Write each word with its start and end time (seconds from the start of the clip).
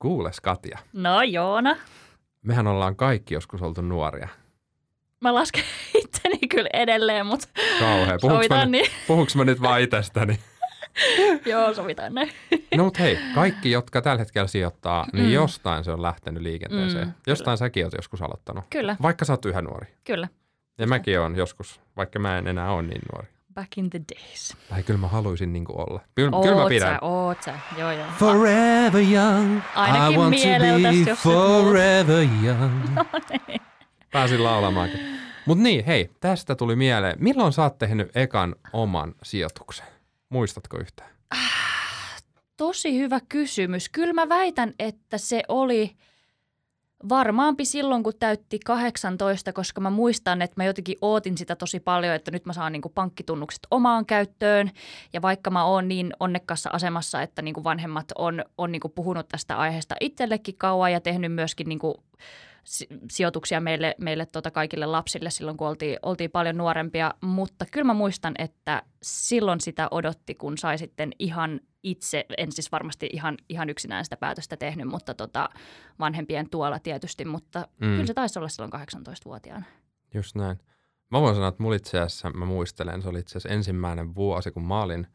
Kuules 0.00 0.40
Katja, 0.40 0.78
No 0.92 1.22
Joona, 1.22 1.76
mehän 2.42 2.66
ollaan 2.66 2.96
kaikki 2.96 3.34
joskus 3.34 3.62
oltu 3.62 3.82
nuoria. 3.82 4.28
mä 5.20 5.34
lasken 5.34 5.64
itteni 6.04 6.38
kyllä 6.38 6.68
edelleen, 6.72 7.26
mutta 7.26 7.48
Kauhea. 7.80 8.18
Puhuks 8.20 8.48
mä, 8.48 8.66
niin. 8.66 8.86
puhuks 9.06 9.36
mä 9.36 9.44
nyt 9.44 9.62
vaan 9.62 9.80
itsestäni? 9.80 10.38
Joo, 11.46 11.74
sovitaan 11.74 12.14
näin. 12.14 12.30
No 12.76 12.84
mut 12.84 12.98
hei, 12.98 13.18
kaikki, 13.34 13.70
jotka 13.70 14.02
tällä 14.02 14.18
hetkellä 14.18 14.46
sijoittaa, 14.48 15.06
niin 15.12 15.26
Mm. 15.26 15.32
jostain 15.32 15.84
se 15.84 15.90
on 15.90 16.02
lähtenyt 16.02 16.42
liikenteeseen. 16.42 17.06
Mm, 17.06 17.12
jostain 17.26 17.58
säkin 17.58 17.84
oot 17.84 17.92
joskus 17.96 18.22
aloittanut. 18.22 18.64
Kyllä, 18.70 18.96
Vaikka 19.02 19.24
sä 19.24 19.32
oot 19.32 19.44
yhä 19.44 19.62
nuori. 19.62 19.86
kyllä. 20.04 20.28
Ja 20.78 20.86
mäkin 20.86 21.20
oon 21.20 21.36
joskus, 21.36 21.80
vaikka 21.96 22.18
mä 22.18 22.38
en 22.38 22.46
enää 22.46 22.72
ole 22.72 22.82
niin 22.82 23.02
nuori. 23.12 23.28
Back 23.54 23.78
in 23.78 23.90
the 23.90 24.00
days. 24.14 24.56
Tai 24.68 24.82
kyllä 24.82 25.00
mä 25.00 25.08
haluaisin 25.08 25.52
niin 25.52 25.64
olla. 25.68 26.00
Kyllä, 26.14 26.30
kyllä 26.42 26.54
mä 26.54 26.60
Oot 26.62 26.68
pidän. 26.68 26.94
sä, 26.94 26.98
oot 27.02 27.42
sä. 27.42 27.54
Joo, 27.78 27.90
joo. 27.92 28.06
Forever 28.18 29.00
young. 29.12 29.60
Ainakin 29.74 30.14
I 30.14 30.18
want 30.18 30.34
to 30.36 31.06
be 31.06 31.14
forever 31.14 32.28
young. 32.44 32.84
No 32.94 33.04
niin. 33.48 33.60
Pääsin 34.12 34.44
laulamaankin. 34.44 35.00
Mut 35.46 35.58
niin, 35.58 35.84
hei, 35.84 36.10
tästä 36.20 36.54
tuli 36.54 36.76
mieleen. 36.76 37.16
Milloin 37.18 37.52
sä 37.52 37.62
oot 37.62 37.78
tehnyt 37.78 38.16
ekan 38.16 38.56
oman 38.72 39.14
sijoituksen? 39.22 39.86
Muistatko 40.28 40.78
yhtään? 40.78 41.10
Tosi 42.56 42.98
hyvä 42.98 43.20
kysymys. 43.28 43.88
Kyllä 43.88 44.12
mä 44.12 44.28
väitän, 44.28 44.72
että 44.78 45.18
se 45.18 45.42
oli 45.48 45.96
varmaanpi 47.08 47.64
silloin, 47.64 48.02
kun 48.02 48.12
täytti 48.18 48.58
18, 48.58 49.52
koska 49.52 49.80
mä 49.80 49.90
muistan, 49.90 50.42
että 50.42 50.54
mä 50.56 50.64
jotenkin 50.64 50.96
ootin 51.00 51.38
sitä 51.38 51.56
tosi 51.56 51.80
paljon, 51.80 52.14
että 52.14 52.30
nyt 52.30 52.46
mä 52.46 52.52
saan 52.52 52.72
niin 52.72 52.82
kuin 52.82 52.92
pankkitunnukset 52.92 53.66
omaan 53.70 54.06
käyttöön. 54.06 54.70
Ja 55.12 55.22
vaikka 55.22 55.50
mä 55.50 55.64
oon 55.64 55.88
niin 55.88 56.12
onnekkaassa 56.20 56.70
asemassa, 56.72 57.22
että 57.22 57.42
niin 57.42 57.54
kuin 57.54 57.64
vanhemmat 57.64 58.12
on, 58.18 58.44
on 58.58 58.72
niin 58.72 58.80
kuin 58.80 58.92
puhunut 58.92 59.28
tästä 59.28 59.56
aiheesta 59.56 59.94
itsellekin 60.00 60.56
kauan 60.58 60.92
ja 60.92 61.00
tehnyt 61.00 61.32
myöskin 61.32 61.68
niin 61.68 61.78
kuin 61.78 61.94
si- 62.64 62.88
sijoituksia 63.10 63.60
meille, 63.60 63.94
meille 63.98 64.26
tota 64.26 64.50
kaikille 64.50 64.86
lapsille 64.86 65.30
silloin, 65.30 65.56
kun 65.56 65.68
oltiin, 65.68 65.98
oltiin 66.02 66.30
paljon 66.30 66.56
nuorempia. 66.56 67.14
Mutta 67.20 67.66
kyllä 67.70 67.86
mä 67.86 67.94
muistan, 67.94 68.34
että 68.38 68.82
silloin 69.02 69.60
sitä 69.60 69.88
odotti, 69.90 70.34
kun 70.34 70.58
sai 70.58 70.78
sitten 70.78 71.12
ihan 71.18 71.60
itse, 71.82 72.24
en 72.38 72.52
siis 72.52 72.72
varmasti 72.72 73.08
ihan, 73.12 73.36
ihan 73.48 73.70
yksinään 73.70 74.04
sitä 74.04 74.16
päätöstä 74.16 74.56
tehnyt, 74.56 74.88
mutta 74.88 75.14
tota, 75.14 75.48
vanhempien 75.98 76.50
tuolla 76.50 76.78
tietysti, 76.78 77.24
mutta 77.24 77.68
Mm. 77.80 77.86
kyllä 77.90 78.06
se 78.06 78.14
taisi 78.14 78.38
olla 78.38 78.48
silloin 78.48 78.72
18-vuotiaana. 78.72 79.64
Just 80.14 80.36
näin. 80.36 80.58
Mä 81.10 81.20
voin 81.20 81.34
sanoa, 81.34 81.48
että 81.48 81.62
mulla 81.62 81.76
itse 81.76 81.98
asiassa, 82.00 82.30
mä 82.30 82.44
muistelen, 82.44 83.02
se 83.02 83.08
oli 83.08 83.18
itse 83.18 83.38
asiassa 83.38 83.54
ensimmäinen 83.54 84.14
vuosi, 84.14 84.50
kun 84.50 84.64
mä 84.64 84.82
olin 84.82 85.06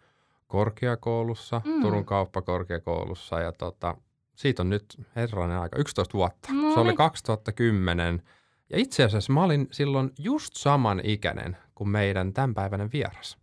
korkeakoulussa, 0.47 1.61
mm. 1.66 1.81
Turun 1.81 2.05
kauppakorkeakoulussa 2.05 3.39
ja 3.39 3.52
tota, 3.52 3.95
siitä 4.36 4.61
on 4.63 4.69
nyt 4.69 4.86
herranen 5.16 5.58
aika, 5.58 5.77
11 5.80 6.13
vuotta. 6.17 6.53
No 6.53 6.73
Se 6.73 6.80
oli 6.80 6.89
niin. 6.89 6.97
2010 6.97 8.21
ja 8.69 8.77
itse 8.80 9.03
asiassa 9.03 9.33
mä 9.33 9.43
olin 9.43 9.67
silloin 9.71 10.11
just 10.19 10.53
saman 10.55 11.02
ikäinen 11.03 11.58
kuin 11.75 11.89
meidän 11.89 12.33
tämänpäiväinen 12.33 12.89
vieras. 12.93 13.38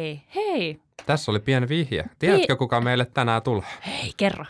Okei, 0.00 0.22
hei, 0.34 0.80
Tässä 1.06 1.30
oli 1.30 1.40
pieni 1.40 1.68
vihje. 1.68 2.04
Tiedätkö, 2.18 2.56
kuka 2.56 2.80
meille 2.80 3.04
tänään 3.04 3.42
tulee? 3.42 3.62
hei, 3.86 4.12
kerro. 4.16 4.44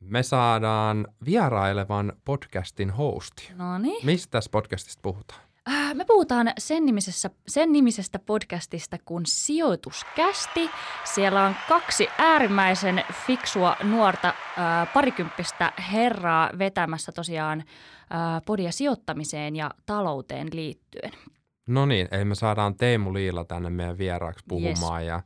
Me 0.00 0.22
saadaan 0.22 1.06
vierailevan 1.24 2.12
podcastin 2.24 2.90
hosti. 2.90 3.48
No 3.54 3.78
niin. 3.78 4.06
Mistä 4.06 4.30
tässä 4.30 4.50
podcastista 4.50 5.00
puhutaan? 5.02 5.40
Äh, 5.68 5.94
Me 5.94 6.04
puhutaan 6.04 6.52
sen, 6.58 6.86
nimisessä, 6.86 7.30
sen 7.48 7.72
nimisestä 7.72 8.18
podcastista 8.18 8.96
kuin 9.04 9.26
Sijoituskästi. 9.26 10.70
Siellä 11.04 11.44
on 11.44 11.54
kaksi 11.68 12.08
äärimmäisen 12.18 13.04
fiksua 13.26 13.76
nuorta 13.82 14.28
äh, 14.28 14.92
parikymppistä 14.94 15.72
herraa 15.92 16.50
vetämässä 16.58 17.12
tosiaan 17.12 17.60
äh, 17.60 18.42
podia 18.46 18.72
sijoittamiseen 18.72 19.56
ja 19.56 19.70
talouteen 19.86 20.48
liittyen. 20.52 21.12
No 21.66 21.86
niin, 21.86 22.08
eli 22.10 22.24
me 22.24 22.34
saadaan 22.34 22.76
Teemu 22.76 23.14
Liila 23.14 23.44
tänne 23.44 23.70
meidän 23.70 23.98
vieraaksi 23.98 24.44
puhumaan 24.48 25.02
yes. 25.02 25.08
ja 25.08 25.22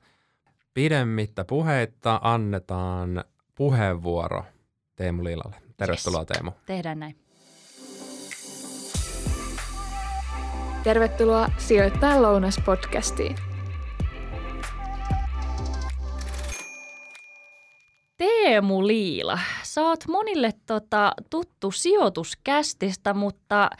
pidemmittä 0.74 1.44
puheitta 1.44 2.20
annetaan 2.22 3.24
puheenvuoro 3.54 4.44
Teemu 4.96 5.24
Liilalle. 5.24 5.56
Tervetuloa 5.76 6.20
Yes. 6.20 6.26
Teemu. 6.26 6.50
Tehdään 6.66 7.00
näin. 7.00 7.16
Tervetuloa 10.82 11.48
Sijoittaa 11.58 12.22
lounas-podcastiin. 12.22 13.36
Teemu 18.16 18.86
Liila, 18.86 19.38
sä 19.62 19.82
oot 19.82 20.06
monille 20.08 20.52
tota, 20.66 21.12
tuttu 21.30 21.70
sijoituskästistä, 21.70 23.14
mutta 23.14 23.70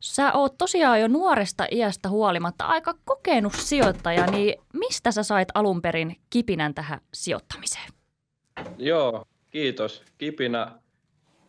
sä 0.00 0.32
oot 0.32 0.58
tosiaan 0.58 1.00
jo 1.00 1.08
nuoresta 1.08 1.66
iästä 1.70 2.08
huolimatta 2.08 2.64
aika 2.64 2.94
kokenut 3.04 3.52
sijoittaja, 3.52 4.26
niin 4.26 4.54
mistä 4.72 5.12
sä 5.12 5.22
sait 5.22 5.48
alun 5.54 5.82
perin 5.82 6.16
kipinän 6.30 6.74
tähän 6.74 7.00
sijoittamiseen? 7.14 7.90
Joo, 8.78 9.24
kiitos. 9.50 10.02
Kipinä 10.18 10.72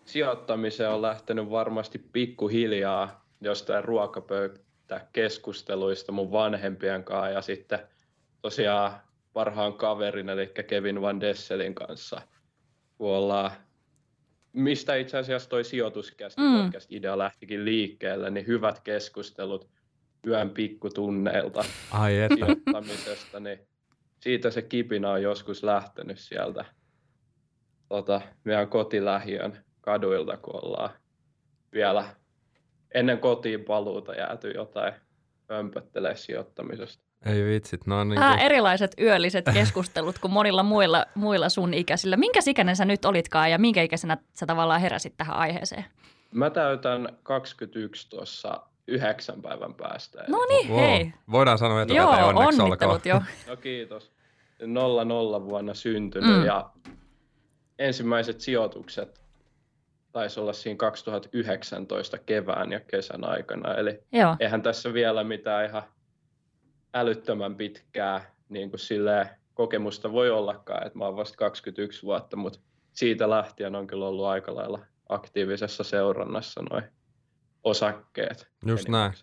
sijoittamiseen 0.06 0.90
on 0.90 1.02
lähtenyt 1.02 1.50
varmasti 1.50 2.00
pikkuhiljaa 2.00 3.26
jostain 3.42 3.84
ruokapöytäkeskusteluista 3.84 6.12
mun 6.12 6.32
vanhempien 6.32 7.04
kanssa 7.04 7.30
ja 7.30 7.42
sitten 7.42 7.80
tosiaan 8.42 8.92
parhaan 9.34 9.74
kaverin 9.74 10.30
eli 10.30 10.52
Kevin 10.68 11.02
Van 11.02 11.22
Desselin 11.22 11.76
kanssa, 11.76 12.22
kun 12.98 13.10
ollaan, 13.10 13.52
mistä 14.54 14.96
itse 14.96 15.18
asiassa 15.18 15.50
toi 15.50 15.64
sijoituskästi 15.64 16.42
Mm. 16.42 16.58
podcast-idea 16.58 17.18
lähtikin 17.18 17.66
liikkeelle, 17.66 18.30
niin 18.30 18.48
hyvät 18.48 18.80
keskustelut 18.80 19.70
yön 20.28 20.50
pikkutunneilta 20.50 21.64
Ai 21.92 22.14
sijoittamisesta, 22.36 23.40
niin 23.40 23.60
siitä 24.20 24.52
se 24.52 24.62
kipinä 24.62 25.12
on 25.12 25.22
joskus 25.22 25.64
lähtenyt 25.64 26.20
sieltä 26.20 26.66
tota, 27.90 28.22
meidän 28.44 28.68
kotilähiön 28.68 29.66
kaduilta, 29.82 30.38
kun 30.38 30.66
ollaan 30.66 30.90
vielä 31.74 32.16
ennen 32.94 33.20
kotiin 33.20 33.64
paluuta 33.64 34.14
jääty 34.14 34.52
jotain 34.52 34.94
pömpöttelee 35.48 36.16
sijoittamisesta. 36.16 37.09
Ei 37.26 37.46
vitsit, 37.46 37.88
no 37.88 38.04
niin 38.04 38.20
Vähän 38.20 38.38
kuin, 38.38 38.46
erilaiset 38.46 38.92
yölliset 39.02 39.46
keskustelut 39.54 40.20
kuin 40.20 40.32
monilla 40.32 40.64
muilla, 40.64 41.06
muilla 41.16 41.50
sun 41.50 41.74
ikäisillä. 41.74 42.18
Minkä 42.18 42.40
ikäinen 42.48 42.76
sä 42.76 42.86
nyt 42.86 43.06
olitkaan 43.06 43.52
ja 43.52 43.60
minkä 43.60 43.82
ikäisenä 43.82 44.18
sä 44.34 44.46
tavallaan 44.46 44.82
heräsit 44.82 45.18
tähän 45.18 45.36
aiheeseen? 45.36 45.86
Mä 46.32 46.50
täytän 46.50 47.10
21 47.24 48.10
tuossa 48.10 48.62
yhdeksän 48.88 49.42
päivän 49.42 49.74
päästä. 49.74 50.24
No 50.28 50.46
niin, 50.50 50.70
wow. 50.70 50.80
hei. 50.80 51.14
Voidaan 51.32 51.58
sanoa 51.58 51.82
etukäteen 51.82 52.20
Joo, 52.20 52.28
onneksi 52.28 52.62
olkoon. 52.62 53.02
jo. 53.06 53.22
No 53.48 53.56
kiitos. 53.56 54.12
00 54.68 55.46
vuonna 55.46 55.74
syntynyt 55.74 56.40
mm. 56.40 56.46
ja 56.46 56.70
ensimmäiset 57.80 58.42
sijoitukset 58.42 59.22
taisi 60.12 60.40
olla 60.40 60.54
siinä 60.54 60.78
2019 60.78 62.18
kevään 62.18 62.72
ja 62.72 62.80
kesän 62.80 63.24
aikana. 63.24 63.76
Eli 63.76 64.00
Joo. 64.12 64.36
eihän 64.40 64.62
tässä 64.62 64.94
vielä 64.94 65.24
mitään 65.24 65.66
ihan 65.66 65.84
älyttömän 66.94 67.56
pitkää 67.56 68.36
niin 68.50 68.70
kuin 68.70 68.80
silleen, 68.80 69.30
kokemusta 69.54 70.12
voi 70.12 70.30
ollakaan, 70.30 70.88
että 70.88 71.00
mä 71.00 71.06
oon 71.06 71.16
vasta 71.16 71.38
21 71.38 72.04
vuotta, 72.04 72.38
mutta 72.38 72.60
siitä 72.94 73.30
lähtien 73.30 73.76
on 73.76 73.88
kyllä 73.88 74.08
ollut 74.08 74.26
aika 74.26 74.56
lailla 74.56 74.80
aktiivisessa 75.10 75.84
seurannassa 75.84 76.62
noin 76.72 76.84
osakkeet. 77.64 78.48
Just 78.66 78.88
näin. 78.88 79.14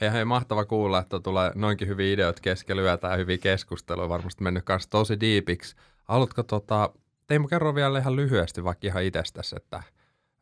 Hei, 0.00 0.12
hei, 0.12 0.24
mahtava 0.24 0.64
kuulla, 0.64 0.98
että 0.98 1.20
tulee 1.20 1.52
noinkin 1.54 1.88
hyviä 1.88 2.12
ideoita 2.12 2.40
keskellä 2.42 2.82
yötä 2.82 3.08
ja 3.08 3.16
hyviä 3.16 3.38
keskusteluja. 3.38 4.08
Varmasti 4.08 4.42
mennyt 4.42 4.64
kanssa 4.64 4.90
tosi 4.90 5.20
diipiksi. 5.20 5.76
Haluatko 6.04 6.42
tota, 6.42 6.90
Teemu 7.26 7.48
kerro 7.48 7.74
vielä 7.74 7.98
ihan 7.98 8.16
lyhyesti 8.16 8.64
vaikka 8.64 8.86
ihan 8.86 9.02
itsestäsi, 9.02 9.56
että 9.56 9.82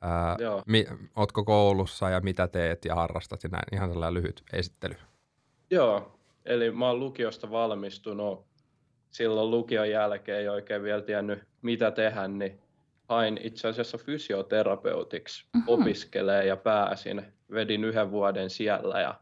ää, 0.00 0.36
Joo. 0.38 0.62
mi, 0.66 0.86
ootko 1.16 1.44
koulussa 1.44 2.10
ja 2.10 2.20
mitä 2.20 2.48
teet 2.48 2.84
ja 2.84 2.94
harrastat 2.94 3.42
ja 3.42 3.48
näin. 3.48 3.64
Ihan 3.72 3.90
sellainen 3.90 4.14
lyhyt 4.14 4.42
esittely. 4.52 4.94
Joo, 5.70 6.19
eli 6.44 6.70
mä 6.70 6.86
oon 6.88 7.00
lukiosta 7.00 7.50
valmistunut. 7.50 8.46
Silloin 9.10 9.50
lukion 9.50 9.90
jälkeen 9.90 10.38
ei 10.38 10.48
oikein 10.48 10.82
vielä 10.82 11.02
tiennyt, 11.02 11.38
mitä 11.62 11.90
tehdä, 11.90 12.28
niin 12.28 12.60
hain 13.08 13.40
itse 13.42 13.68
asiassa 13.68 13.98
fysioterapeutiksi 13.98 15.46
Mhm. 15.54 15.64
opiskelee 15.66 16.46
ja 16.46 16.56
pääsin. 16.56 17.22
Vedin 17.50 17.84
yhden 17.84 18.10
vuoden 18.10 18.50
siellä 18.50 19.00
ja 19.00 19.14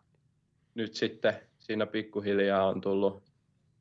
nyt 0.75 0.95
sitten 0.95 1.35
siinä 1.59 1.87
pikkuhiljaa 1.87 2.69
on 2.69 2.81
tullut 2.81 3.23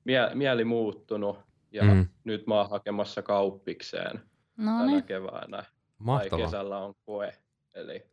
mie- 0.03 0.31
mieli 0.33 0.63
muuttunut 0.65 1.39
ja 1.71 1.83
Mm. 1.83 2.07
nyt 2.23 2.47
mä 2.47 2.55
oon 2.55 2.69
hakemassa 2.69 3.21
kauppikseen 3.21 4.19
No 4.57 4.71
tänä 4.71 4.85
niin. 4.85 5.03
keväänä. 5.03 5.57
Tai 5.57 5.65
Mahtavaa. 5.99 6.45
kesällä 6.45 6.77
on 6.77 6.93
koe. 7.05 7.33
Eli 7.73 8.03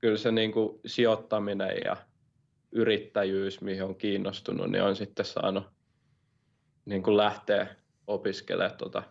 kyllä 0.00 0.16
se 0.16 0.32
niin 0.32 0.52
kuin 0.52 0.80
sijoittaminen 0.86 1.76
ja 1.84 1.96
yrittäjyys, 2.74 3.60
mihin 3.60 3.84
on 3.84 3.94
kiinnostunut, 3.96 4.70
niin 4.70 4.82
on 4.82 4.96
sitten 4.96 5.24
saanut 5.24 5.64
niin 6.84 7.02
kuin 7.02 7.16
lähteä 7.16 7.66
opiskelemaan 8.06 8.78
tuota 8.78 9.02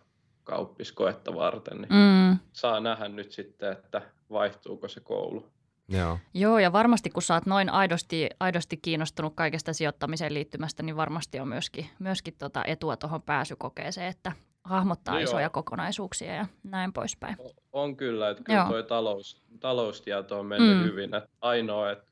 kauppiskoetta 0.44 1.34
varten, 1.34 1.76
niin 1.78 1.88
Mm. 1.92 2.38
saa 2.52 2.80
nähdä 2.80 3.08
nyt 3.08 3.32
sitten, 3.32 3.72
että 3.72 4.02
vaihtuuko 4.30 4.88
se 4.88 5.00
koulu. 5.00 5.46
Joo. 5.88 6.18
Joo, 6.34 6.58
ja 6.58 6.72
varmasti 6.72 7.10
kun 7.10 7.22
sä 7.22 7.34
oot 7.34 7.46
noin 7.46 7.70
aidosti, 7.70 8.28
aidosti 8.40 8.76
kiinnostunut 8.76 9.32
kaikesta 9.36 9.72
sijoittamiseen 9.72 10.34
liittymästä, 10.34 10.82
niin 10.82 10.96
varmasti 10.96 11.40
on 11.40 11.48
myöskin, 11.48 11.86
myöskin 11.98 12.34
tota 12.38 12.64
etua 12.66 12.96
tuohon 12.96 13.22
pääsykokeeseen, 13.22 14.08
että 14.08 14.32
hahmottaa 14.64 15.14
No 15.14 15.20
joo. 15.20 15.24
isoja 15.24 15.50
kokonaisuuksia 15.50 16.34
ja 16.34 16.46
näin 16.62 16.92
poispäin. 16.92 17.36
O- 17.38 17.52
On 17.72 17.96
kyllä, 17.96 18.30
että 18.30 18.42
kyllä 18.44 18.58
Joo. 18.58 18.68
toi 18.68 18.82
talous, 18.82 19.42
taloustieto 19.60 20.40
on 20.40 20.46
mennyt 20.46 20.78
Mm. 20.78 20.84
hyvin. 20.84 21.14
Että 21.14 21.28
ainoa, 21.40 21.90
että 21.90 22.06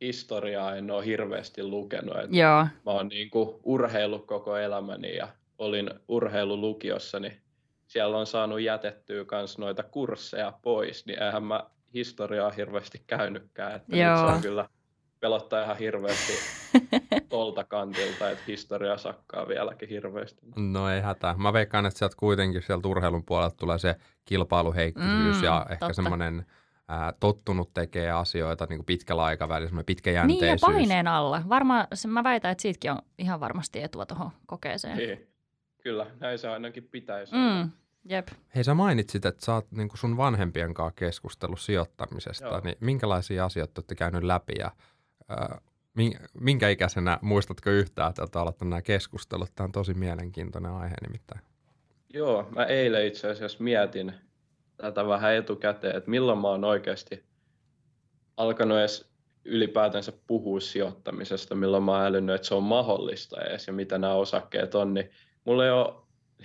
historiaa 0.00 0.76
en 0.76 0.90
ole 0.90 1.04
hirveästi 1.04 1.62
lukenut, 1.62 2.16
että 2.16 2.36
Joo, 2.36 2.62
mä 2.62 2.92
oon 2.92 3.08
niin 3.08 3.30
kuin 3.30 3.56
urheillut 3.62 4.26
koko 4.26 4.56
elämäni 4.56 5.16
ja 5.16 5.28
olin 5.58 5.90
urheilulukiossa, 6.08 7.20
niin 7.20 7.40
siellä 7.86 8.18
on 8.18 8.26
saanut 8.26 8.60
jätettyä 8.60 9.24
myös 9.32 9.58
noita 9.58 9.82
kursseja 9.82 10.52
pois, 10.62 11.06
niin 11.06 11.22
eihän 11.22 11.42
mä 11.42 11.64
historiaa 11.94 12.50
hirveästi 12.50 13.02
käynytkään, 13.06 13.76
että 13.76 13.96
Joo. 13.96 14.10
nyt 14.10 14.18
se 14.18 14.34
on 14.34 14.42
kyllä 14.42 14.68
pelottaa 15.20 15.62
ihan 15.62 15.78
hirveästi 15.78 16.32
tolta 17.28 17.64
kantilta, 17.64 18.30
että 18.30 18.44
historia 18.48 18.98
sakkaa 18.98 19.48
vieläkin 19.48 19.88
hirveästi. 19.88 20.40
No 20.56 20.90
ei 20.90 21.00
hätää. 21.00 21.34
Mä 21.38 21.52
veikkaan, 21.52 21.86
että 21.86 21.98
sieltä 21.98 22.16
kuitenkin 22.18 22.62
sieltä 22.62 22.88
urheilun 22.88 23.24
puolelta 23.24 23.56
tulee 23.56 23.78
se 23.78 23.96
kilpailuheikkisyys 24.24 25.36
Mm, 25.36 25.44
ja 25.44 25.66
ehkä 25.70 25.92
semmoinen 25.92 26.46
ää, 26.88 27.12
tottunut 27.20 27.74
tekee 27.74 28.10
asioita 28.10 28.66
niin 28.68 28.78
kuin 28.78 28.86
pitkällä 28.86 29.24
aikavälillä, 29.24 29.68
semmoinen 29.68 29.84
niin 29.88 30.14
ja 30.14 30.22
pitkäjänteisyys. 30.26 30.60
paineen 30.60 31.06
alla. 31.08 31.42
Varmaan, 31.48 31.86
se- 31.94 32.08
mä 32.08 32.24
väitän, 32.24 32.50
että 32.52 32.62
siitäkin 32.62 32.90
on 32.90 32.98
ihan 33.18 33.40
varmasti 33.40 33.82
etua 33.82 34.06
tuohon 34.06 34.30
kokeeseen. 34.46 34.96
Niin. 34.96 35.28
Kyllä, 35.82 36.06
näin 36.20 36.38
se 36.38 36.48
ainakin 36.48 36.84
pitäisi. 36.84 37.34
Mm, 37.34 37.70
jep. 38.04 38.28
Hei 38.54 38.64
sä 38.64 38.74
mainitsit, 38.74 39.24
että 39.24 39.44
sä 39.44 39.54
oot 39.54 39.66
niin 39.72 39.88
kuin 39.88 39.98
sun 39.98 40.16
vanhempien 40.16 40.74
kanssa 40.74 40.94
keskustellut 40.96 41.60
sijoittamisesta, 41.60 42.46
Joo. 42.46 42.60
niin 42.64 42.76
minkälaisia 42.80 43.44
asioita 43.44 43.72
olette 43.80 43.94
käynyt 43.94 44.22
läpi 44.22 44.52
ja 44.58 44.70
min- 45.94 46.18
minkä 46.40 46.68
ikäisenä 46.68 47.18
muistatko 47.22 47.70
yhtään, 47.70 48.08
että 48.10 48.22
olette 48.22 48.38
aloittanut 48.38 48.70
nämä 48.70 48.82
keskustelut? 48.82 49.50
Tämä 49.54 49.64
on 49.64 49.72
tosi 49.72 49.94
mielenkiintoinen 49.94 50.72
aihe 50.72 50.94
nimittäin. 51.06 51.40
Joo, 52.14 52.48
mä 52.56 52.64
eilen 52.64 53.06
itse 53.06 53.30
asiassa 53.30 53.64
mietin 53.64 54.12
tätä 54.78 55.06
vähän 55.06 55.34
etukäteen, 55.34 55.96
että 55.96 56.10
milloin 56.10 56.38
mä 56.38 56.48
oon 56.48 56.64
oikeasti 56.64 57.24
alkanut 58.36 58.78
edes 58.78 59.10
ylipäätänsä 59.44 60.12
puhua 60.26 60.60
sijoittamisesta, 60.60 61.54
milloin 61.54 61.82
mä 61.82 61.92
oon 61.92 62.06
älynyt, 62.06 62.34
että 62.34 62.48
se 62.48 62.54
on 62.54 62.62
mahdollista 62.62 63.42
edes 63.42 63.66
ja 63.66 63.72
mitä 63.72 63.98
nämä 63.98 64.14
osakkeet 64.14 64.74
on, 64.74 64.94
niin 64.94 65.10
mulla 65.44 65.64
ei 65.64 65.70
ole 65.70 65.94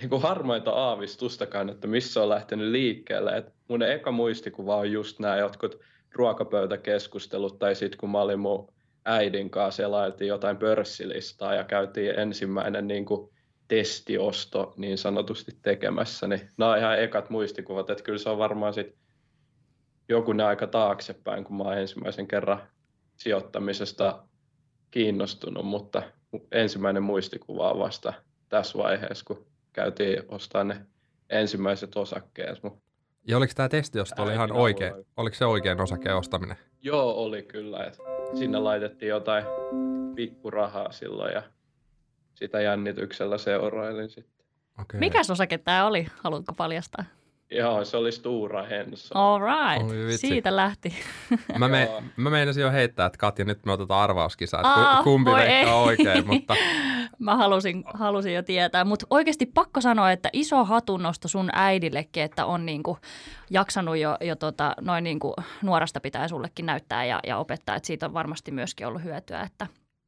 niin 0.00 0.10
kuin 0.10 0.22
harmaita 0.22 0.70
aavistustakaan, 0.70 1.68
että 1.68 1.86
missä 1.86 2.22
on 2.22 2.28
lähtenyt 2.28 2.70
liikkeelle. 2.70 3.36
Et 3.36 3.52
mun 3.68 3.82
eka 3.82 4.12
muistikuva 4.12 4.76
on 4.76 4.92
just 4.92 5.18
nämä 5.18 5.36
jotkut 5.36 5.80
ruokapöytäkeskustelut, 6.12 7.58
tai 7.58 7.74
sitten 7.74 7.98
kun 7.98 8.10
mä 8.10 8.20
olin 8.20 8.40
mun 8.40 8.68
äidin 9.04 9.50
kanssa, 9.50 9.76
selailtiin 9.82 10.28
jotain 10.28 10.56
pörssilistaa 10.56 11.54
ja 11.54 11.64
käytiin 11.64 12.18
ensimmäinen 12.18 12.86
niin 12.86 13.04
kuin 13.04 13.30
testiosto 13.68 14.74
niin 14.76 14.98
sanotusti 14.98 15.56
tekemässä, 15.62 16.26
niin 16.26 16.50
nämä 16.58 16.70
on 16.70 16.78
ihan 16.78 16.98
ekat 16.98 17.30
muistikuvat, 17.30 17.90
että 17.90 18.04
kyllä 18.04 18.18
se 18.18 18.30
on 18.30 18.38
varmaan 18.38 18.74
sit 18.74 18.96
jokunen 20.08 20.46
aika 20.46 20.66
taaksepäin, 20.66 21.44
kun 21.44 21.56
mä 21.56 21.64
oon 21.64 21.78
ensimmäisen 21.78 22.26
kerran 22.26 22.62
sijoittamisesta 23.16 24.22
kiinnostunut, 24.90 25.66
mutta 25.66 26.02
ensimmäinen 26.52 27.02
muistikuva 27.02 27.70
on 27.70 27.78
vasta 27.78 28.12
tässä 28.48 28.78
vaiheessa, 28.78 29.24
kun 29.24 29.46
käytiin 29.72 30.22
ostamaan 30.28 30.68
ne 30.68 30.86
ensimmäiset 31.30 31.96
osakkeet. 31.96 32.58
Ja 33.26 33.36
oliko 33.36 33.52
tämä 33.56 33.68
testiosto 33.68 34.22
oli 34.22 34.32
ihan 34.32 34.52
oikein, 34.52 34.92
avulla. 34.92 35.06
oliko 35.16 35.36
se 35.36 35.44
oikein 35.44 35.80
osakeen 35.80 36.16
ostaminen? 36.16 36.56
Joo, 36.82 37.14
oli 37.14 37.42
kyllä. 37.42 37.84
Et 37.84 37.98
sinne 38.34 38.58
laitettiin 38.58 39.08
jotain 39.08 39.44
pikkurahaa 40.14 40.92
silloin 40.92 41.34
ja 41.34 41.42
sitä 42.34 42.60
jännityksellä 42.60 43.38
seurailin 43.38 44.10
sitten. 44.10 44.46
Okay. 44.80 45.00
Mikäs 45.00 45.30
osake 45.30 45.58
tämä 45.58 45.86
oli? 45.86 46.06
Haluatko 46.22 46.52
paljastaa? 46.54 47.04
Joo, 47.50 47.84
se 47.84 47.96
oli 47.96 48.12
Stura 48.12 48.68
Enso. 48.68 49.18
All 49.18 49.40
right, 49.40 49.90
Oi 49.90 50.18
siitä 50.18 50.56
lähti. 50.56 50.94
Mä, 51.58 51.68
me, 51.68 51.88
mä 52.16 52.30
meinasin 52.30 52.60
jo 52.62 52.70
heittää, 52.70 53.06
että 53.06 53.18
Katja, 53.18 53.44
nyt 53.44 53.66
me 53.66 53.72
otetaan 53.72 54.02
arvauskisa, 54.02 54.56
että 54.56 54.68
Aa, 54.68 54.96
ku- 54.96 55.02
kumpi 55.04 55.30
veikkaa 55.30 55.74
ei. 55.74 55.88
oikein, 55.88 56.26
mutta 56.26 56.54
Mä 57.18 57.36
halusin, 57.36 57.84
halusin 57.94 58.34
jo 58.34 58.42
tietää, 58.42 58.84
mutta 58.84 59.06
oikeasti 59.10 59.46
pakko 59.46 59.80
sanoa, 59.80 60.12
että 60.12 60.28
iso 60.32 60.64
hatunnosto 60.64 61.28
sun 61.28 61.50
äidillekin, 61.52 62.22
että 62.22 62.46
on 62.46 62.66
niinku 62.66 62.98
jaksanut 63.50 63.96
jo, 63.96 64.16
jo 64.20 64.36
tota, 64.36 64.74
noin 64.80 65.04
niinku 65.04 65.34
nuorasta 65.62 66.00
pitää 66.00 66.28
sullekin 66.28 66.66
näyttää 66.66 67.04
ja, 67.04 67.20
ja 67.26 67.38
opettaa, 67.38 67.76
että 67.76 67.86
siitä 67.86 68.06
on 68.06 68.14
varmasti 68.14 68.50
myöskin 68.50 68.86
ollut 68.86 69.02
hyötyä. 69.02 69.40
Että 69.40 69.66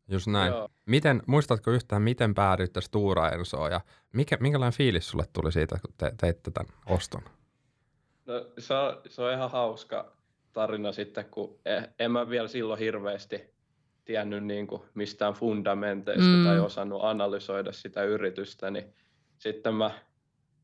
just 0.09 0.27
näin. 0.27 0.53
Joo. 0.53 0.69
Miten, 0.87 1.23
muistatko 1.27 1.71
yhtään, 1.71 2.03
miten 2.03 2.35
päädyitte 2.35 2.81
Stura 2.81 3.31
Ensoon 3.31 3.71
ja 3.73 3.81
mikä, 4.13 4.37
minkälainen 4.41 4.77
fiilis 4.79 5.09
sulle 5.09 5.25
tuli 5.33 5.53
siitä, 5.53 5.79
kun 5.87 5.95
te, 5.99 6.13
teitte 6.21 6.51
tämän 6.51 6.73
oston? 6.87 7.23
No, 8.27 8.35
se, 8.59 8.75
on, 8.75 9.01
se 9.09 9.23
on 9.23 9.33
ihan 9.33 9.51
hauska 9.51 10.13
tarina 10.53 10.93
sitten, 10.93 11.25
kun 11.25 11.59
eh- 11.69 11.91
en 11.99 12.11
mä 12.11 12.29
vielä 12.29 12.49
silloin 12.49 12.79
hirveästi 12.79 13.57
tiennyt 14.05 14.45
niin 14.45 14.67
kuin 14.67 14.83
mistään 14.95 15.35
fundamenteista 15.35 16.25
Mm. 16.37 16.45
tai 16.45 16.59
osannut 16.61 17.05
analysoida 17.05 17.73
sitä 17.73 18.03
yritystä, 18.03 18.71
niin 18.71 18.95
sitten 19.39 19.75
mä 19.75 19.91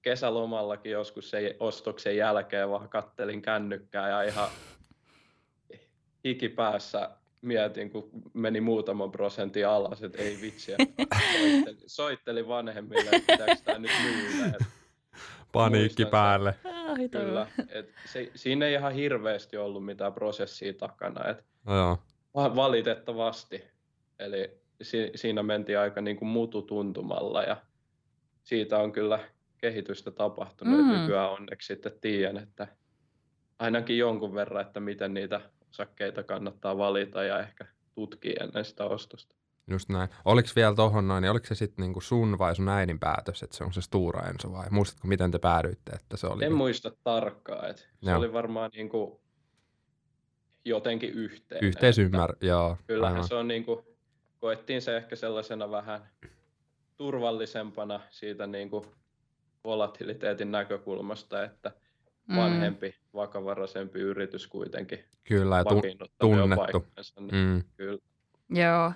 kesälomallakin 0.03 0.93
joskus 0.93 1.31
sen 1.31 1.55
ostoksen 1.61 2.17
jälkeen 2.17 2.71
vaan 2.71 2.89
kattelin 2.89 3.43
kännykkää 3.43 4.09
ja 4.09 4.23
ihan 4.23 4.49
hikipäässä 6.25 7.11
mietin, 7.43 7.91
kun 7.91 8.11
meni 8.35 8.61
muutaman 8.61 9.11
prosentin 9.11 9.69
alas, 9.69 10.03
että 10.03 10.23
ei 10.23 10.39
vitsi. 10.43 10.73
että 10.73 10.85
Soittelin, 11.21 11.83
soittelin 11.87 12.49
vanhemmille, 12.49 13.11
että 13.13 13.33
pitääkö 13.33 13.63
tämä 13.65 13.79
nyt 13.79 13.91
myydä. 14.03 14.59
Paniikki 15.53 16.05
päälle. 16.05 16.55
Ai, 16.65 17.09
toi 17.09 17.25
Kyllä. 17.25 17.47
Et 17.69 17.93
se, 18.05 18.31
siinä 18.35 18.67
ei 18.67 18.75
ihan 18.75 18.93
hirveästi 18.93 19.57
ollut 19.57 19.85
mitään 19.85 20.13
prosessia 20.13 20.75
takana. 20.75 21.31
Et 21.31 21.45
No 21.67 21.77
joo. 21.77 21.99
va- 22.35 22.57
valitettavasti. 22.57 23.65
Eli 24.19 24.51
si, 24.83 25.11
siinä 25.15 25.43
mentiin 25.43 25.79
aika 25.79 26.01
niin 26.01 26.17
kuin 26.17 26.29
mututuntumalla 26.29 27.43
ja 27.43 27.57
siitä 28.43 28.79
on 28.79 28.93
kyllä 28.93 29.19
kehitystä 29.59 30.11
tapahtunut. 30.11 30.87
Mm. 30.87 30.93
Nykyään 30.93 31.31
onneksi 31.31 31.67
sitten 31.67 31.93
tiedän, 32.01 32.37
että 32.37 32.69
ainakin 33.59 33.99
jonkun 33.99 34.35
verran, 34.35 34.67
että 34.67 34.81
miten 34.81 35.15
niitä 35.15 35.41
osakkeita 35.73 36.23
kannattaa 36.23 36.79
valita 36.79 37.23
ja 37.25 37.41
ehkä 37.41 37.67
tutkia 37.95 38.45
ennen 38.45 38.65
sitä 38.65 38.85
ostosta. 38.85 39.35
Just 39.71 39.89
näin. 39.89 40.09
Oliko 40.25 40.49
vielä 40.57 40.75
tohon 40.75 41.09
noin, 41.09 41.23
niin 41.23 41.31
oliko 41.31 41.47
se 41.47 41.55
sitten 41.55 41.83
niinku 41.83 42.01
sun 42.01 42.39
vai 42.39 42.57
sun 42.57 42.69
äidin 42.69 42.99
päätös, 42.99 43.43
että 43.43 43.57
se 43.57 43.65
on 43.65 43.73
se 43.73 43.83
Stura 43.83 44.29
Enso 44.29 44.53
vai 44.53 44.67
muistatko, 44.71 45.09
miten 45.09 45.31
te 45.31 45.39
päädyitte, 45.39 45.93
että 45.93 46.17
se 46.17 46.27
oli? 46.27 46.45
En 46.45 46.53
muista 46.53 46.91
tarkkaan, 47.05 47.71
että 47.71 47.83
se 47.83 48.11
Joo. 48.11 48.19
oli 48.19 48.33
varmaan 48.33 48.71
niin 48.75 48.89
kuin 48.89 49.21
jotenkin 50.65 51.11
yhteinen. 51.11 51.57
että- 51.57 51.67
Yhteisymmär, 51.67 52.33
joo. 52.41 52.77
Kyllähän 52.87 53.15
aivan. 53.17 53.29
se 53.29 53.35
on 53.35 53.49
niin 53.49 53.65
kuin, 53.65 53.87
koettiin 54.39 54.83
se 54.83 54.97
ehkä 54.97 55.17
sellaisena 55.17 55.71
vähän 55.71 56.09
turvallisempana 56.97 58.01
siitä 58.11 58.47
niin 58.47 58.71
kuin 58.71 58.85
volatiliteetin 59.65 60.51
näkökulmasta, 60.53 61.45
että 61.45 61.73
Mm. 62.27 62.37
vanhempi, 62.37 62.95
vakavaraisempi 63.15 63.99
yritys 63.99 64.47
kuitenkin 64.47 64.99
Kyllä, 65.25 65.57
ja 65.57 65.65
tu- 65.65 65.81
tunnettu. 66.19 66.87
Niin 67.21 67.35
mm, 67.35 67.63
Kyllä. 67.77 67.99
Joo. 68.51 68.93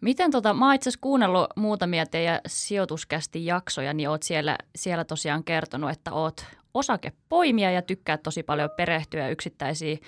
Miten 0.00 0.30
tota, 0.30 0.54
mä 0.54 0.66
oon 0.66 0.74
itse 0.74 0.88
asiassa 0.88 1.02
kuunnellut 1.02 1.46
muutamia 1.56 2.06
teidän 2.06 2.40
sijoituskästi 2.46 3.46
jaksoja, 3.46 3.92
niin 3.94 4.08
oot 4.08 4.22
siellä, 4.22 4.58
siellä 4.76 5.04
tosiaan 5.04 5.44
kertonut, 5.44 5.90
että 5.90 6.12
oot 6.12 6.44
osakepoimija 6.74 7.70
ja 7.70 7.82
tykkäät 7.82 8.22
tosi 8.22 8.42
paljon 8.42 8.70
perehtyä 8.76 9.28
yksittäisiin 9.28 9.98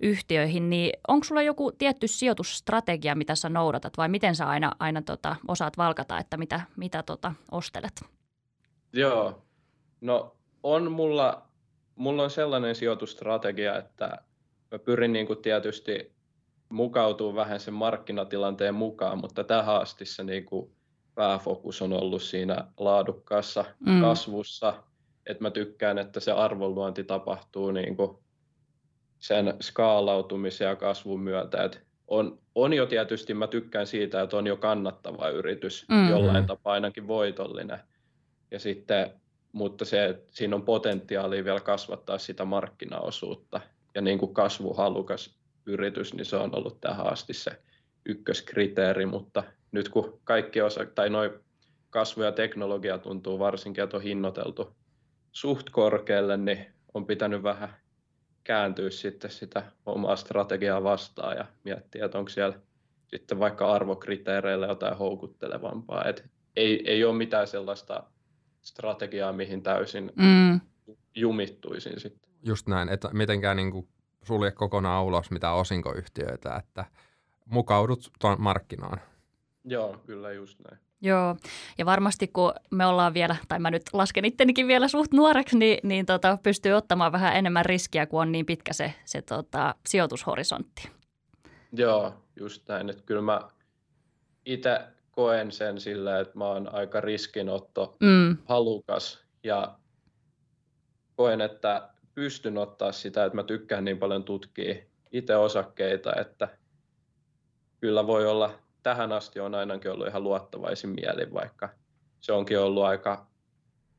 yhtiöihin, 0.00 0.70
niin 0.70 0.92
onko 1.08 1.24
sulla 1.24 1.42
joku 1.42 1.72
tietty 1.72 2.08
sijoitusstrategia, 2.08 3.14
mitä 3.14 3.34
sä 3.34 3.48
noudatat 3.48 3.96
vai 3.96 4.08
miten 4.08 4.36
sä 4.36 4.48
aina, 4.48 4.72
aina 4.78 5.02
tota, 5.02 5.36
osaat 5.48 5.78
valkata, 5.78 6.18
että 6.18 6.36
mitä, 6.36 6.60
mitä 6.76 7.02
tota, 7.02 7.32
ostelet? 7.50 8.04
Joo. 8.92 9.42
No 10.00 10.36
on 10.62 10.92
mulla, 10.92 11.46
mulla 11.96 12.22
on 12.22 12.30
sellainen 12.30 12.74
sijoitustrategia, 12.74 13.78
että 13.78 14.18
mä 14.72 14.78
pyrin 14.78 15.12
niin 15.12 15.26
kuin 15.26 15.42
tietysti 15.42 16.12
mukautuu 16.68 17.34
vähän 17.34 17.60
sen 17.60 17.74
markkinatilanteen 17.74 18.74
mukaan, 18.74 19.18
mutta 19.18 19.44
tähän 19.44 19.76
asti 19.76 20.04
se 20.04 20.24
niin 20.24 20.44
kuin 20.44 20.72
pääfokus 21.14 21.82
on 21.82 21.92
ollut 21.92 22.22
siinä 22.22 22.64
laadukkaassa 22.78 23.64
Mm. 23.86 24.00
kasvussa, 24.00 24.82
että 25.26 25.42
mä 25.42 25.50
tykkään, 25.50 25.98
että 25.98 26.20
se 26.20 26.32
arvonluonti 26.32 27.04
tapahtuu 27.04 27.70
niin 27.70 27.96
kuin 27.96 28.18
sen 29.18 29.54
skaalautumisen 29.60 30.68
ja 30.68 30.76
kasvun 30.76 31.20
myötä. 31.20 31.64
Et 31.64 31.86
on, 32.08 32.38
on 32.54 32.72
jo 32.72 32.86
tietysti, 32.86 33.34
mä 33.34 33.46
tykkään 33.46 33.86
siitä, 33.86 34.22
että 34.22 34.36
on 34.36 34.46
jo 34.46 34.56
kannattava 34.56 35.28
yritys, 35.28 35.86
mm. 35.88 36.10
jollain 36.10 36.46
tapaa 36.46 36.72
ainakin 36.72 37.08
voitollinen. 37.08 37.78
Ja 38.50 38.58
sitten 38.58 39.20
mutta 39.56 39.84
se, 39.84 40.22
siinä 40.30 40.56
on 40.56 40.62
potentiaalia 40.62 41.44
vielä 41.44 41.60
kasvattaa 41.60 42.18
sitä 42.18 42.44
markkinaosuutta. 42.44 43.60
Ja 43.94 44.00
niin 44.00 44.18
kuin 44.18 44.34
kasvuhalukas 44.34 45.38
yritys, 45.66 46.14
niin 46.14 46.24
se 46.24 46.36
on 46.36 46.56
ollut 46.56 46.80
tähän 46.80 47.12
asti 47.12 47.32
se 47.32 47.50
ykköskriteeri, 48.06 49.06
mutta 49.06 49.42
nyt 49.72 49.88
kun 49.88 50.20
kaikki 50.24 50.60
osa, 50.60 50.86
tai 50.94 51.10
noin 51.10 51.30
kasvu 51.90 52.22
ja 52.22 52.32
teknologia 52.32 52.98
tuntuu 52.98 53.38
varsinkin, 53.38 53.84
että 53.84 53.96
on 53.96 54.02
hinnoiteltu 54.02 54.76
suht 55.32 55.70
korkealle, 55.70 56.36
niin 56.36 56.66
on 56.94 57.06
pitänyt 57.06 57.42
vähän 57.42 57.76
kääntyä 58.44 58.90
sitten 58.90 59.30
sitä 59.30 59.62
omaa 59.86 60.16
strategiaa 60.16 60.82
vastaan 60.82 61.36
ja 61.36 61.46
miettiä, 61.64 62.04
että 62.04 62.18
onko 62.18 62.28
siellä 62.28 62.58
sitten 63.06 63.38
vaikka 63.38 63.72
arvokriteereillä 63.72 64.66
jotain 64.66 64.96
houkuttelevampaa. 64.96 66.04
Et 66.04 66.24
ei, 66.56 66.90
ei 66.90 67.04
ole 67.04 67.16
mitään 67.16 67.46
sellaista 67.46 68.04
strategiaa, 68.66 69.32
mihin 69.32 69.62
täysin 69.62 70.12
mm. 70.16 70.60
jumittuisin 71.14 72.00
sitten. 72.00 72.30
Just 72.42 72.66
näin, 72.66 72.88
että 72.88 73.08
mitenkään 73.12 73.56
niin 73.56 73.70
kuin 73.70 73.88
sulje 74.22 74.50
kokonaan 74.50 75.04
ulos 75.04 75.30
mitään 75.30 75.54
osinkoyhtiöitä, 75.54 76.56
että 76.56 76.84
mukaudut 77.44 78.10
tuon 78.20 78.36
markkinaan. 78.40 79.00
Joo, 79.64 79.96
kyllä 80.06 80.32
just 80.32 80.60
näin. 80.70 80.86
Joo, 81.00 81.36
ja 81.78 81.86
varmasti 81.86 82.28
kun 82.28 82.52
me 82.70 82.86
ollaan 82.86 83.14
vielä, 83.14 83.36
tai 83.48 83.58
mä 83.58 83.70
nyt 83.70 83.82
lasken 83.92 84.24
ittenikin 84.24 84.68
vielä 84.68 84.88
suht 84.88 85.12
nuoreksi, 85.12 85.58
niin, 85.58 85.78
niin 85.82 86.06
tota, 86.06 86.38
pystyy 86.42 86.72
ottamaan 86.72 87.12
vähän 87.12 87.36
enemmän 87.36 87.64
riskiä, 87.64 88.06
kun 88.06 88.20
on 88.20 88.32
niin 88.32 88.46
pitkä 88.46 88.72
se, 88.72 88.94
se 89.04 89.22
tota, 89.22 89.74
sijoitushorisontti. 89.86 90.88
Joo, 91.72 92.14
just 92.40 92.68
näin. 92.68 92.90
Että 92.90 93.02
kyllä 93.02 93.22
mä 93.22 93.40
itse 94.46 94.80
koen 95.16 95.52
sen 95.52 95.80
sillä, 95.80 96.20
että 96.20 96.38
mä 96.38 96.44
oon 96.44 96.74
aika 96.74 97.00
riskinotto 97.00 97.96
mm. 98.00 98.36
halukas 98.44 99.24
ja 99.44 99.78
koen, 101.16 101.40
että 101.40 101.88
pystyn 102.14 102.58
ottaa 102.58 102.92
sitä, 102.92 103.24
että 103.24 103.36
mä 103.36 103.42
tykkään 103.42 103.84
niin 103.84 103.98
paljon 103.98 104.24
tutkia 104.24 104.74
itse 105.12 105.36
osakkeita, 105.36 106.12
että 106.20 106.48
kyllä 107.80 108.06
voi 108.06 108.26
olla, 108.26 108.50
tähän 108.82 109.12
asti 109.12 109.40
on 109.40 109.54
ainakin 109.54 109.90
ollut 109.90 110.06
ihan 110.06 110.22
luottavaisin 110.22 110.90
mieli, 110.90 111.32
vaikka 111.32 111.68
se 112.20 112.32
onkin 112.32 112.60
ollut 112.60 112.84
aika 112.84 113.26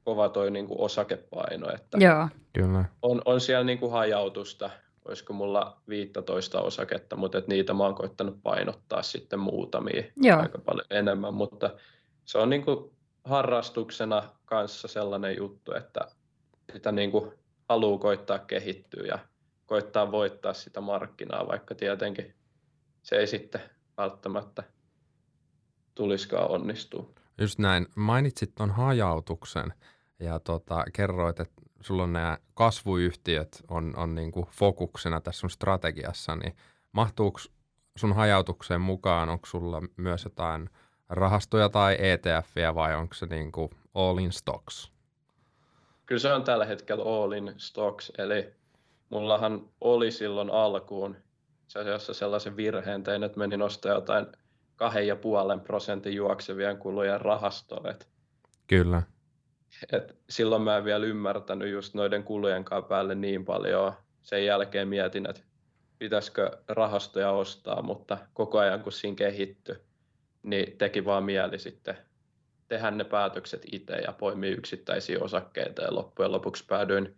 kova 0.04 0.30
toi 0.30 0.52
niin 0.52 0.68
kuin 0.68 0.82
osakepaino, 0.82 1.74
että 1.74 1.98
Joo. 1.98 2.30
Kyllä. 2.54 2.86
On, 3.02 3.22
on 3.26 3.42
siellä 3.42 3.64
niin 3.64 3.80
kuin 3.80 3.92
hajautusta, 3.92 4.70
olisiko 5.08 5.34
mulla 5.34 5.82
15 5.90 6.62
osaketta, 6.62 7.16
mutta 7.16 7.38
et 7.38 7.48
niitä 7.48 7.74
mä 7.74 7.84
oon 7.84 7.96
koittanut 7.96 8.44
painottaa 8.44 9.04
sitten 9.04 9.40
muutamia 9.40 10.04
Joo. 10.16 10.40
aika 10.40 10.58
paljon 10.58 10.88
enemmän, 10.90 11.34
mutta 11.34 11.70
se 12.26 12.38
on 12.38 12.50
niin 12.50 12.66
kuin 12.66 12.92
harrastuksena 13.24 14.24
kanssa 14.46 14.88
sellainen 14.88 15.38
juttu, 15.38 15.74
että 15.74 16.00
sitä 16.74 16.92
niin 16.92 17.12
kuin 17.12 17.32
haluaa 17.70 18.00
koittaa 18.00 18.40
kehittyä 18.40 19.08
ja 19.08 19.20
koittaa 19.66 20.12
voittaa 20.12 20.54
sitä 20.54 20.82
markkinaa, 20.82 21.48
vaikka 21.48 21.76
tietenkin 21.76 22.36
se 23.04 23.16
ei 23.16 23.28
sitten 23.28 23.62
välttämättä 23.98 24.64
tuliskaan 25.96 26.50
onnistua. 26.50 27.10
Just 27.38 27.60
näin. 27.60 27.88
Mainitsit 27.96 28.56
tuon 28.56 28.72
hajautuksen 28.72 29.74
ja 30.20 30.40
tota, 30.40 30.84
kerroit, 30.94 31.40
että 31.40 31.62
sulla 31.82 32.04
on 32.04 32.14
nämä 32.14 32.38
kasvuyhtiöt 32.54 33.64
on, 33.68 33.94
on 33.98 34.16
niin 34.16 34.32
kuin 34.32 34.46
fokuksena 34.52 35.22
tässä 35.22 35.40
sun 35.40 35.50
strategiassa, 35.50 36.36
niin 36.36 36.56
mahtuuko 36.92 37.40
sun 37.96 38.14
hajautukseen 38.14 38.82
mukaan, 38.82 39.30
onko 39.30 39.46
sulla 39.46 39.82
myös 39.98 40.24
jotain 40.24 40.70
rahastoja 41.10 41.70
tai 41.70 41.98
ETFiä 42.00 42.76
vai 42.76 42.96
onko 42.96 43.14
se 43.14 43.26
niin 43.26 43.52
kuin 43.52 43.70
all 43.94 44.18
in 44.18 44.32
stocks? 44.32 44.92
Kyllä 46.06 46.20
se 46.20 46.34
on 46.34 46.44
tällä 46.44 46.66
hetkellä 46.66 47.04
all 47.04 47.32
in 47.32 47.54
stocks, 47.58 48.12
eli 48.18 48.54
mullahan 49.10 49.70
oli 49.82 50.12
silloin 50.12 50.50
alkuun 50.50 51.16
se 51.68 51.80
asiassa 51.80 52.14
sellaisen 52.14 52.58
virheen 52.58 53.04
tein, 53.04 53.24
että 53.24 53.40
menin 53.40 53.62
ostaa 53.62 53.94
jotain 53.94 54.26
kahden 54.76 55.08
ja 55.08 55.16
puolen 55.16 55.60
prosentin 55.60 56.16
juoksevien 56.16 56.78
kulujen 56.78 57.22
rahastoa. 57.22 57.94
Kyllä. 58.68 59.02
Et 59.94 60.16
silloin 60.30 60.62
mä 60.62 60.78
en 60.78 60.86
vielä 60.86 61.06
ymmärtänyt 61.06 61.72
just 61.72 61.94
noiden 61.94 62.24
kulujen 62.24 62.64
kanssa 62.64 62.88
päälle 62.88 63.16
niin 63.16 63.46
paljon. 63.46 63.94
Sen 64.22 64.46
jälkeen 64.46 64.88
mietin, 64.88 65.30
että 65.30 65.42
pitäisikö 66.00 66.58
rahastoja 66.68 67.32
ostaa, 67.32 67.82
mutta 67.82 68.18
koko 68.34 68.60
ajan 68.60 68.84
kun 68.84 68.92
siinä 68.92 69.16
kehittyi, 69.16 69.76
niin 70.44 70.78
teki 70.78 71.06
vaan 71.06 71.24
mieli 71.24 71.60
sitten 71.60 71.98
tehdä 72.68 72.92
ne 72.92 73.04
päätökset 73.04 73.66
itse 73.72 73.96
ja 73.96 74.12
poimia 74.12 74.52
yksittäisiä 74.52 75.18
osakkeita 75.22 75.82
ja 75.82 75.96
loppujen 75.96 76.32
lopuksi 76.32 76.66
päädyin 76.68 77.16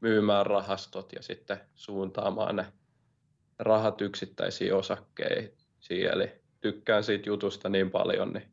myymään 0.00 0.46
rahastot 0.46 1.12
ja 1.12 1.22
sitten 1.22 1.60
suuntaamaan 1.74 2.56
ne 2.56 2.66
rahat 3.58 4.00
yksittäisiin 4.00 4.74
osakkeisiin. 4.74 6.06
Eli 6.12 6.32
tykkään 6.60 7.04
siitä 7.04 7.28
jutusta 7.28 7.68
niin 7.68 7.90
paljon, 7.90 8.32
niin 8.32 8.52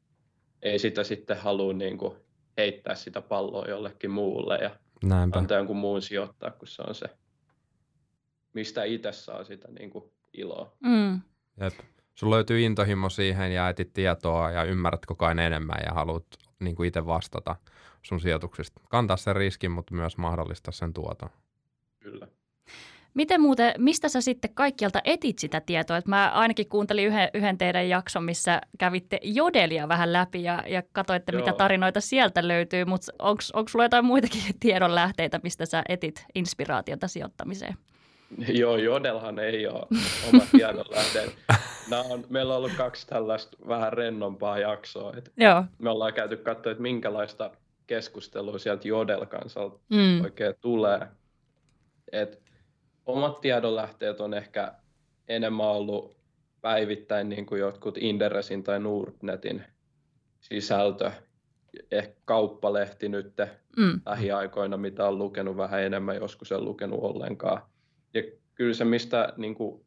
ei 0.62 0.80
sitä 0.80 1.04
sitten 1.04 1.38
halua 1.38 1.74
niin 1.74 1.98
kuin 1.98 2.16
heittää 2.60 2.96
sitä 2.96 3.22
palloa 3.22 3.66
jollekin 3.66 4.12
muulle 4.12 4.58
ja 4.58 4.70
Näinpä. 5.04 5.40
antaa 5.40 5.58
jonkun 5.58 5.78
muun 5.78 6.02
sijoittaa, 6.02 6.52
kun 6.52 6.68
se 6.68 6.82
on 6.88 6.96
se, 6.96 7.06
mistä 8.54 8.84
itse 8.84 9.12
saa 9.12 9.44
sitä 9.44 9.68
niin 9.72 9.90
kuin 9.90 10.12
iloa. 10.34 10.74
Mm. 10.80 11.22
Jep. 11.62 11.74
Sulla 12.16 12.36
löytyy 12.36 12.62
intohimo 12.62 13.10
siihen 13.10 13.52
ja 13.52 13.70
etit 13.70 13.94
tietoa 13.94 14.52
ja 14.52 14.64
ymmärrät 14.64 15.06
koko 15.06 15.26
ajan 15.26 15.40
enemmän 15.40 15.80
ja 15.86 15.94
haluat 15.94 16.26
niin 16.60 16.76
kuin 16.76 16.88
itse 16.88 17.06
vastata 17.06 17.56
sun 18.02 18.20
sijoituksista. 18.20 18.82
Kantaa 18.90 19.18
sen 19.18 19.36
riskin, 19.36 19.72
mutta 19.72 19.96
myös 19.96 20.18
mahdollistaa 20.18 20.72
sen 20.72 20.94
tuoton. 20.94 21.30
Kyllä. 22.00 22.28
Miten 23.14 23.42
muuten, 23.42 23.74
mistä 23.78 24.10
sä 24.10 24.22
sitten 24.22 24.54
kaikkialta 24.54 25.02
etit 25.04 25.40
sitä 25.40 25.62
tietoa? 25.62 25.98
Et 25.98 26.08
mä 26.08 26.32
ainakin 26.34 26.70
kuuntelin 26.70 27.06
yhden, 27.06 27.30
yhden 27.34 27.58
teidän 27.58 27.90
jakson, 27.90 28.24
missä 28.24 28.62
kävitte 28.78 29.20
jodelia 29.24 29.88
vähän 29.88 30.14
läpi 30.14 30.44
ja, 30.44 30.64
ja 30.68 30.84
katsoitte, 30.92 31.32
Joo. 31.32 31.42
mitä 31.42 31.54
tarinoita 31.54 32.02
sieltä 32.02 32.48
löytyy, 32.48 32.86
mutta 32.86 33.12
onko 33.20 33.70
sulla 33.70 33.86
jotain 33.86 34.06
muitakin 34.06 34.42
tiedonlähteitä, 34.60 35.40
mistä 35.44 35.66
sä 35.66 35.84
etit 35.90 36.26
inspiraatiota 36.36 37.08
sijoittamiseen? 37.08 37.76
Joo, 38.48 38.78
Jodelhan 38.78 39.40
ei 39.40 39.68
ole 39.68 39.88
oma 40.34 40.44
tiedonlähde. 40.52 41.32
on, 42.10 42.26
meillä 42.30 42.54
on 42.54 42.58
ollut 42.58 42.78
kaksi 42.78 43.08
tällaista 43.08 43.58
vähän 43.68 43.94
rennompaa 43.94 44.60
jaksoa. 44.60 45.14
Et 45.18 45.32
Joo. 45.38 45.64
Me 45.80 45.90
ollaan 45.90 46.14
käyty 46.14 46.38
katsoa, 46.38 46.72
että 46.72 46.82
minkälaista 46.82 47.52
keskustelua 47.88 48.58
sieltä 48.58 48.88
Jodel-kansalta 48.88 49.80
mm. 49.90 50.24
oikein 50.24 50.56
tulee. 50.62 51.08
Et 52.12 52.42
omat 53.10 53.42
tiedonlähteet 53.42 54.22
on 54.22 54.34
ehkä 54.34 54.74
enemmän 55.28 55.66
ollut 55.66 56.18
päivittäin 56.62 57.30
niin 57.30 57.46
kuin 57.46 57.62
jotkut 57.62 57.98
Inderesin 57.98 58.64
tai 58.64 58.80
Nordnetin 58.80 59.64
sisältö, 60.42 61.12
ehkä 61.92 62.22
kauppalehti 62.26 63.10
nyt 63.10 63.34
mm. 63.78 64.02
lähiaikoina, 64.06 64.78
mitä 64.78 65.08
on 65.08 65.18
lukenut 65.18 65.58
vähän 65.58 65.84
enemmän, 65.84 66.16
joskus 66.16 66.52
en 66.52 66.66
lukenut 66.66 67.00
ollenkaan. 67.02 67.62
Ja 68.14 68.24
kyllä 68.56 68.74
se, 68.74 68.86
mistä 68.86 69.34
niin 69.38 69.56
kuin 69.56 69.86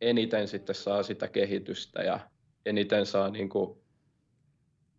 eniten 0.00 0.48
sitten 0.48 0.74
saa 0.74 1.02
sitä 1.02 1.28
kehitystä 1.28 2.02
ja 2.02 2.20
eniten 2.66 3.06
saa 3.06 3.30
niin 3.30 3.48
kuin 3.48 3.78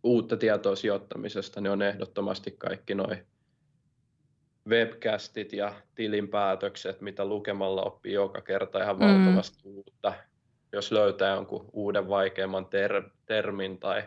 uutta 0.03 0.37
tietoa 0.37 0.75
sijoittamisesta, 0.75 1.61
niin 1.61 1.71
on 1.71 1.81
ehdottomasti 1.81 2.51
kaikki 2.51 2.95
noin 2.95 3.27
webcastit 4.69 5.53
ja 5.53 5.73
tilinpäätökset, 5.95 7.01
mitä 7.01 7.25
lukemalla 7.25 7.81
oppii 7.81 8.13
joka 8.13 8.41
kerta 8.41 8.83
ihan 8.83 8.95
mm. 8.95 9.01
valtavasti 9.01 9.69
mm. 9.69 9.75
uutta. 9.75 10.13
Jos 10.71 10.91
löytää 10.91 11.35
jonkun 11.35 11.69
uuden 11.73 12.09
vaikeamman 12.09 12.65
ter- 12.65 13.09
termin 13.25 13.79
tai 13.79 14.03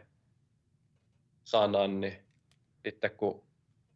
sanan, 1.44 2.00
niin 2.00 2.18
sitten 2.84 3.10
kun 3.10 3.46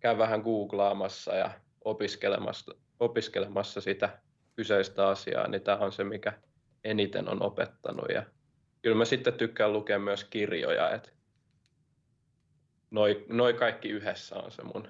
käy 0.00 0.18
vähän 0.18 0.40
googlaamassa 0.40 1.34
ja 1.34 1.50
opiskelemassa, 1.84 2.74
opiskelemassa 3.00 3.80
sitä 3.80 4.18
kyseistä 4.56 5.08
asiaa, 5.08 5.48
niin 5.48 5.62
tämä 5.62 5.78
on 5.78 5.92
se, 5.92 6.04
mikä 6.04 6.32
eniten 6.84 7.28
on 7.28 7.42
opettanut. 7.42 8.08
Ja 8.14 8.22
kyllä 8.82 8.96
mä 8.96 9.04
sitten 9.04 9.34
tykkään 9.34 9.72
lukea 9.72 9.98
myös 9.98 10.24
kirjoja, 10.24 10.90
että 10.90 11.10
noi, 12.90 13.24
noi 13.28 13.54
kaikki 13.54 13.88
yhdessä 13.88 14.36
on 14.36 14.50
se 14.50 14.62
mun 14.62 14.88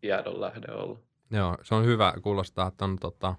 tiedonlähde 0.00 0.72
ollut. 0.72 1.00
Joo, 1.30 1.58
se 1.62 1.74
on 1.74 1.84
hyvä 1.84 2.14
kuulostaa, 2.22 2.68
että 2.68 2.84
on 2.84 2.98
tota, 2.98 3.34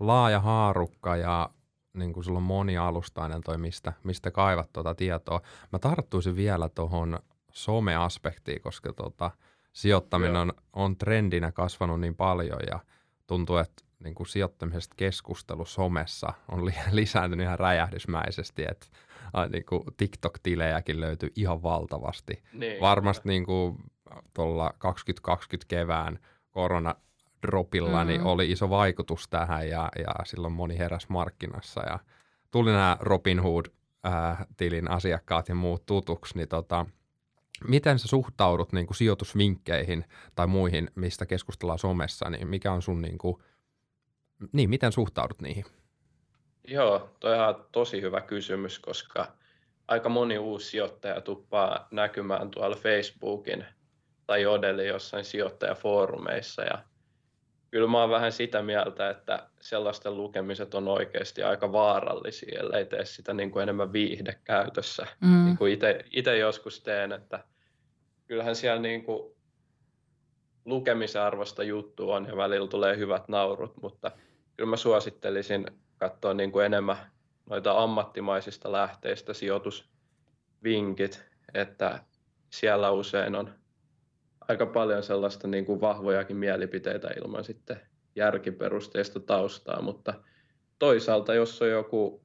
laaja 0.00 0.40
haarukka 0.40 1.16
ja 1.16 1.50
niin 1.94 2.12
kuin 2.12 2.24
sulla 2.24 2.38
on 2.38 2.42
monialustainen 2.42 3.40
toi, 3.40 3.58
mistä, 3.58 3.92
mistä 4.04 4.30
kaivat 4.30 4.72
tuota 4.72 4.94
tietoa. 4.94 5.40
Mä 5.72 5.78
tarttuisin 5.78 6.36
vielä 6.36 6.68
tuohon 6.68 7.18
some-aspektiin, 7.52 8.60
koska 8.62 8.92
tota, 8.92 9.30
sijoittaminen 9.72 10.36
on, 10.36 10.52
on 10.72 10.96
trendinä 10.96 11.52
kasvanut 11.52 12.00
niin 12.00 12.16
paljon 12.16 12.60
ja 12.70 12.78
tuntuu, 13.26 13.56
että 13.56 13.84
niin 14.04 14.14
kuin 14.14 14.26
sijoittamisesta 14.26 14.94
keskustelu 14.96 15.64
somessa 15.64 16.32
on 16.48 16.66
li- 16.66 16.74
lisääntynyt 16.90 17.44
ihan 17.44 17.58
räjähdysmäisesti, 17.58 18.64
että 18.70 18.86
niin 19.48 19.64
kuin 19.64 19.82
TikTok-tilejäkin 19.96 21.00
löytyy 21.00 21.32
ihan 21.36 21.62
valtavasti. 21.62 22.42
Niin, 22.52 22.80
Varmasti 22.80 23.28
niin 23.28 23.46
kuin, 23.46 23.76
tuolla 24.34 24.74
2020 24.78 25.68
kevään 25.68 26.18
koronadropilla 26.50 28.04
Mm. 28.04 28.08
niin 28.08 28.22
oli 28.22 28.50
iso 28.50 28.70
vaikutus 28.70 29.28
tähän 29.28 29.68
ja, 29.68 29.88
ja 29.98 30.14
silloin 30.24 30.52
moni 30.52 30.78
heräs 30.78 31.08
markkinassa 31.08 31.80
ja 31.80 31.98
tuli 32.50 32.70
nämä 32.70 32.96
Robinhood-tilin 33.00 34.90
asiakkaat 34.90 35.48
ja 35.48 35.54
muut 35.54 35.86
tutuksi, 35.86 36.36
niin 36.36 36.48
tota, 36.48 36.86
miten 37.68 37.98
sä 37.98 38.08
suhtaudut 38.08 38.72
niin 38.72 38.86
kuin 38.86 38.96
sijoitusvinkkeihin 38.96 40.04
tai 40.34 40.46
muihin, 40.46 40.90
mistä 40.94 41.26
keskustellaan 41.26 41.78
somessa, 41.78 42.30
niin 42.30 42.48
mikä 42.48 42.72
on 42.72 42.82
sun, 42.82 43.02
niin 43.02 43.18
kuin, 43.18 43.42
niin 44.52 44.70
miten 44.70 44.92
suhtaudut 44.92 45.40
niihin? 45.40 45.64
Joo, 46.68 47.10
toi 47.20 47.38
on 47.38 47.66
tosi 47.72 48.00
hyvä 48.00 48.20
kysymys, 48.20 48.78
koska 48.78 49.32
aika 49.88 50.08
moni 50.08 50.38
uusi 50.38 50.66
sijoittaja 50.70 51.20
tuppaa 51.20 51.88
näkymään 51.90 52.50
tuolla 52.50 52.76
Facebookin 52.76 53.64
tai 54.26 54.42
Jodeli 54.42 54.86
jossain 54.86 55.24
sijoittajafoorumeissa. 55.24 56.62
Ja 56.62 56.78
kyllä 57.70 57.88
mä 57.88 58.00
oon 58.00 58.10
vähän 58.10 58.32
sitä 58.32 58.62
mieltä, 58.62 59.10
että 59.10 59.48
sellaisten 59.60 60.16
lukemiset 60.16 60.74
on 60.74 60.88
oikeasti 60.88 61.42
aika 61.42 61.72
vaarallisia, 61.72 62.60
ellei 62.60 62.84
tee 62.84 63.04
sitä 63.04 63.34
niin 63.34 63.50
kuin 63.50 63.62
enemmän 63.62 63.92
viihdekäytössä. 63.92 65.06
Mm. 65.20 65.44
Niin 65.44 65.56
kuin 65.56 65.78
itse 66.10 66.38
joskus 66.38 66.82
teen, 66.82 67.12
että 67.12 67.44
kyllähän 68.26 68.56
siellä 68.56 68.82
niin 68.82 69.04
kuin 69.04 69.34
lukemisen 70.64 71.22
arvosta 71.22 71.62
juttu 71.62 72.10
on 72.10 72.26
ja 72.26 72.36
välillä 72.36 72.68
tulee 72.68 72.96
hyvät 72.96 73.28
naurut, 73.28 73.76
mutta 73.82 74.10
kyllä 74.56 74.70
mä 74.70 74.76
suosittelisin 74.76 75.66
katsoa 75.96 76.34
niin 76.34 76.52
kuin 76.52 76.66
enemmän 76.66 76.96
noita 77.50 77.82
ammattimaisista 77.82 78.72
lähteistä 78.72 79.34
sijoitusvinkit, 79.34 81.24
että 81.54 82.04
siellä 82.50 82.90
usein 82.90 83.34
on 83.34 83.54
aika 84.52 84.66
paljon 84.66 85.02
sellaista 85.02 85.48
niin 85.48 85.64
kuin 85.64 85.80
vahvojakin 85.80 86.36
mielipiteitä 86.36 87.08
ilman 87.18 87.44
sitten 87.44 87.80
järkiperusteista 88.16 89.20
taustaa, 89.20 89.82
mutta 89.82 90.14
toisaalta 90.78 91.34
jos 91.34 91.62
on 91.62 91.70
joku 91.70 92.22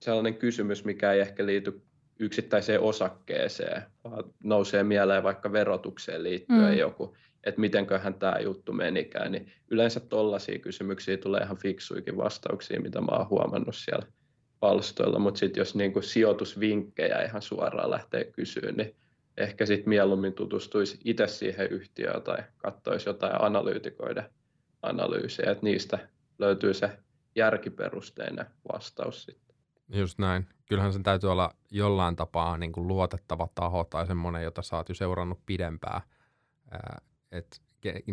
sellainen 0.00 0.34
kysymys, 0.34 0.84
mikä 0.84 1.12
ei 1.12 1.20
ehkä 1.20 1.46
liity 1.46 1.82
yksittäiseen 2.18 2.80
osakkeeseen, 2.80 3.82
vaan 4.04 4.24
nousee 4.44 4.82
mieleen 4.82 5.22
vaikka 5.22 5.52
verotukseen 5.52 6.22
liittyen 6.22 6.72
Mm. 6.72 6.78
joku, 6.78 7.16
että 7.44 7.60
mitenköhän 7.60 8.14
tämä 8.14 8.38
juttu 8.38 8.72
menikään, 8.72 9.32
niin 9.32 9.52
yleensä 9.70 10.00
tollaisia 10.00 10.58
kysymyksiä 10.58 11.16
tulee 11.16 11.40
ihan 11.40 11.56
fiksuikin 11.56 12.16
vastauksia, 12.16 12.80
mitä 12.80 13.00
mä 13.00 13.16
oon 13.16 13.28
huomannut 13.28 13.76
siellä 13.76 14.06
palstoilla, 14.60 15.18
mutta 15.18 15.38
sitten 15.38 15.60
jos 15.60 15.74
niinku 15.74 16.02
sijoitusvinkkejä 16.02 17.22
ihan 17.22 17.42
suoraan 17.42 17.90
lähtee 17.90 18.24
kysyyn, 18.24 18.74
niin 18.76 18.96
ehkä 19.38 19.66
sitten 19.66 19.88
mieluummin 19.88 20.32
tutustuisi 20.32 20.98
itse 21.04 21.26
siihen 21.26 21.68
yhtiöön 21.70 22.22
tai 22.22 22.38
katsoisi 22.56 23.08
jotain 23.08 23.42
analyytikoiden 23.42 24.24
analyysejä, 24.82 25.50
että 25.50 25.64
niistä 25.64 26.08
löytyy 26.38 26.74
se 26.74 26.98
järkiperusteinen 27.34 28.46
vastaus 28.72 29.24
sitten. 29.24 29.56
Just 29.88 30.18
näin. 30.18 30.46
Kyllähän 30.68 30.92
sen 30.92 31.02
täytyy 31.02 31.32
olla 31.32 31.54
jollain 31.70 32.16
tapaa 32.16 32.58
niin 32.58 32.72
kuin 32.72 32.88
luotettava 32.88 33.48
taho 33.54 33.84
tai 33.84 34.06
semmoinen, 34.06 34.42
jota 34.42 34.62
sä 34.62 34.76
oot 34.76 34.88
jo 34.88 34.94
seurannut 34.94 35.40
pidempään. 35.46 36.00
Että 37.32 37.56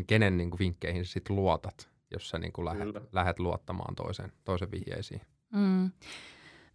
kenen 0.07 0.37
niin 0.37 0.49
kuin 0.51 0.59
vinkkeihin 0.59 1.05
sä 1.05 1.11
sit 1.11 1.29
luotat, 1.29 1.89
jos 2.11 2.29
sä 2.29 2.39
niin 2.39 2.53
kuin 2.53 2.65
lähdet, 2.65 2.83
Kyllä. 2.83 3.01
lähdet 3.11 3.39
luottamaan 3.39 3.95
toisen, 3.95 4.31
toisen 4.43 4.71
vihjeisiin. 4.71 5.21
Mm. 5.53 5.91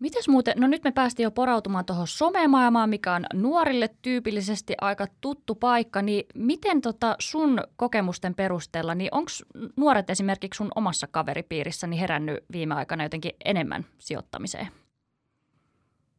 Mites 0.00 0.28
muuten, 0.28 0.54
no 0.56 0.66
nyt 0.66 0.84
me 0.84 0.92
päästiin 0.92 1.24
jo 1.24 1.30
porautumaan 1.30 1.84
tuohon 1.84 2.06
somemaailmaan, 2.06 2.90
mikä 2.90 3.14
on 3.14 3.24
nuorille 3.34 3.90
tyypillisesti 4.02 4.74
aika 4.80 5.06
tuttu 5.20 5.54
paikka, 5.54 6.02
niin 6.02 6.24
miten 6.34 6.80
tota 6.80 7.16
sun 7.18 7.60
kokemusten 7.76 8.34
perusteella, 8.34 8.94
niin 8.94 9.14
onko 9.14 9.30
nuoret 9.76 10.10
esimerkiksi 10.10 10.58
sun 10.58 10.72
omassa 10.74 11.06
kaveripiirissä 11.10 11.86
niin 11.86 12.00
herännyt 12.00 12.44
viime 12.52 12.74
aikana 12.74 13.02
jotenkin 13.02 13.32
enemmän 13.44 13.86
sijoittamiseen? 13.98 14.68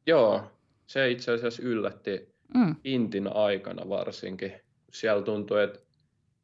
Joo, 0.07 0.43
se 0.87 1.11
itse 1.11 1.31
asiassa 1.31 1.63
yllätti 1.63 2.31
Mm. 2.53 2.75
Intin 2.83 3.35
aikana 3.35 3.89
varsinkin. 3.89 4.53
Siellä 4.91 5.23
tuntui, 5.23 5.63
että 5.63 5.79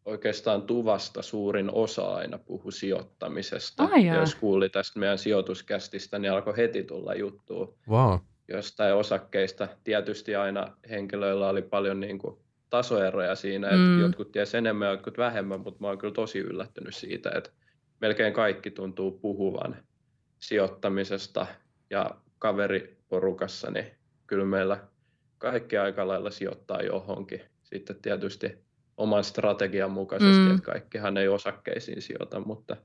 oikeastaan 0.08 0.62
tuvasta 0.62 1.22
suurin 1.22 1.70
osa 1.74 2.16
aina 2.16 2.38
puhui 2.38 2.72
sijoittamisesta. 2.72 3.84
Ai 3.84 4.06
ja 4.06 4.16
jos 4.16 4.36
kuuli 4.36 4.70
tästä 4.70 5.00
meidän 5.00 5.18
sijoituskästistä, 5.18 6.20
niin 6.20 6.32
alkoi 6.32 6.58
heti 6.58 6.84
tulla 6.84 7.14
juttua 7.14 7.74
Wow. 7.90 8.20
jostain 8.48 8.94
osakkeista. 8.96 9.68
Tietysti 9.84 10.36
aina 10.36 10.78
henkilöillä 10.90 11.50
oli 11.50 11.62
paljon 11.62 12.00
niin 12.00 12.20
kuin 12.20 12.38
tasoeroja 12.70 13.36
siinä, 13.36 13.68
että 13.68 13.80
Mm. 13.80 14.00
jotkut 14.00 14.32
ties 14.32 14.56
enemmän, 14.56 14.90
jotkut 14.92 15.18
vähemmän, 15.18 15.60
mutta 15.60 15.82
mä 15.82 15.88
oon 15.88 15.98
kyllä 15.98 16.14
tosi 16.14 16.40
yllättynyt 16.40 16.96
siitä, 16.96 17.32
että 17.36 17.50
melkein 18.02 18.34
kaikki 18.34 18.72
tuntuu 18.72 19.12
puhuvan 19.12 19.76
sijoittamisesta 20.40 21.48
ja 21.90 22.12
kaveriporukassa, 22.40 23.72
niin 23.72 23.86
kyllä 24.28 24.46
meillä 24.46 24.78
kaikki 25.38 25.78
aika 25.78 26.08
lailla 26.08 26.30
sijoittaa 26.32 26.82
johonkin. 26.82 27.42
Sitten 27.64 27.96
tietysti 28.02 28.67
oman 28.98 29.24
strategian 29.24 29.92
mukaisesti, 29.92 30.42
Mm. 30.42 30.52
että 30.52 30.72
kaikkihan 30.72 31.18
ei 31.18 31.28
osakkeisiin 31.28 32.02
sijoita, 32.02 32.40
mutta 32.40 32.78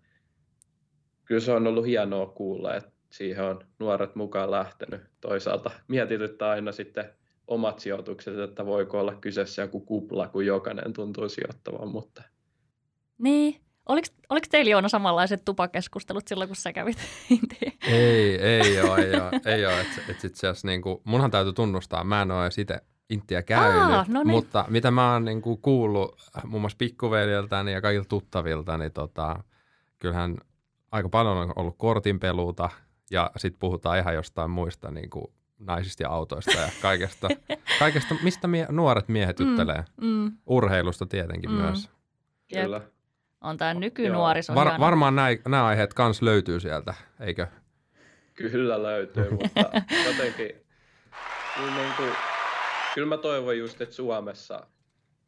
kyllä 1.25 1.41
se 1.41 1.53
on 1.53 1.67
ollut 1.67 1.87
hienoa 1.87 2.27
kuulla, 2.27 2.75
että 2.75 2.91
siihen 3.11 3.45
on 3.45 3.65
nuoret 3.79 4.15
mukaan 4.15 4.51
lähtenyt. 4.51 5.01
Toisaalta 5.21 5.71
mietityttää 5.89 6.51
aina 6.51 6.73
sitten 6.73 7.05
omat 7.47 7.79
sijoitukset, 7.79 8.39
että 8.39 8.67
voiko 8.67 9.01
olla 9.01 9.15
kyseessä 9.15 9.63
joku 9.63 9.81
kupla, 9.81 10.29
kun 10.29 10.47
jokainen 10.47 10.93
tuntuu 10.93 11.29
sijoittavan, 11.29 11.89
mutta 11.89 12.23
Niin. 13.19 13.61
Oliko, 13.89 14.07
oliko 14.29 14.47
teillä 14.51 14.71
Joona 14.71 14.89
samanlaiset 14.89 15.45
tupakeskustelut 15.45 16.29
silloin, 16.29 16.49
kun 16.49 16.57
sä 16.57 16.73
kävit? 16.73 16.99
Ei, 17.89 18.37
ei 18.39 18.81
ole, 18.81 18.99
ei 18.99 19.15
ole. 19.15 19.31
Ei 19.45 19.67
ole. 19.67 19.81
Et, 19.81 19.87
et 20.09 20.25
itse 20.25 20.49
asiassa 20.49 20.69
niin 20.69 20.83
kuin, 20.83 20.99
munhan 21.05 21.31
täytyy 21.31 21.53
tunnustaa, 21.53 22.05
mä 22.05 22.23
en 22.23 22.31
ole 22.31 22.43
edes 22.43 22.59
itse 22.59 22.81
Intiä 23.13 23.43
käynyt, 23.43 23.83
Aa, 23.83 24.05
no 24.09 24.23
niin. 24.23 24.31
mutta 24.31 24.65
mitä 24.69 24.91
mä 24.91 25.13
oon 25.13 25.25
niin 25.25 25.43
kuin 25.43 25.59
kuullut 25.63 26.31
muun 26.45 26.61
muassa 26.63 26.77
pikkuveljeltäni 26.79 27.73
ja 27.73 27.81
kaikilta 27.81 28.09
tuttavilta, 28.09 28.79
niin 28.79 28.93
tota, 28.93 29.45
kyllähän 29.99 30.37
aika 30.93 31.09
paljon 31.09 31.37
on 31.37 31.53
ollut 31.57 31.75
kortinpeluuta 31.79 32.69
ja 33.11 33.31
sitten 33.37 33.59
puhutaan 33.61 33.99
ihan 33.99 34.15
jostain 34.15 34.51
muista 34.51 34.91
niin 34.91 35.11
kuin 35.11 35.25
naisista 35.59 36.03
ja 36.03 36.09
autoista 36.11 36.59
ja 36.61 36.69
kaikesta, 36.83 37.29
kaikesta 37.79 38.15
mistä 38.23 38.49
mie- 38.49 38.67
nuoret 38.71 39.09
miehet 39.09 39.39
Mm. 39.41 39.47
juttelee. 39.47 39.85
Mm. 40.01 40.33
Urheilusta 40.47 41.07
tietenkin 41.07 41.51
Mm. 41.51 41.57
myös. 41.57 41.91
Jep. 42.53 42.63
kyllä. 42.65 42.81
On 43.41 43.57
tämä 43.57 43.75
nykynuoriso 43.75 44.55
Var, 44.55 44.81
varmaan 44.81 45.15
nämä 45.49 45.65
aiheet 45.67 45.95
kans 45.95 46.23
löytyy 46.23 46.61
sieltä, 46.61 46.95
eikö? 47.21 47.47
Kyllä 48.35 48.83
löytyy, 48.83 49.31
mutta 49.43 49.61
jotenkin 50.07 50.57
niin, 51.61 51.75
niin 51.75 51.93
kuin, 51.97 52.11
kyllä 52.95 53.09
mä 53.09 53.17
toivon 53.17 53.59
just, 53.59 53.81
että 53.81 53.95
Suomessa 53.95 54.67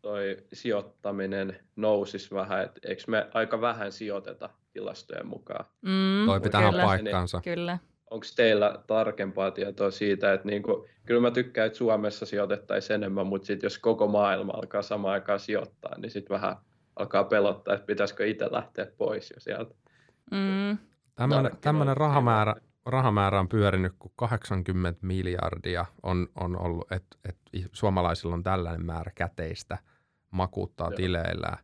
toi 0.03 0.37
sijoittaminen 0.53 1.57
nousisi 1.77 2.35
vähän, 2.35 2.65
että 2.65 2.81
eikö 2.89 3.03
me 3.07 3.29
aika 3.35 3.61
vähän 3.61 3.93
sijoiteta 3.93 4.51
tilastojen 4.73 5.27
mukaan. 5.27 5.65
Mm, 5.83 6.27
Toi 6.27 6.41
pitää 6.41 6.71
kyllä. 6.71 6.83
paikkansa. 6.83 7.41
Kyllä. 7.41 7.79
Onko 8.11 8.27
teillä 8.37 8.79
tarkempaa 8.87 9.51
tietoa 9.51 9.91
siitä, 9.91 10.33
että 10.33 10.49
niin 10.49 10.63
kuin, 10.63 10.91
kyllä 11.07 11.21
mä 11.21 11.31
tykkään, 11.31 11.67
että 11.67 11.79
Suomessa 11.79 12.27
sijoitettaisiin 12.27 12.95
enemmän, 12.95 13.27
mutta 13.27 13.47
sitten 13.47 13.67
jos 13.67 13.79
koko 13.79 14.07
maailma 14.07 14.53
alkaa 14.53 14.83
samaan 14.83 15.15
aikaan 15.15 15.41
sijoittaa, 15.41 15.99
niin 15.99 16.11
sitten 16.11 16.35
vähän 16.35 16.57
alkaa 16.97 17.25
pelottaa, 17.25 17.75
että 17.75 17.87
pitäisikö 17.87 18.27
itse 18.27 18.49
lähteä 18.51 18.87
pois 18.97 19.31
jo 19.31 19.41
sieltä. 19.41 19.75
Mm. 20.31 20.79
Tämmöinen 21.61 21.97
rahamäärä. 21.97 22.55
Rahamäärä 22.87 23.41
on 23.41 23.49
pyörinyt, 23.49 23.93
kun 23.99 24.13
80 24.17 25.07
miljardia 25.07 25.87
on, 26.03 26.29
on 26.41 26.61
ollut, 26.61 26.93
että 26.93 27.17
et 27.29 27.37
suomalaisilla 27.73 28.35
on 28.35 28.43
tällainen 28.43 28.87
määrä 28.87 29.13
käteistä 29.15 29.79
makuuttaa 30.31 30.89
Joo. 30.91 30.97
tileillä. 30.97 31.57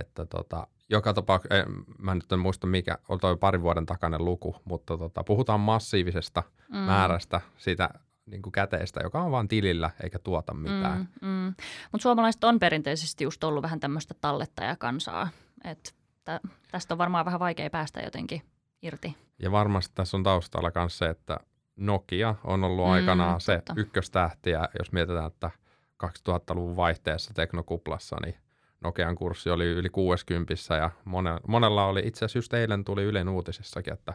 Että 0.00 0.26
tota, 0.26 0.66
joka 0.90 1.14
tapauksessa, 1.14 1.54
mä 1.98 2.14
nyt 2.14 2.32
en 2.32 2.38
muista 2.38 2.66
mikä, 2.66 2.98
on 3.08 3.18
toi 3.20 3.36
parin 3.36 3.62
vuoden 3.62 3.86
takainen 3.86 4.24
luku, 4.24 4.56
mutta 4.64 4.98
tota, 4.98 5.24
puhutaan 5.24 5.60
massiivisesta 5.60 6.42
Mm. 6.70 6.76
määrästä 6.78 7.40
sitä 7.56 7.90
niin 8.26 8.42
kuin 8.42 8.52
käteistä, 8.52 9.00
joka 9.02 9.22
on 9.22 9.30
vaan 9.30 9.48
tilillä 9.48 9.90
eikä 10.02 10.18
tuota 10.18 10.54
mitään. 10.54 11.08
Mm, 11.22 11.28
mm. 11.28 11.54
Mutta 11.92 12.02
suomalaiset 12.02 12.44
on 12.44 12.58
perinteisesti 12.58 13.24
just 13.24 13.44
ollut 13.44 13.62
vähän 13.62 13.80
tämmöistä 13.80 14.14
tallettajakansaa. 14.20 15.28
Et 15.64 15.94
tä, 16.24 16.40
tästä 16.70 16.94
on 16.94 16.98
varmaan 16.98 17.24
vähän 17.24 17.40
vaikea 17.40 17.70
päästä 17.70 18.00
jotenkin 18.00 18.42
irti. 18.82 19.16
Ja 19.38 19.52
varmasti 19.52 19.94
tässä 19.94 20.16
on 20.16 20.22
taustalla 20.22 20.70
myös 20.74 20.98
se, 20.98 21.08
että 21.08 21.36
Nokia 21.76 22.34
on 22.44 22.64
ollut 22.64 22.86
Mm, 22.86 22.92
aikanaan 22.92 23.40
se 23.40 23.54
totta. 23.56 23.74
ykköstähti, 23.76 24.50
ja 24.50 24.68
jos 24.78 24.92
mietitään, 24.92 25.26
että 25.26 25.50
2000-luvun 26.04 26.76
vaihteessa 26.76 27.34
teknokuplassa, 27.34 28.16
niin 28.24 28.34
Nokian 28.80 29.14
kurssi 29.14 29.50
oli 29.50 29.66
yli 29.66 29.88
60 29.88 30.54
ja 30.80 30.90
mone, 31.04 31.30
monella 31.48 31.86
oli, 31.86 32.00
itse 32.04 32.18
asiassa 32.24 32.38
just 32.38 32.54
eilen 32.54 32.84
tuli 32.84 33.02
Ylen 33.02 33.28
uutisissakin, 33.28 33.92
että 33.92 34.14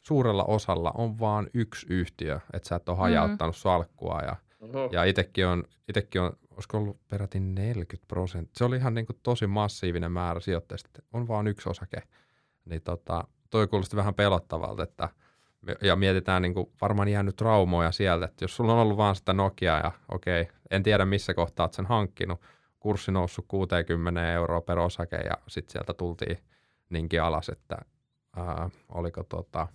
suurella 0.00 0.44
osalla 0.44 0.92
on 0.94 1.18
vaan 1.18 1.50
yksi 1.54 1.86
yhtiö, 1.90 2.40
että 2.52 2.68
sä 2.68 2.76
et 2.76 2.88
ole 2.88 2.96
Mm. 2.96 3.00
hajauttanut 3.00 3.56
salkkua 3.56 4.20
ja 4.20 4.36
Oho. 4.60 4.88
Ja 4.92 5.04
itsekin 5.04 5.46
on, 5.46 5.64
itekin 5.88 6.20
on, 6.20 6.32
olisiko 6.50 6.78
ollut 6.78 7.00
peräti 7.08 7.40
40 7.40 8.08
prosenttia. 8.08 8.52
Se 8.56 8.64
oli 8.64 8.76
ihan 8.76 8.94
niin 8.94 9.06
kuin 9.06 9.18
tosi 9.22 9.46
massiivinen 9.46 10.12
määrä 10.12 10.40
sijoittajista. 10.40 10.88
että 10.88 11.02
On 11.12 11.28
vaan 11.28 11.46
yksi 11.46 11.68
osake. 11.68 12.02
Niin 12.64 12.82
tota, 12.82 13.24
toi 13.52 13.68
kuulosti 13.68 13.96
vähän 13.96 14.14
pelottavalta, 14.14 14.82
että 14.82 15.08
ja 15.82 15.96
mietitään 15.96 16.42
niin 16.42 16.54
kuin 16.54 16.72
varmaan 16.80 17.08
jäänyt 17.08 17.36
traumoja 17.36 17.92
sieltä, 17.92 18.24
että 18.24 18.44
jos 18.44 18.56
sulla 18.56 18.72
on 18.72 18.78
ollut 18.78 18.96
vaan 18.96 19.16
sitä 19.16 19.32
Nokiaa 19.32 19.80
ja 19.80 19.92
okei, 20.08 20.48
en 20.70 20.82
tiedä 20.82 21.04
missä 21.04 21.34
kohtaa 21.34 21.64
oot 21.64 21.72
sen 21.72 21.86
hankkinut, 21.86 22.40
kurssi 22.80 23.12
noussut 23.12 23.44
60 23.48 24.32
euroa 24.32 24.60
per 24.60 24.78
osake 24.78 25.16
ja 25.16 25.34
sitten 25.48 25.72
sieltä 25.72 25.94
tultiin 25.94 26.38
niinkin 26.90 27.22
alas, 27.22 27.48
että 27.48 27.76
ää, 28.36 28.70
oliko 28.88 29.22
tota, 29.24 29.68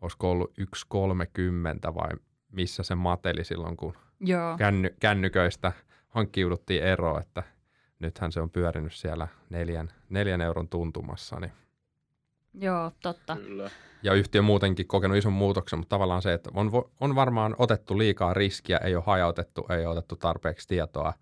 olisiko 0.00 0.30
ollut 0.30 0.54
1,30 0.60 1.94
vai 1.94 2.10
missä 2.52 2.82
se 2.82 2.94
mateli 2.94 3.44
silloin, 3.44 3.76
kun 3.76 3.94
Joo. 4.20 4.56
känny, 4.56 4.94
kännyköistä 5.00 5.72
hankkiuduttiin 6.08 6.82
eroon, 6.82 7.20
että 7.20 7.42
nythän 7.98 8.32
se 8.32 8.40
on 8.40 8.50
pyörinyt 8.50 8.92
siellä 8.92 9.28
neljän, 9.50 9.88
neljän 10.08 10.40
euron 10.40 10.68
tuntumassa. 10.68 11.40
Niin. 11.40 11.52
Joo, 12.54 12.92
totta. 13.02 13.36
Kyllä. 13.36 13.70
Ja 14.02 14.14
yhtiö 14.14 14.42
muutenkin 14.42 14.86
kokenut 14.86 15.16
ison 15.16 15.32
muutoksen, 15.32 15.78
mutta 15.78 15.94
tavallaan 15.94 16.22
se, 16.22 16.32
että 16.32 16.50
on, 16.54 16.70
on 17.00 17.14
varmaan 17.14 17.54
otettu 17.58 17.98
liikaa 17.98 18.34
riskiä, 18.34 18.76
ei 18.78 18.94
ole 18.96 19.04
hajautettu, 19.06 19.66
ei 19.70 19.86
ole 19.86 19.88
otettu 19.98 20.16
tarpeeksi 20.16 20.68
tietoa 20.68 21.12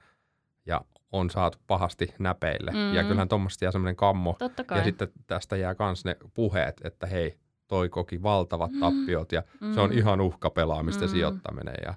ja 0.67 0.81
on 1.13 1.31
saatu 1.31 1.59
pahasti 1.67 2.15
näpeille. 2.19 2.71
Mm. 2.71 2.95
Ja 2.95 3.03
kyllähän 3.03 3.29
tuommoista 3.29 3.65
jää 3.65 3.73
semmoinen 3.73 3.97
kammo. 3.97 4.37
Totta 4.39 4.65
kai. 4.65 4.79
Ja 4.79 4.85
sitten 4.85 5.09
tästä 5.27 5.57
jää 5.57 5.75
myös 5.79 6.05
ne 6.05 6.17
puheet, 6.35 6.81
että 6.85 7.07
hei, 7.07 7.39
toi 7.69 7.89
koki 7.89 8.23
valtavat 8.23 8.73
Mm. 8.73 8.81
tappiot 8.81 9.33
ja 9.33 9.43
se 9.75 9.81
on 9.81 9.91
Mm. 9.91 9.99
ihan 9.99 10.21
uhkapelaamista 10.21 11.05
Mm. 11.05 11.09
sijoittaminen. 11.11 11.75
Ja, 11.85 11.95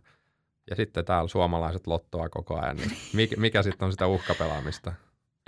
ja 0.69 0.75
sitten 0.75 1.05
täällä 1.05 1.27
suomalaiset 1.27 1.87
lottoa 1.87 2.29
koko 2.29 2.59
ajan. 2.59 2.77
Niin 2.77 2.91
mikä, 3.13 3.35
mikä 3.35 3.63
sitten 3.63 3.85
on 3.85 3.91
sitä 3.91 4.07
uhkapelaamista? 4.07 4.93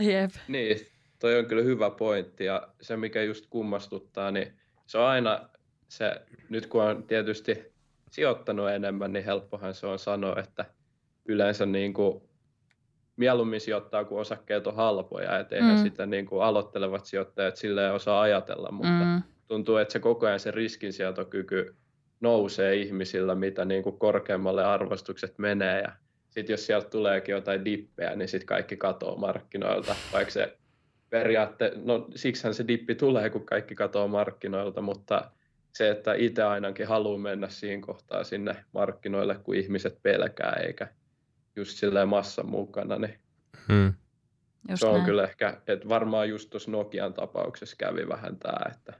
Jep. 0.02 0.32
Niin, 0.48 0.78
toi 1.22 1.40
on 1.40 1.46
kyllä 1.46 1.64
hyvä 1.64 1.90
pointti 1.90 2.46
ja 2.46 2.68
se 2.82 2.98
mikä 2.98 3.24
just 3.24 3.46
kummastuttaa, 3.50 4.32
niin 4.32 4.54
se 4.88 4.98
on 4.98 5.06
aina 5.06 5.50
se, 5.88 6.22
nyt 6.50 6.66
kun 6.68 6.84
on 6.84 7.04
tietysti 7.04 7.72
sijoittanut 8.12 8.70
enemmän, 8.70 9.14
niin 9.14 9.26
helppohan 9.26 9.74
se 9.74 9.88
on 9.88 10.00
sanoa, 10.00 10.36
että 10.40 10.66
yleensä 11.26 11.66
niin 11.66 11.94
kuin 11.94 12.22
mieluummin 13.18 13.62
sijoittaa, 13.62 14.06
kun 14.06 14.20
osakkeet 14.20 14.68
on 14.68 14.76
halpoja, 14.76 15.40
et 15.40 15.52
eihän 15.54 15.76
Mm. 15.76 15.84
sitä 15.84 16.06
niin 16.06 16.26
kuin 16.26 16.44
aloittelevat 16.44 17.06
sijoittajat 17.06 17.56
silleen 17.56 17.94
osaa 17.94 18.22
ajatella, 18.22 18.72
mutta 18.72 19.04
Mm. 19.06 19.22
tuntuu, 19.48 19.78
että 19.78 19.92
se 19.92 20.00
koko 20.00 20.26
ajan 20.26 20.40
se 20.40 20.52
riskinsietokyky 20.52 21.76
nousee 22.20 22.76
ihmisillä, 22.76 23.36
mitä 23.36 23.66
niin 23.66 23.84
kuin 23.84 24.00
korkeammalle 24.00 24.64
arvostukset 24.66 25.38
menee 25.38 25.82
ja 25.82 25.92
sitten 26.30 26.54
jos 26.54 26.66
sieltä 26.66 26.90
tuleekin 26.90 27.34
jotain 27.34 27.66
dippejä, 27.66 28.16
niin 28.16 28.28
sitten 28.28 28.48
kaikki 28.48 28.78
katoo 28.78 29.16
markkinoilta, 29.16 29.96
vaikka 30.14 30.32
se 30.32 30.58
periaatte, 31.12 31.71
no 31.76 32.08
siksihän 32.15 32.54
se 32.54 32.67
dippi 32.67 32.95
tulee, 32.95 33.30
kun 33.30 33.45
kaikki 33.45 33.76
katoo 33.76 34.08
markkinoilta, 34.08 34.82
mutta 34.82 35.32
se, 35.74 35.89
että 35.89 36.13
itse 36.13 36.43
ainakin 36.43 36.88
haluaa 36.88 37.17
mennä 37.17 37.50
siinä 37.50 37.82
kohtaa 37.86 38.24
sinne 38.24 38.65
markkinoille, 38.74 39.36
kun 39.43 39.56
ihmiset 39.56 40.00
pelkää, 40.04 40.54
eikä 40.54 40.88
just 41.56 41.78
silleen 41.78 42.08
massan 42.08 42.45
mukana, 42.50 42.97
niin 42.97 43.19
Hmm. 43.67 43.93
Just 44.69 44.80
se 44.80 44.88
on 44.88 44.93
näin. 44.93 45.06
kyllä 45.06 45.24
ehkä, 45.24 45.58
että 45.67 45.89
varmaan 45.89 46.30
just 46.30 46.50
tuossa 46.50 46.71
Nokian 46.71 47.13
tapauksessa 47.13 47.76
kävi 47.80 48.08
vähän 48.08 48.38
tämä, 48.38 48.71
että 48.76 48.93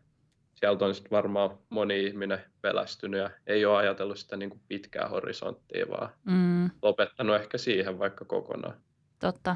sieltä 0.56 0.86
on 0.86 0.95
sitten 0.95 1.12
varmaan 1.12 1.58
moni 1.69 2.06
ihminen 2.06 2.39
pelästynyt 2.62 3.19
ja 3.21 3.30
ei 3.47 3.65
ole 3.65 3.78
ajatellut 3.78 4.17
sitä 4.19 4.38
niin 4.38 4.50
kuin 4.50 4.62
pitkää 4.67 5.08
horisonttia, 5.08 5.86
vaan 5.89 6.10
Mm. 6.26 6.69
lopettanut 6.82 7.36
ehkä 7.36 7.58
siihen 7.58 8.00
vaikka 8.00 8.26
kokonaan. 8.26 8.76
Totta. 9.19 9.56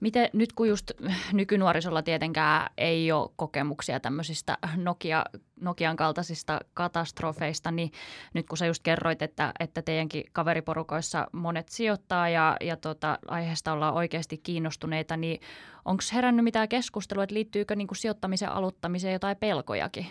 Miten 0.00 0.30
nyt 0.32 0.52
kun 0.52 0.68
just 0.68 0.92
nykynuorisolla 1.32 2.02
tietenkään 2.02 2.70
ei 2.76 3.12
ole 3.12 3.30
kokemuksia 3.36 4.00
tämmöisistä 4.00 4.58
Nokia, 4.76 5.24
Nokian 5.60 5.96
kaltaisista 5.96 6.60
katastrofeista, 6.74 7.70
niin 7.70 7.92
nyt 8.34 8.46
kun 8.46 8.58
sä 8.58 8.66
just 8.66 8.82
kerroit, 8.82 9.22
että, 9.22 9.52
että 9.60 9.82
teidänkin 9.82 10.24
kaveriporukoissa 10.32 11.26
monet 11.32 11.68
sijoittaa 11.68 12.28
ja, 12.28 12.56
ja 12.60 12.76
tota, 12.76 13.18
aiheesta 13.28 13.72
ollaan 13.72 13.94
oikeasti 13.94 14.38
kiinnostuneita, 14.38 15.16
niin 15.16 15.40
onko 15.84 16.02
herännyt 16.12 16.44
mitään 16.44 16.68
keskustelua, 16.68 17.24
että 17.24 17.34
liittyykö 17.34 17.76
niin 17.76 17.88
kuin 17.88 17.98
sijoittamisen 17.98 18.52
aloittamiseen 18.52 19.12
jotain 19.12 19.36
pelkojakin? 19.36 20.06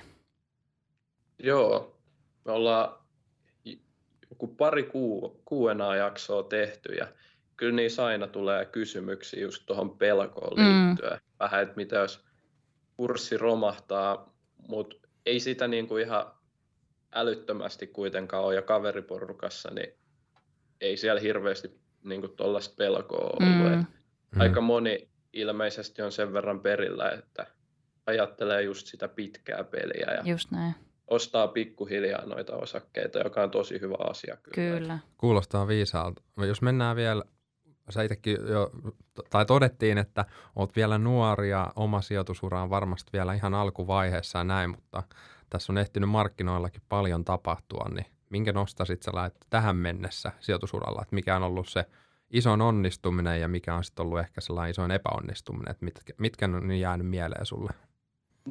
Joo, 1.39 1.95
me 2.45 2.52
ollaan 2.52 2.97
joku 4.30 4.47
pari 4.47 4.84
kuu, 4.84 5.41
Q&A-jaksoa 5.50 6.43
tehty 6.43 6.93
ja 6.93 7.08
kyllä 7.57 7.75
niissä 7.75 8.05
aina 8.05 8.27
tulee 8.27 8.65
kysymyksiä 8.65 9.41
just 9.41 9.63
tuohon 9.65 9.97
pelkoon 9.97 10.57
Mm. 10.59 10.87
liittyen. 10.87 11.19
Vähän, 11.39 11.61
että 11.63 11.75
mitä 11.75 11.95
jos 11.95 12.25
kurssi 12.97 13.37
romahtaa, 13.37 14.33
mutta 14.67 14.95
ei 15.25 15.39
sitä 15.39 15.67
niin 15.67 15.87
kuin 15.87 16.03
ihan 16.03 16.31
älyttömästi 17.13 17.87
kuitenkaan 17.87 18.43
ole 18.43 18.55
ja 18.55 18.61
kaveriporukassa, 18.61 19.69
niin 19.73 19.93
ei 20.81 20.97
siellä 20.97 21.21
hirveästi 21.21 21.79
niin 22.03 22.35
tuollaista 22.35 22.75
pelkoa 22.77 23.19
ollut. 23.19 23.69
Mm. 23.71 23.85
Hmm. 24.31 24.41
Aika 24.41 24.61
moni 24.61 25.09
ilmeisesti 25.33 26.01
on 26.01 26.11
sen 26.11 26.33
verran 26.33 26.59
perillä, 26.59 27.09
että 27.11 27.47
ajattelee 28.05 28.61
just 28.61 28.87
sitä 28.87 29.07
pitkää 29.07 29.63
peliä 29.63 30.13
ja 30.13 30.21
Just 30.31 30.51
näin, 30.51 30.75
ostaa 31.07 31.47
pikkuhiljaa 31.47 32.25
noita 32.25 32.55
osakkeita, 32.55 33.19
joka 33.19 33.43
on 33.43 33.51
tosi 33.51 33.81
hyvä 33.81 33.95
asia 34.09 34.37
kyllä. 34.37 34.77
kyllä. 34.77 34.99
Kuulostaa 35.17 35.67
viisaalta. 35.67 36.21
Jos 36.47 36.61
mennään 36.61 36.95
vielä, 36.95 37.23
sä 37.89 38.04
itsekin 38.04 38.38
jo, 38.47 38.71
tai 39.30 39.45
todettiin, 39.45 39.97
että 39.97 40.26
oot 40.56 40.76
vielä 40.76 40.97
nuori 40.97 41.50
ja 41.50 41.73
oma 41.76 42.02
sijoitusura 42.02 42.62
on 42.62 42.69
varmasti 42.69 43.10
vielä 43.13 43.34
ihan 43.34 43.54
alkuvaiheessa 43.54 44.38
ja 44.38 44.43
näin, 44.43 44.69
mutta 44.69 45.04
tässä 45.50 45.73
on 45.73 45.78
ehtinyt 45.78 46.10
markkinoillakin 46.10 46.82
paljon 46.89 47.26
tapahtua, 47.26 47.89
niin 47.95 48.06
minkä 48.30 48.54
nostasit 48.54 49.04
sä 49.04 49.12
lait 49.13 49.34
tähän 49.50 49.76
mennessä 49.76 50.32
sijoitusuralla, 50.39 51.02
että 51.02 51.15
mikä 51.15 51.36
on 51.36 51.43
ollut 51.43 51.67
se 51.67 51.86
isoin 52.30 52.62
onnistuminen 52.62 53.41
ja 53.41 53.47
mikä 53.47 53.76
on 53.76 53.84
sitten 53.84 54.06
ollut 54.06 54.19
ehkä 54.19 54.41
sellainen 54.41 54.71
isoin 54.71 54.91
epäonnistuminen, 54.91 55.71
että 55.71 55.86
mitkä, 55.86 56.13
mitkä 56.17 56.45
on 56.45 56.71
jäänyt 56.71 57.08
mieleen 57.08 57.45
sulle? 57.45 57.73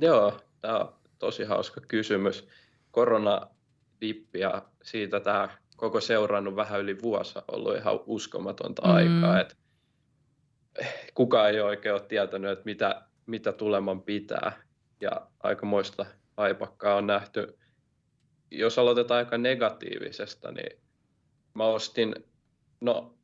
Joo, 0.01 0.41
tämä 0.61 0.79
on 0.79 0.95
tosi 1.19 1.45
hauska 1.45 1.81
kysymys. 1.89 2.49
Koronadippi 2.91 4.39
ja 4.41 4.63
siitä 4.83 5.21
tämä 5.21 5.49
koko 5.77 6.01
seurannut 6.01 6.57
vähän 6.57 6.81
yli 6.81 7.03
vuosi 7.03 7.39
on 7.39 7.45
ollut 7.49 7.77
ihan 7.77 8.01
uskomatonta 8.07 8.83
Mm. 8.83 8.95
aikaa. 8.95 9.41
Et 9.41 9.57
kukaan 11.15 11.51
ei 11.51 11.61
oikein 11.61 11.93
ole 11.95 12.03
tietänyt, 12.03 12.51
että 12.51 12.65
mitä, 12.65 13.03
mitä 13.27 13.53
tuleman 13.53 14.03
pitää. 14.03 14.53
Ja 15.01 15.11
aikamoista 15.43 16.07
haipakkaa 16.37 16.95
on 16.95 17.07
nähty. 17.07 17.59
Jos 18.51 18.79
aloitetaan 18.79 19.19
aika 19.19 19.39
negatiivisesta, 19.39 20.53
niin 20.53 20.79
mä 21.55 21.65
ostin, 21.65 22.15
no 22.81 23.15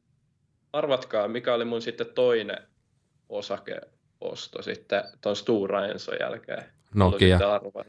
arvatkaa, 0.73 1.29
mikä 1.29 1.55
oli 1.55 1.65
mun 1.65 1.83
sitten 1.83 2.07
toinen 2.15 2.59
osakeosto 3.29 4.63
sitten 4.63 5.03
tuon 5.21 5.37
Stura 5.37 5.87
Enson 5.87 6.15
jälkeen. 6.21 6.65
Nokia. 6.95 7.39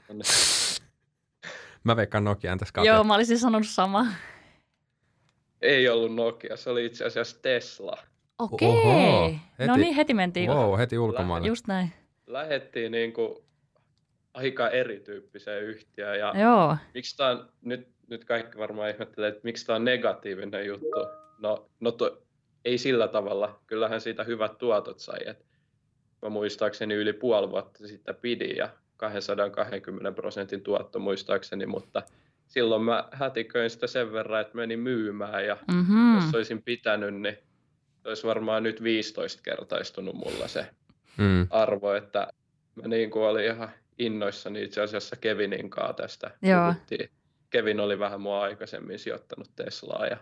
Niin 0.09 0.21
Mä 1.83 1.95
veikkaan 1.95 2.23
Nokiaan 2.23 2.57
tässä 2.57 2.73
Joo, 2.77 2.85
katsoa. 2.85 3.03
mä 3.03 3.15
olisin 3.15 3.39
sanonut 3.39 3.67
sama. 3.67 4.05
Ei 5.63 5.89
ollut 5.89 6.15
Nokia, 6.15 6.57
se 6.57 6.69
oli 6.69 6.85
itse 6.85 7.05
asiassa 7.05 7.41
Tesla. 7.41 7.97
Okei. 8.39 8.67
Oho, 8.67 9.29
no 9.59 9.73
heti- 9.73 9.81
niin, 9.81 9.95
heti 9.95 10.13
mentiin. 10.13 10.49
Wow, 10.49 10.77
heti 10.77 10.97
ulkomaille. 10.99 11.47
Just 11.47 11.67
näin. 11.67 11.91
Lähettiin 12.27 12.91
niin 12.91 13.13
kuin 13.13 13.35
aika 14.33 14.69
erityyppiseen 14.69 15.63
yhtiöön 15.63 16.19
ja 16.19 16.33
Joo. 16.41 16.77
miksi 16.93 17.17
tämä 17.17 17.29
on, 17.29 17.49
nyt, 17.61 17.87
nyt 18.07 18.25
kaikki 18.25 18.57
varmaan 18.57 18.89
ihmettelee, 18.89 19.29
että 19.29 19.41
miksi 19.43 19.65
tämä 19.65 19.75
on 19.75 19.85
negatiivinen 19.85 20.65
juttu. 20.65 20.99
No, 21.39 21.69
no 21.79 21.91
to, 21.91 22.23
ei 22.65 22.77
sillä 22.77 23.07
tavalla, 23.07 23.59
kyllähän 23.67 24.01
siitä 24.01 24.23
hyvät 24.23 24.57
tuotot 24.57 24.99
sai. 24.99 25.19
Et 25.25 25.45
mä 26.21 26.29
muistaakseni 26.29 26.93
yli 26.93 27.13
puoli 27.13 27.49
vuotta 27.49 27.87
sitten 27.87 28.15
pidin 28.15 28.57
ja 28.57 28.69
220 28.97 30.11
prosentin 30.11 30.61
tuotto 30.61 30.99
muistaakseni, 30.99 31.65
mutta 31.65 32.03
silloin 32.53 32.83
mä 32.83 33.07
hätiköin 33.11 33.69
sitä 33.69 33.87
sen 33.87 34.11
verran, 34.13 34.41
että 34.41 34.55
menin 34.57 34.79
myymään 34.79 35.45
ja 35.45 35.57
Mm-hmm. 35.73 36.15
jos 36.15 36.35
olisin 36.35 36.63
pitänyt, 36.63 37.13
niin 37.15 37.37
se 38.03 38.09
olisi 38.09 38.27
varmaan 38.27 38.63
nyt 38.63 38.83
15 38.83 39.41
kertaistunut 39.43 40.15
mulla 40.15 40.47
se 40.47 40.67
Mm. 41.17 41.47
arvo, 41.49 41.93
että 41.93 42.27
mä 42.75 42.87
niin 42.87 43.11
kuin 43.11 43.23
olin 43.25 43.45
ihan 43.45 43.69
innoissani 43.99 44.63
itse 44.63 44.81
asiassa 44.81 45.15
Kevinin 45.15 45.69
kanssa 45.69 45.93
tästä 45.93 46.31
Joo. 46.41 46.73
puhuttiin. 46.73 47.09
Kevin 47.49 47.79
oli 47.79 47.99
vähän 47.99 48.21
mua 48.21 48.41
aikaisemmin 48.41 48.99
sijoittanut 48.99 49.49
Teslaa 49.55 50.07
ja 50.07 50.17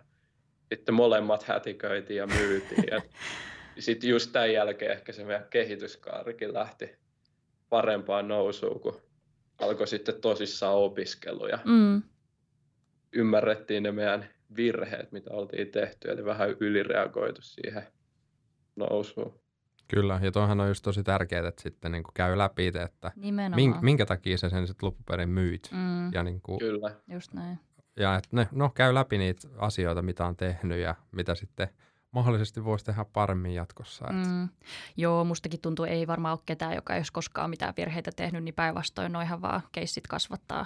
sitten 0.69 0.95
molemmat 0.95 1.43
hätiköitiin 1.43 2.17
ja 2.17 2.27
myytiin. 2.27 2.83
Ja 2.91 3.01
sitten 3.79 4.09
just 4.09 4.31
tämän 4.31 4.53
jälkeen 4.53 4.91
ehkä 4.91 5.11
se 5.11 5.23
meidän 5.23 5.45
kehityskaarikin 5.49 6.53
lähti 6.53 6.95
parempaan 7.69 8.27
nousuun, 8.27 8.79
kun 8.79 9.01
alkoi 9.59 9.87
sitten 9.87 10.21
tosissaan 10.21 10.75
opiskeluja. 10.75 11.59
Mm. 11.65 12.01
Ymmärrettiin 13.13 13.83
ne 13.83 13.91
meidän 13.91 14.25
virheet, 14.55 15.11
mitä 15.11 15.29
oltiin 15.33 15.67
tehty, 15.67 16.11
eli 16.11 16.25
vähän 16.25 16.49
ylireagoitu 16.59 17.41
siihen 17.41 17.83
nousuun. 18.75 19.41
Kyllä, 19.87 20.19
ja 20.23 20.31
toihan 20.31 20.59
on 20.59 20.67
just 20.67 20.83
tosi 20.83 21.03
tärkeää, 21.03 21.47
että 21.47 21.61
sitten 21.61 21.91
niin 21.91 22.03
kuin 22.03 22.13
käy 22.13 22.37
läpi 22.37 22.67
että 22.67 23.11
Nimenomaan. 23.15 23.55
mink, 23.55 23.81
minkä 23.81 24.05
takia 24.05 24.37
sä 24.37 24.49
sen 24.49 24.67
sitten 24.67 24.87
loppuperin 24.87 25.29
myyt. 25.29 25.69
Mm, 25.71 26.13
Ja, 26.13 26.23
niin 26.23 26.41
kuin, 26.41 26.59
Kyllä. 26.59 26.95
just 27.07 27.33
näin. 27.33 27.59
ja 27.99 28.15
että 28.15 28.29
ne, 28.31 28.47
no, 28.51 28.69
käy 28.69 28.93
läpi 28.93 29.17
niitä 29.17 29.47
asioita, 29.57 30.01
mitä 30.01 30.25
on 30.25 30.35
tehnyt 30.37 30.79
ja 30.79 30.95
mitä 31.11 31.35
sitten 31.35 31.67
mahdollisesti 32.11 32.63
voisi 32.65 32.85
tehdä 32.85 33.05
paremmin 33.13 33.53
jatkossa. 33.53 34.05
Että, 34.05 34.29
Mm. 34.29 34.49
Joo, 34.97 35.23
mustakin 35.23 35.61
tuntuu, 35.61 35.85
ei 35.85 36.07
varmaan 36.07 36.31
ole 36.33 36.39
ketään, 36.45 36.75
joka 36.75 36.93
ei 36.93 36.99
olisi 36.99 37.13
koskaan 37.13 37.49
mitään 37.49 37.73
virheitä 37.77 38.11
tehnyt, 38.15 38.43
niin 38.43 38.53
päinvastoin 38.55 39.11
noihan 39.11 39.41
vaan 39.41 39.61
keissit 39.71 40.07
kasvattaa. 40.07 40.65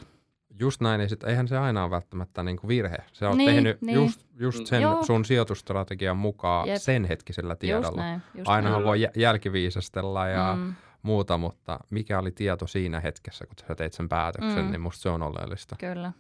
Just 0.59 0.81
näin, 0.81 0.99
niin 0.99 1.09
sit, 1.09 1.23
eihän 1.23 1.47
se 1.47 1.57
aina 1.57 1.83
ole 1.83 1.91
välttämättä 1.91 2.43
niin 2.43 2.57
kuin 2.57 2.67
virhe. 2.67 2.97
Se 3.13 3.25
on 3.27 3.37
Niin, 3.37 3.49
tehnyt 3.49 3.81
niin. 3.81 3.95
just, 3.95 4.25
just 4.39 4.65
sen 4.65 4.81
Joo. 4.81 5.03
sun 5.03 5.25
sijoitustrategian 5.25 6.17
mukaan 6.17 6.67
Jep. 6.67 6.77
sen 6.77 7.05
hetkisellä 7.05 7.51
Just 7.53 7.59
tiedolla. 7.59 8.01
näin. 8.01 8.21
Just 8.35 8.47
Ainahan 8.49 8.77
näin. 8.79 8.85
voi 8.87 9.01
jä- 9.01 9.11
jälkiviisastella 9.15 10.27
ja 10.27 10.55
mm. 10.59 10.73
Muuta, 11.01 11.37
mutta 11.37 11.79
mikä 11.89 12.19
oli 12.19 12.31
tieto 12.31 12.67
siinä 12.67 12.99
hetkessä, 12.99 13.45
kun 13.45 13.55
sä 13.67 13.75
teit 13.75 13.93
sen 13.93 14.09
päätöksen, 14.09 14.65
Mm. 14.65 14.71
niin 14.71 14.81
musta 14.81 15.01
se 15.01 15.09
on 15.09 15.21
oleellista. 15.23 15.75
kyllä. 15.79 16.11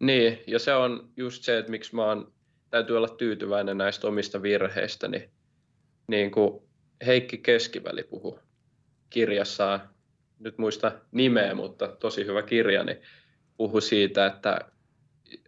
Niin, 0.00 0.38
ja 0.46 0.58
se 0.58 0.74
on 0.74 1.08
just 1.16 1.42
se, 1.42 1.58
että 1.58 1.70
miksi 1.70 1.94
mä 1.94 2.04
oon, 2.04 2.32
täytyy 2.70 2.96
olla 2.96 3.08
tyytyväinen 3.08 3.78
näistä 3.78 4.06
omista 4.08 4.42
virheistä, 4.42 5.08
niin, 5.08 5.30
niin 6.08 6.30
kuin 6.30 6.62
Heikki 7.06 7.38
Keskiväli 7.38 8.02
puhu 8.02 8.38
kirjassaan, 9.10 9.80
nyt 10.38 10.58
muista 10.58 10.92
nimeä, 11.12 11.54
mutta 11.54 11.88
tosi 11.88 12.26
hyvä 12.26 12.42
kirja, 12.42 12.84
niin 12.84 12.98
puhu 13.58 13.80
siitä, 13.80 14.26
että 14.26 14.58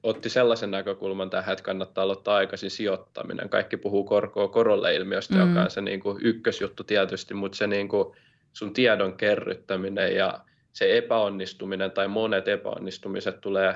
otti 0.03 0.29
sellaisen 0.29 0.71
näkökulman 0.71 1.31
tähän, 1.31 1.53
että 1.53 1.63
kannattaa 1.63 2.05
aloittaa 2.05 2.37
aikaisin 2.37 2.71
sijoittaminen. 2.71 3.49
Kaikki 3.49 3.77
puhuu 3.77 4.05
korkoa 4.05 4.49
korolle 4.49 4.95
ilmiöstä, 4.95 5.35
mm. 5.35 5.49
joka 5.49 5.63
on 5.63 5.71
se 5.71 5.81
niin 5.81 6.01
kuin 6.01 6.19
ykkösjuttu 6.23 6.85
tietysti, 6.85 7.35
mutta 7.35 7.59
se 7.59 7.67
niin 7.67 7.89
kuin 7.89 8.17
sun 8.53 8.73
tiedon 8.73 9.17
kerryttäminen 9.17 10.15
ja 10.15 10.41
se 10.73 10.99
epäonnistuminen 10.99 11.91
tai 11.91 12.09
monet 12.09 12.49
epäonnistumiset 12.49 13.41
tulee 13.41 13.75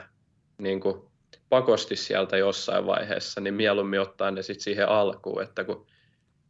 niin 0.58 0.80
kuin 0.80 1.00
pakosti 1.48 1.96
sieltä 1.96 2.36
jossain 2.36 2.86
vaiheessa, 2.86 3.40
niin 3.40 3.54
mieluummin 3.54 4.00
ottaa 4.00 4.30
ne 4.30 4.42
sitten 4.42 4.64
siihen 4.64 4.88
alkuun, 4.88 5.42
että 5.42 5.64
kun 5.64 5.86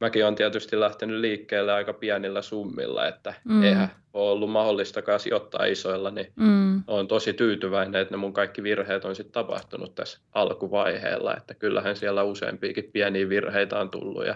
mäkin 0.00 0.24
olen 0.24 0.34
tietysti 0.34 0.80
lähtenyt 0.80 1.20
liikkeelle 1.20 1.72
aika 1.72 1.92
pienillä 1.92 2.42
summilla, 2.42 3.06
että 3.06 3.34
Mm. 3.44 3.62
eihän 3.62 3.88
ole 4.12 4.30
ollut 4.30 4.50
mahdollistakaan 4.50 5.20
sijoittaa 5.20 5.64
isoilla, 5.64 6.10
niin 6.10 6.32
Mm, 6.36 6.82
olen 6.86 7.08
tosi 7.08 7.32
tyytyväinen, 7.32 8.00
että 8.00 8.14
ne 8.14 8.18
mun 8.18 8.32
kaikki 8.32 8.62
virheet 8.62 9.04
on 9.04 9.16
sitten 9.16 9.32
tapahtunut 9.32 9.94
tässä 9.94 10.18
alkuvaiheella, 10.32 11.36
että 11.36 11.54
kyllähän 11.54 11.96
siellä 11.96 12.22
useampiakin 12.22 12.90
pieniä 12.92 13.28
virheitä 13.28 13.78
on 13.80 13.90
tullut 13.90 14.26
ja 14.26 14.34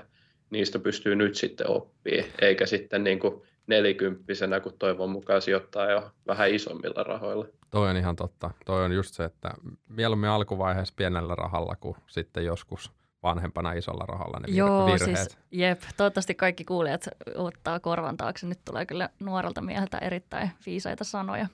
niistä 0.50 0.78
pystyy 0.78 1.16
nyt 1.16 1.34
sitten 1.34 1.70
oppii, 1.70 2.32
eikä 2.40 2.66
sitten 2.66 3.04
niin 3.04 3.18
kuin 3.18 3.42
nelikymppisenä, 3.66 4.60
kun 4.60 4.72
toivon 4.78 5.10
mukaan 5.10 5.42
sijoittaa 5.42 5.90
jo 5.90 6.10
vähän 6.26 6.50
isommilla 6.50 7.02
rahoilla. 7.02 7.46
Toi 7.70 7.90
on 7.90 7.96
ihan 7.96 8.16
totta. 8.16 8.50
Toi 8.66 8.84
on 8.84 8.92
just 8.92 9.14
se, 9.14 9.24
että 9.24 9.50
mieluummin 9.88 10.30
alkuvaiheessa 10.30 10.94
pienellä 10.96 11.34
rahalla 11.34 11.76
kuin 11.76 11.96
sitten 12.06 12.44
joskus 12.44 12.92
vanhempana 13.22 13.72
isolla 13.72 14.04
rahalla 14.06 14.38
ne 14.38 14.48
vir- 14.48 14.56
Joo, 14.56 14.86
virheet. 14.86 15.18
siis 15.18 15.38
jep. 15.50 15.80
Toivottavasti 15.96 16.34
kaikki 16.34 16.64
kuulijat 16.64 17.08
ottaa 17.34 17.80
korvan 17.80 18.16
taakse. 18.16 18.46
Nyt 18.46 18.58
tulee 18.64 18.86
kyllä 18.86 19.08
nuorelta 19.20 19.60
mieheltä 19.60 19.98
erittäin 19.98 20.50
viisaita 20.66 21.04
sanoja. 21.04 21.46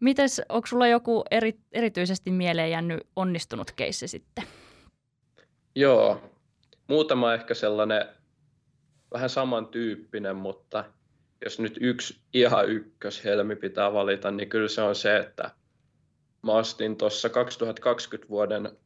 Mites, 0.00 0.42
onko 0.48 0.66
sulla 0.66 0.86
joku 0.86 1.24
eri, 1.30 1.58
erityisesti 1.72 2.30
mieleen 2.30 2.70
jäänyt 2.70 3.06
onnistunut 3.16 3.70
keissi 3.70 4.08
sitten? 4.08 4.44
Joo, 5.74 6.22
muutama 6.88 7.34
ehkä 7.34 7.54
sellainen 7.54 8.06
vähän 9.12 9.30
samantyyppinen, 9.30 10.36
mutta 10.36 10.84
jos 11.44 11.60
nyt 11.60 11.78
yksi 11.80 12.20
ihan 12.34 12.68
ykköshelmi 12.68 13.56
pitää 13.56 13.92
valita, 13.92 14.30
niin 14.30 14.48
kyllä 14.48 14.68
se 14.68 14.82
on 14.82 14.94
se, 14.94 15.16
että 15.16 15.50
mä 16.42 16.52
astin 16.54 16.96
tuossa 16.96 17.28
2020 17.28 18.28
vuoden 18.28 18.76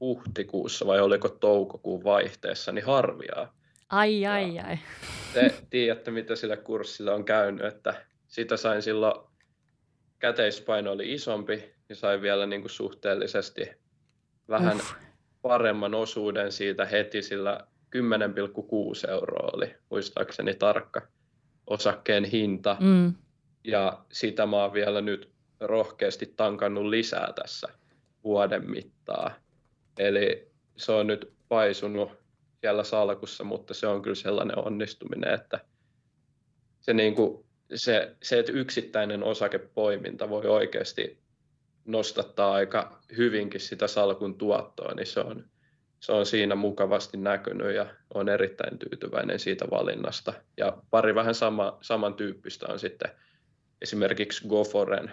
huhtikuussa 0.00 0.86
vai 0.86 1.00
oliko 1.00 1.28
toukokuun 1.28 2.04
vaihteessa, 2.04 2.72
niin 2.72 2.84
harviaa. 2.84 3.54
Ai, 3.88 4.26
ai, 4.26 4.58
ai. 4.58 4.78
Te 5.34 5.54
tiedätte, 5.70 6.10
mitä 6.10 6.36
sillä 6.36 6.56
kurssilla 6.56 7.14
on 7.14 7.24
käynyt, 7.24 7.66
että 7.66 7.94
sitä 8.26 8.56
sain 8.56 8.82
silloin, 8.82 9.28
käteispaino 10.18 10.92
oli 10.92 11.12
isompi, 11.12 11.74
niin 11.88 11.96
sain 11.96 12.22
vielä 12.22 12.46
niin 12.46 12.60
kuin 12.60 12.70
suhteellisesti 12.70 13.70
vähän 14.48 14.76
Uff. 14.76 14.92
paremman 15.42 15.94
osuuden 15.94 16.52
siitä 16.52 16.84
heti, 16.84 17.22
sillä 17.22 17.66
10,6 19.06 19.10
euroa 19.10 19.50
oli 19.52 19.74
muistaakseni 19.90 20.54
tarkka 20.54 21.02
osakkeen 21.66 22.24
hinta. 22.24 22.76
Mm. 22.80 23.14
Ja 23.64 24.04
sitä 24.12 24.46
mä 24.46 24.56
oon 24.56 24.72
vielä 24.72 25.00
nyt 25.00 25.30
rohkeasti 25.60 26.34
tankannut 26.36 26.86
lisää 26.86 27.32
tässä 27.32 27.68
vuoden 28.24 28.70
mittaa. 28.70 29.34
Eli 29.98 30.50
se 30.76 30.92
on 30.92 31.06
nyt 31.06 31.32
paisunut 31.48 32.10
siellä 32.60 32.84
salkussa, 32.84 33.44
mutta 33.44 33.74
se 33.74 33.86
on 33.86 34.02
kyllä 34.02 34.14
sellainen 34.14 34.58
onnistuminen, 34.58 35.34
että 35.34 35.60
se, 36.80 36.92
niin 36.92 37.14
kuin, 37.14 37.44
se, 37.74 38.16
se 38.22 38.38
että 38.38 38.52
yksittäinen 38.52 39.24
osakepoiminta 39.24 40.28
voi 40.28 40.46
oikeasti 40.46 41.18
nostattaa 41.84 42.52
aika 42.52 43.02
hyvinkin 43.16 43.60
sitä 43.60 43.86
salkun 43.86 44.38
tuottoa, 44.38 44.94
niin 44.94 45.06
se 45.06 45.20
on, 45.20 45.44
se 46.00 46.12
on 46.12 46.26
siinä 46.26 46.54
mukavasti 46.54 47.16
näkynyt 47.16 47.74
ja 47.74 47.86
on 48.14 48.28
erittäin 48.28 48.78
tyytyväinen 48.78 49.38
siitä 49.38 49.64
valinnasta. 49.70 50.32
Ja 50.56 50.82
pari 50.90 51.14
vähän 51.14 51.34
sama, 51.34 51.78
samantyyppistä 51.80 52.66
on 52.68 52.78
sitten 52.78 53.10
esimerkiksi 53.82 54.48
Goforen 54.48 55.12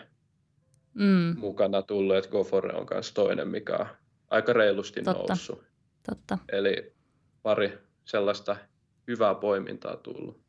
Mm. 0.95 1.39
mukana 1.39 1.81
tullut, 1.81 2.15
että 2.15 2.29
Gofore 2.29 2.73
on 2.73 2.87
myös 2.91 3.11
toinen, 3.11 3.47
mikä 3.47 3.75
on 3.75 3.85
aika 4.29 4.53
reilusti 4.53 5.01
Totta. 5.01 5.23
noussut. 5.33 5.63
Totta. 6.03 6.37
Eli 6.51 6.95
pari 7.43 7.77
sellaista 8.05 8.55
hyvää 9.07 9.35
poimintaa 9.35 9.95
tullut. 9.95 10.45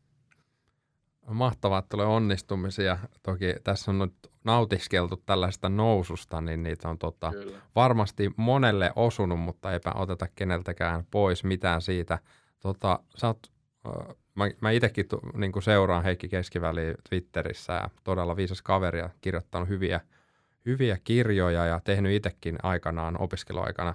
Mahtavaa, 1.27 1.79
että 1.79 1.89
tulee 1.89 2.07
onnistumisia. 2.07 2.99
Toki 3.23 3.55
tässä 3.65 3.91
on 3.91 3.99
nyt 3.99 4.15
nautiskeltu 4.45 5.23
tällaista 5.27 5.69
noususta, 5.69 6.41
niin 6.41 6.63
niitä 6.63 6.89
on 6.89 6.99
tota, 6.99 7.31
Kyllä. 7.31 7.59
varmasti 7.75 8.31
monelle 8.37 8.93
osunut, 8.97 9.41
mutta 9.41 9.73
eipä 9.73 9.93
oteta 9.95 10.27
keneltäkään 10.35 11.07
pois 11.11 11.45
mitään 11.45 11.83
siitä. 11.83 12.19
Tota, 12.61 12.99
sä 13.17 13.27
oot, 13.27 13.47
äh, 13.87 14.17
mä, 14.35 14.45
mä 14.61 14.71
itsekin 14.71 15.09
tu, 15.09 15.21
niin 15.35 15.63
seuraan 15.63 16.05
Heikki 16.05 16.29
Keskiväli 16.29 16.95
Twitterissä 17.09 17.73
ja 17.73 17.91
todella 18.05 18.37
viisas 18.37 18.63
kaveri 18.63 18.99
ja 18.99 19.11
kirjoittanut 19.21 19.69
hyviä, 19.69 20.01
hyviä 20.67 20.99
kirjoja 21.05 21.67
ja 21.67 21.81
tehnyt 21.85 22.13
itsekin 22.13 22.59
aikanaan 22.63 23.23
opiskeluaikana 23.23 23.95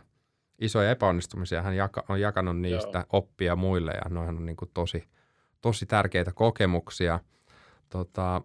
isoja 0.59 0.91
epäonnistumisia. 0.91 1.61
Hän 1.61 1.75
jaka, 1.75 2.05
on 2.09 2.21
jakanut 2.21 2.59
niistä 2.59 2.97
Joo. 2.97 3.05
oppia 3.09 3.55
muille 3.55 3.91
ja 3.91 4.09
noihän 4.09 4.37
on 4.37 4.45
niin 4.45 4.55
kuin 4.55 4.71
tosi, 4.73 5.03
tosi 5.61 5.85
tärkeitä 5.85 6.31
kokemuksia. 6.35 7.19
Tota, 7.89 8.41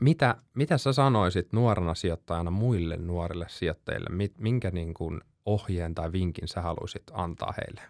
mitä, 0.00 0.36
mitä 0.54 0.78
sä 0.78 0.92
sanoisit 0.92 1.52
nuorena 1.52 1.94
sijoittajana 1.94 2.50
muille 2.50 2.96
nuorille 2.96 3.46
sijoittajille? 3.48 4.28
Minkä 4.38 4.70
niin 4.70 4.94
kuin 4.94 5.20
ohjeen 5.46 5.94
tai 5.94 6.12
vinkin 6.12 6.48
sä 6.48 6.60
haluaisit 6.60 7.02
antaa 7.12 7.54
heille? 7.56 7.80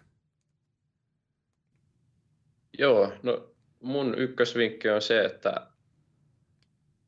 Joo, 2.79 3.13
no 3.23 3.47
mun 3.81 4.15
ykkösvinkki 4.17 4.89
on 4.89 5.01
se, 5.01 5.25
että 5.25 5.67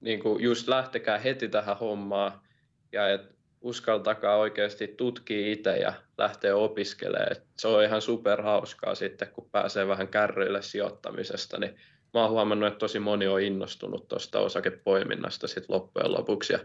niin 0.02 0.20
kuin 0.20 0.44
just 0.44 0.68
lähtekää 0.68 1.18
heti 1.18 1.50
tähän 1.50 1.78
hommaan 1.78 2.42
ja 2.92 3.10
et 3.10 3.40
uskaltakaa 3.62 4.36
oikeasti 4.36 4.88
tutkia 4.88 5.52
itse 5.52 5.78
ja 5.78 5.94
lähteä 6.18 6.56
opiskelemaan. 6.56 7.32
Et 7.32 7.44
se 7.58 7.68
on 7.68 7.84
ihan 7.84 8.02
superhauskaa 8.02 8.96
sitten, 8.96 9.28
kun 9.28 9.50
pääsee 9.52 9.88
vähän 9.88 10.08
kärryille 10.08 10.62
sijoittamisesta, 10.62 11.60
niin 11.60 11.76
mä 12.14 12.22
oon 12.22 12.30
huomannut, 12.30 12.68
että 12.68 12.80
tosi 12.80 13.00
moni 13.00 13.28
on 13.28 13.42
innostunut 13.42 14.08
tuosta 14.08 14.40
osakepoiminnasta 14.40 15.48
sit 15.48 15.70
loppujen 15.70 16.14
lopuksi. 16.14 16.54
Ja 16.54 16.60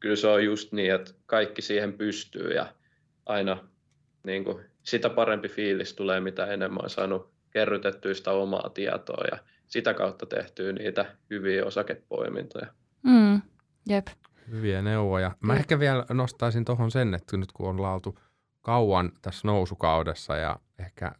kyllä 0.00 0.16
se 0.16 0.26
on 0.26 0.44
just 0.44 0.72
niin, 0.72 0.94
että 0.94 1.10
kaikki 1.26 1.62
siihen 1.62 1.92
pystyy 1.92 2.50
ja 2.50 2.66
aina 3.26 3.68
niin 4.22 4.44
kuin, 4.44 4.64
sitä 4.82 5.10
parempi 5.10 5.48
fiilis 5.48 5.94
tulee, 5.94 6.20
mitä 6.20 6.46
enemmän 6.46 6.84
on 6.84 6.90
saanut 6.90 7.30
kerrytettyä 7.50 8.14
sitä 8.14 8.32
omaa 8.32 8.70
tietoa 8.74 9.24
ja 9.32 9.38
sitä 9.68 9.94
kautta 9.94 10.26
tehtyä 10.26 10.72
niitä 10.72 11.16
hyviä 11.30 11.64
osakepoimintoja. 11.64 12.66
Mm. 13.02 13.42
Jep. 13.88 14.06
Hyviä 14.50 14.82
neuvoja. 14.82 15.28
Mä 15.28 15.36
Kyllä. 15.40 15.56
ehkä 15.56 15.78
vielä 15.78 16.06
nostaisin 16.10 16.64
tuohon 16.64 16.90
sen, 16.90 17.14
että 17.14 17.36
nyt 17.36 17.52
kun 17.52 17.68
on 17.68 17.82
laultu 17.82 18.18
kauan 18.62 19.12
tässä 19.22 19.48
nousukaudessa 19.48 20.36
ja 20.36 20.56
ehkä 20.78 21.12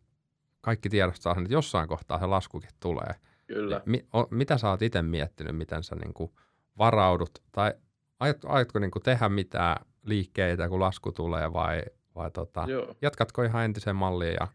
kaikki 0.61 0.89
tiedostaa 0.89 1.35
sen, 1.35 1.43
että 1.43 1.55
jossain 1.55 1.89
kohtaa 1.89 2.19
se 2.19 2.27
laskukin 2.27 2.71
tulee. 2.81 3.15
Kyllä. 3.47 3.81
Mi, 3.87 4.07
o, 4.17 4.27
mitä 4.31 4.59
sä 4.59 4.71
oot 4.71 4.83
itse 4.83 5.03
miettinyt, 5.03 5.57
miten 5.57 5.83
sä 5.83 5.95
niin 5.95 6.15
kuin 6.15 6.31
varaudut 6.79 7.43
tai 7.53 7.75
aiot, 8.21 8.45
aiotko 8.45 8.79
niin 8.79 8.91
kuin 8.91 9.03
tehdä 9.03 9.29
mitään 9.29 9.77
liikkeitä, 10.03 10.69
kun 10.69 10.81
lasku 10.81 11.13
tulee 11.13 11.53
vai, 11.53 11.83
vai 12.15 12.31
tota, 12.31 12.65
Joo. 12.69 12.95
jatkatko 13.03 13.43
ihan 13.43 13.65
entiseen 13.65 13.97
malliin 13.97 14.37
ja 14.41 14.47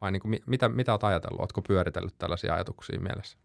vai 0.00 0.12
niin 0.12 0.22
kuin, 0.22 0.40
mitä, 0.46 0.68
mitä 0.68 0.92
olet 0.92 1.04
ajatellut? 1.04 1.40
Oletko 1.40 1.62
pyöritellyt 1.62 2.14
tällaisia 2.18 2.54
ajatuksia 2.54 3.00
mielessä? 3.00 3.38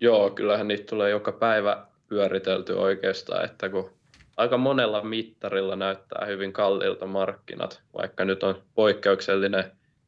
Joo, 0.00 0.30
kyllähän 0.30 0.68
niitä 0.68 0.84
tulee 0.90 1.10
joka 1.10 1.32
päivä 1.32 1.86
pyöritelty 2.08 2.72
oikeastaan, 2.72 3.44
että 3.44 3.68
kun 3.68 3.90
aika 4.36 4.58
monella 4.58 5.04
mittarilla 5.04 5.76
näyttää 5.76 6.26
hyvin 6.26 6.52
kalliilta 6.52 7.06
markkinat, 7.06 7.82
vaikka 7.96 8.24
nyt 8.24 8.42
on 8.42 8.62
poikkeuksellinen 8.74 9.64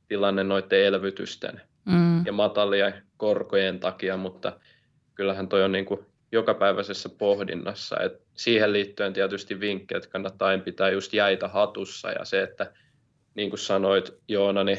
tilanne 0.08 0.44
noiden 0.44 0.84
elvytysten 0.84 1.60
Mm. 1.84 2.26
ja 2.26 2.32
matalien 2.32 3.02
korkojen 3.16 3.80
takia, 3.80 4.16
mutta 4.16 4.60
kyllähän 5.14 5.48
toi 5.48 5.64
on 5.64 5.72
niin 5.72 5.84
kuin 5.84 6.00
jokapäiväisessä 6.32 7.08
pohdinnassa. 7.08 8.00
Et 8.00 8.22
siihen 8.34 8.72
liittyen 8.72 9.12
tietysti 9.12 9.60
vinkkejä, 9.60 9.96
että 9.96 10.10
kannattaa 10.10 10.48
aina 10.48 10.62
pitää 10.62 10.90
just 10.90 11.12
jäitä 11.12 11.48
hatussa 11.48 12.10
ja 12.10 12.24
se, 12.24 12.42
että 12.42 12.72
niin 13.34 13.50
kuin 13.50 13.60
sanoit 13.60 14.14
Joona, 14.28 14.64
niin, 14.64 14.78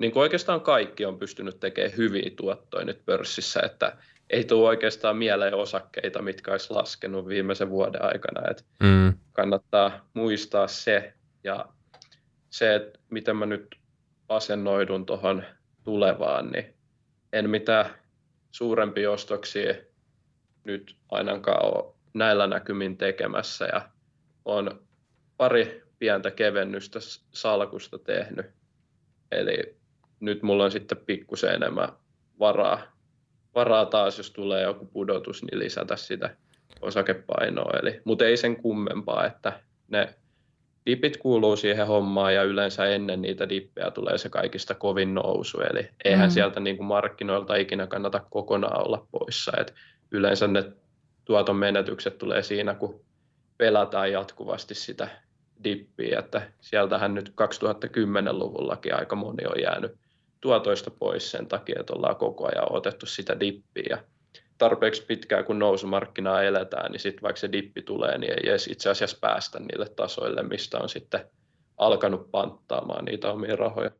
niin 0.00 0.12
kuin 0.12 0.20
oikeastaan 0.20 0.60
kaikki 0.60 1.04
on 1.04 1.18
pystynyt 1.18 1.60
tekemään 1.60 1.96
hyviä 1.96 2.30
tuottoja 2.36 2.84
nyt 2.84 3.04
pörssissä, 3.06 3.60
että 3.60 3.96
ei 4.30 4.44
tule 4.44 4.68
oikeastaan 4.68 5.16
mieleen 5.16 5.54
osakkeita, 5.54 6.22
mitkä 6.22 6.50
olisi 6.50 6.72
laskenut 6.72 7.28
viimeisen 7.28 7.70
vuoden 7.70 8.04
aikana. 8.04 8.50
Et 8.50 8.64
Mm. 8.80 9.14
kannattaa 9.32 10.08
muistaa 10.14 10.68
se 10.68 11.12
ja 11.44 11.66
se, 12.50 12.74
että 12.74 12.98
miten 13.10 13.36
mä 13.36 13.46
nyt 13.46 13.76
asennoidun 14.28 15.06
tuohon 15.06 15.44
tulevaan, 15.84 16.50
niin 16.50 16.74
en 17.32 17.50
mitään 17.50 17.86
suurempia 18.50 19.10
ostoksia 19.10 19.74
nyt 20.64 20.96
ainakaan 21.10 21.64
ole 21.64 21.94
näillä 22.14 22.46
näkymin 22.46 22.96
tekemässä 22.96 23.64
ja 23.64 23.88
on 24.44 24.86
pari 25.36 25.82
pientä 25.98 26.30
kevennystä 26.30 26.98
salkusta 27.30 27.98
tehnyt. 27.98 28.46
Eli 29.32 29.76
nyt 30.20 30.42
mulla 30.42 30.64
on 30.64 30.70
sitten 30.70 30.98
pikkusen 31.06 31.54
enemmän 31.54 31.88
varaa, 32.40 32.82
varaa 33.54 33.86
taas, 33.86 34.18
jos 34.18 34.30
tulee 34.30 34.62
joku 34.62 34.86
pudotus, 34.86 35.42
niin 35.42 35.58
lisätä 35.58 35.96
sitä 35.96 36.36
osakepainoa. 36.80 37.78
Eli, 37.82 38.00
mutta 38.04 38.24
ei 38.24 38.36
sen 38.36 38.56
kummempaa, 38.56 39.26
että 39.26 39.60
ne 39.88 40.14
dipit 40.86 41.16
kuuluu 41.16 41.56
siihen 41.56 41.86
hommaan 41.86 42.34
ja 42.34 42.42
yleensä 42.42 42.86
ennen 42.86 43.22
niitä 43.22 43.48
dippejä 43.48 43.90
tulee 43.90 44.18
se 44.18 44.28
kaikista 44.28 44.74
kovin 44.74 45.14
nousu. 45.14 45.60
Eli 45.60 45.88
eihän 46.04 46.28
Mm. 46.28 46.32
sieltä 46.32 46.60
niin 46.60 46.76
kuin 46.76 46.86
markkinoilta 46.86 47.56
ikinä 47.56 47.86
kannata 47.86 48.20
kokonaan 48.30 48.86
olla 48.86 49.06
poissa. 49.10 49.52
Et 49.60 49.74
yleensä 50.10 50.46
ne 50.46 50.72
tuoton 51.24 51.56
menetykset 51.56 52.18
tulee 52.18 52.42
siinä, 52.42 52.74
kun 52.74 53.00
pelataan 53.58 54.12
jatkuvasti 54.12 54.74
sitä 54.74 55.08
dippiä, 55.64 56.18
että 56.18 56.42
sieltähän 56.60 57.14
nyt 57.14 57.28
2010-luvullakin 57.28 58.94
aika 58.94 59.16
moni 59.16 59.46
on 59.46 59.62
jäänyt 59.62 59.92
tuotoista 60.40 60.90
pois 60.90 61.30
sen 61.30 61.46
takia, 61.46 61.80
että 61.80 61.92
ollaan 61.92 62.16
koko 62.16 62.46
ajan 62.46 62.72
otettu 62.72 63.06
sitä 63.06 63.40
dippiä. 63.40 63.86
Ja 63.90 63.98
tarpeeksi 64.58 65.04
pitkään, 65.06 65.44
kun 65.44 65.58
nousumarkkinaa 65.58 66.42
eletään, 66.42 66.92
niin 66.92 67.00
sitten 67.00 67.22
vaikka 67.22 67.40
se 67.40 67.52
dippi 67.52 67.82
tulee, 67.82 68.18
niin 68.18 68.32
ei 68.32 68.48
edes 68.48 68.66
itse 68.66 68.90
asiassa 68.90 69.18
päästä 69.20 69.60
niille 69.60 69.88
tasoille, 69.88 70.42
mistä 70.42 70.78
on 70.78 70.88
sitten 70.88 71.30
alkanut 71.78 72.30
panttaamaan 72.30 73.04
niitä 73.04 73.32
omia 73.32 73.56
rahoja. 73.56 73.90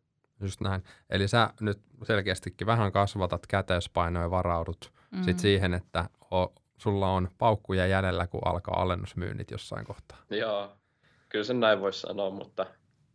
Just 0.41 0.61
näin. 0.61 0.83
Eli 1.11 1.29
sä 1.29 1.51
nyt 1.61 1.79
selkeästikin 2.03 2.67
vähän 2.67 2.93
kasvatat 2.93 3.47
käteispainoja 3.47 4.25
ja 4.25 4.31
varaudut 4.31 4.97
Mm. 5.11 5.23
sit 5.23 5.39
siihen, 5.39 5.75
että 5.75 6.09
o, 6.35 6.53
sulla 6.77 7.09
on 7.09 7.29
paukkuja 7.39 7.87
jäljellä, 7.87 8.27
kun 8.27 8.41
alkaa 8.45 8.83
alennusmyynnit 8.83 9.51
jossain 9.51 9.87
kohtaa. 9.87 10.19
Joo, 10.31 10.73
kyllä 11.29 11.45
sen 11.45 11.61
näin 11.61 11.81
voisi 11.81 12.01
sanoa, 12.01 12.31
mutta 12.31 12.67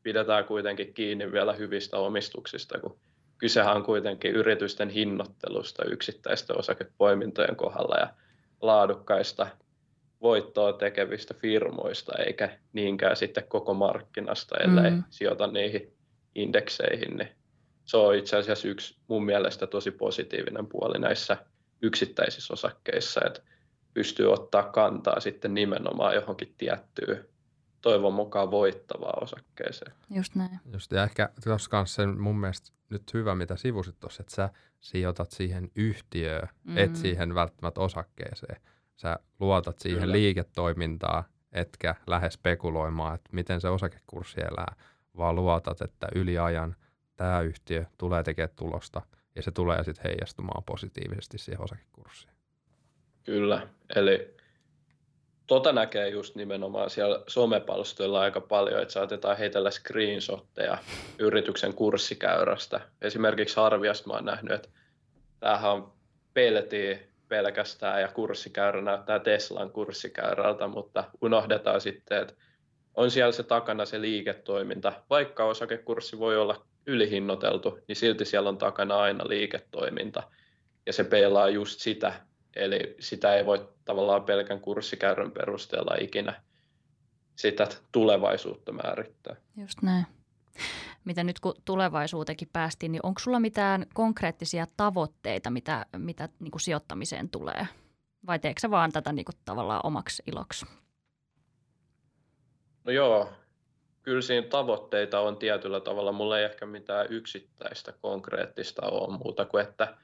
pidetään 0.04 0.46
kuitenkin 0.46 0.94
kiinni 0.94 1.32
vielä 1.32 1.54
hyvistä 1.54 1.98
omistuksista, 1.98 2.80
kun 2.80 3.00
kysehän 3.42 3.76
on 3.76 3.84
kuitenkin 3.84 4.32
yritysten 4.32 4.90
hinnoittelusta 4.90 5.86
yksittäisten 5.86 6.60
osakepoimintojen 6.60 7.56
kohdalla 7.56 7.96
ja 7.96 8.08
laadukkaista 8.62 9.48
voittoa 10.22 10.74
tekevistä 10.74 11.34
firmoista, 11.34 12.12
eikä 12.18 12.60
niinkään 12.74 13.16
sitten 13.16 13.44
koko 13.48 13.74
markkinasta, 13.74 14.58
ellei 14.58 14.92
Mm. 14.92 15.04
sijoita 15.10 15.48
niihin 15.48 15.94
indekseihin, 16.36 17.18
niin 17.18 17.30
se 17.86 17.98
on 17.98 18.16
itse 18.16 18.38
asiassa 18.38 18.68
yksi 18.68 18.98
mun 19.08 19.26
mielestä 19.26 19.68
tosi 19.68 19.92
positiivinen 19.92 20.68
puoli 20.68 21.00
näissä 21.00 21.38
yksittäisissä 21.82 22.54
osakkeissa, 22.54 23.22
että 23.28 23.42
pystyy 23.94 24.34
ottaa 24.34 24.64
kantaa 24.64 25.20
sitten 25.20 25.54
nimenomaan 25.54 26.16
johonkin 26.16 26.54
tiettyyn 26.58 27.26
toivon 27.82 28.14
mukaan 28.14 28.52
voittavaa 28.52 29.14
osakkeeseen. 29.22 29.94
Just 30.10 30.36
näin. 30.36 30.60
Just, 30.74 30.92
ja 30.92 31.04
ehkä 31.04 31.30
tuossa 31.44 31.70
kanssa 31.70 31.96
sen 31.96 32.22
mun 32.22 32.40
mielestä 32.40 32.72
nyt 32.90 33.14
hyvä, 33.14 33.36
mitä 33.36 33.56
sivusit 33.56 34.00
tuossa, 34.00 34.24
että 34.24 34.36
sä 34.36 34.50
sijoitat 34.80 35.32
siihen 35.32 35.72
yhtiöön, 35.76 36.48
mm. 36.64 36.78
et 36.78 36.96
siihen 36.96 37.36
välttämättä 37.36 37.82
osakkeeseen. 37.82 38.62
Sä 38.96 39.20
luotat 39.40 39.80
siihen 39.80 40.02
Kyllä. 40.02 40.12
liiketoimintaa, 40.12 41.24
etkä 41.52 41.96
lähde 42.08 42.30
spekuloimaan, 42.30 43.16
että 43.16 43.30
miten 43.34 43.62
se 43.62 43.70
osakekurssi 43.70 44.42
elää, 44.42 44.76
vaan 45.18 45.36
luotat, 45.36 45.82
että 45.82 46.08
yli 46.16 46.38
ajan 46.40 46.76
tämä 47.16 47.42
yhtiö 47.42 47.86
tulee 47.98 48.24
tekemään 48.24 48.56
tulosta 48.56 49.02
ja 49.36 49.42
se 49.42 49.52
tulee 49.52 49.84
sitten 49.84 50.04
heijastumaan 50.04 50.64
positiivisesti 50.64 51.38
siihen 51.38 51.62
osakekurssiin. 51.62 52.34
Kyllä, 53.24 53.68
eli 53.96 54.36
tota 55.52 55.74
näkee 55.74 56.10
just 56.10 56.36
nimenomaan 56.36 56.90
siellä 56.90 57.24
somepalstoilla 57.28 58.22
aika 58.22 58.42
paljon, 58.42 58.82
että 58.82 58.94
saatetaan 58.94 59.38
heitellä 59.38 59.72
screenshotteja 59.72 60.78
yrityksen 61.20 61.74
kurssikäyrästä. 61.74 62.82
Esimerkiksi 63.02 63.56
Harviasta 63.56 64.08
mä 64.08 64.14
oon 64.14 64.26
nähnyt, 64.26 64.52
että 64.52 64.70
tämähän 65.40 65.72
on 65.72 65.94
peltiä 66.34 67.00
pelkästään 67.28 68.02
ja 68.02 68.08
kurssikäyrä 68.08 68.82
näyttää 68.82 69.20
Teslan 69.20 69.72
kurssikäyrältä, 69.72 70.68
mutta 70.68 71.04
unohdetaan 71.22 71.82
sitten, 71.82 72.22
että 72.22 72.34
on 72.96 73.12
siellä 73.12 73.32
se 73.32 73.44
takana 73.44 73.86
se 73.86 74.02
liiketoiminta. 74.02 74.94
Vaikka 75.10 75.46
osakekurssi 75.46 76.20
voi 76.20 76.38
olla 76.38 76.66
ylihinnoiteltu, 76.88 77.80
niin 77.88 77.96
silti 77.96 78.26
siellä 78.26 78.50
on 78.50 78.58
takana 78.58 78.98
aina 78.98 79.28
liiketoiminta. 79.28 80.24
Ja 80.86 80.94
se 80.94 81.04
peilaa 81.04 81.50
just 81.50 81.80
sitä, 81.80 82.14
eli 82.56 82.96
sitä 83.00 83.36
ei 83.36 83.46
voi 83.46 83.70
tavallaan 83.86 84.24
pelkän 84.24 84.60
kurssikäyrän 84.60 85.32
perusteella 85.32 85.96
ikinä 86.00 86.42
sitä 87.36 87.68
tulevaisuutta 87.92 88.72
määrittää. 88.72 89.36
Just 89.58 89.82
näin. 89.82 90.06
Mitä 91.06 91.24
nyt 91.24 91.40
kun 91.40 91.56
tulevaisuutenkin 91.66 92.48
päästiin, 92.54 92.92
niin 92.92 93.06
onko 93.06 93.20
sulla 93.20 93.40
mitään 93.40 93.86
konkreettisia 93.94 94.66
tavoitteita, 94.78 95.50
mitä, 95.50 95.86
mitä 95.98 96.30
niin 96.40 96.52
kuin 96.52 96.62
sijoittamiseen 96.62 97.30
tulee? 97.30 97.68
Vai 98.28 98.40
teekö 98.40 98.60
sä 98.60 98.72
vaan 98.72 98.92
tätä 98.92 99.14
niin 99.14 99.26
kuin 99.26 99.36
tavallaan 99.46 99.82
omaksi 99.84 100.24
iloksi? 100.28 100.66
No 102.84 102.92
joo, 102.92 103.30
kyllä 104.04 104.22
siinä 104.22 104.48
tavoitteita 104.48 105.20
on 105.20 105.38
tietyllä 105.38 105.80
tavalla. 105.80 106.12
Mulla 106.12 106.40
ei 106.40 106.46
ehkä 106.46 106.66
mitään 106.66 107.08
yksittäistä 107.10 107.94
konkreettista 108.02 108.82
ole 108.86 109.18
muuta 109.18 109.46
kuin, 109.46 109.64
että 109.64 109.98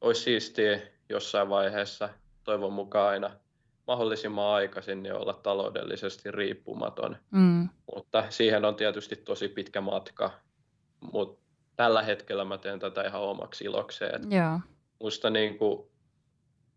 olisi 0.00 0.22
siistiä 0.22 0.80
jossain 1.08 1.48
vaiheessa, 1.48 2.08
toivon 2.44 2.72
mukaan 2.72 3.08
aina 3.08 3.30
mahdollisimman 3.86 4.54
aikaisin, 4.54 5.02
niin 5.02 5.14
olla 5.14 5.40
taloudellisesti 5.42 6.30
riippumaton. 6.30 7.16
Mm. 7.30 7.68
Mutta 7.94 8.24
siihen 8.30 8.64
on 8.64 8.76
tietysti 8.76 9.16
tosi 9.16 9.48
pitkä 9.48 9.80
matka. 9.80 10.30
Mutta 11.12 11.44
tällä 11.76 12.02
hetkellä 12.02 12.44
mä 12.44 12.58
teen 12.58 12.78
tätä 12.78 13.02
ihan 13.02 13.22
omaksi 13.22 13.64
ilokseen. 13.64 14.30
Joo. 14.30 14.60
Musta 15.00 15.30
niin 15.30 15.58
kuin 15.58 15.88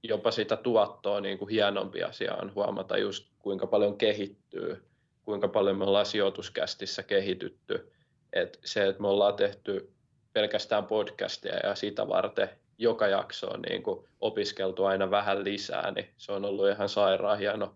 jopa 0.04 0.32
sitä 0.32 0.56
tuottoa 0.58 1.22
niin 1.22 1.38
kuin 1.38 1.50
hienompi 1.50 2.04
asia 2.04 2.36
on 2.36 2.56
huomata 2.56 2.98
just 2.98 3.28
kuinka 3.40 3.68
paljon 3.68 3.98
kehittyy, 3.98 4.84
kuinka 5.24 5.48
paljon 5.48 5.78
me 5.78 5.84
ollaan 5.84 6.06
sijoituskästissä 6.06 7.04
kehitytty. 7.04 7.92
Et 8.34 8.60
se, 8.66 8.88
että 8.88 9.02
me 9.02 9.08
ollaan 9.08 9.36
tehty 9.36 9.94
pelkästään 10.34 10.86
podcasteja 10.86 11.68
ja 11.68 11.76
sitä 11.76 12.08
varten 12.08 12.50
joka 12.78 13.08
jakso 13.08 13.48
on 13.48 13.62
niin 13.62 13.84
kuin 13.84 14.08
opiskeltu 14.22 14.86
aina 14.86 15.12
vähän 15.12 15.44
lisää, 15.44 15.92
niin 15.92 16.10
se 16.18 16.32
on 16.32 16.46
ollut 16.46 16.70
ihan 16.70 16.90
sairaan 16.90 17.38
hieno 17.40 17.76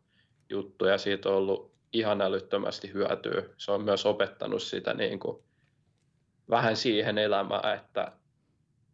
juttu 0.50 0.86
ja 0.86 0.98
siitä 0.98 1.30
on 1.30 1.36
ollut 1.36 1.72
ihan 1.94 2.22
älyttömästi 2.22 2.94
hyötyä. 2.94 3.44
Se 3.58 3.72
on 3.72 3.84
myös 3.84 4.06
opettanut 4.06 4.62
sitä 4.62 4.94
niin 4.94 5.20
kuin 5.20 5.44
vähän 6.50 6.76
siihen 6.76 7.18
elämään, 7.18 7.76
että 7.76 8.12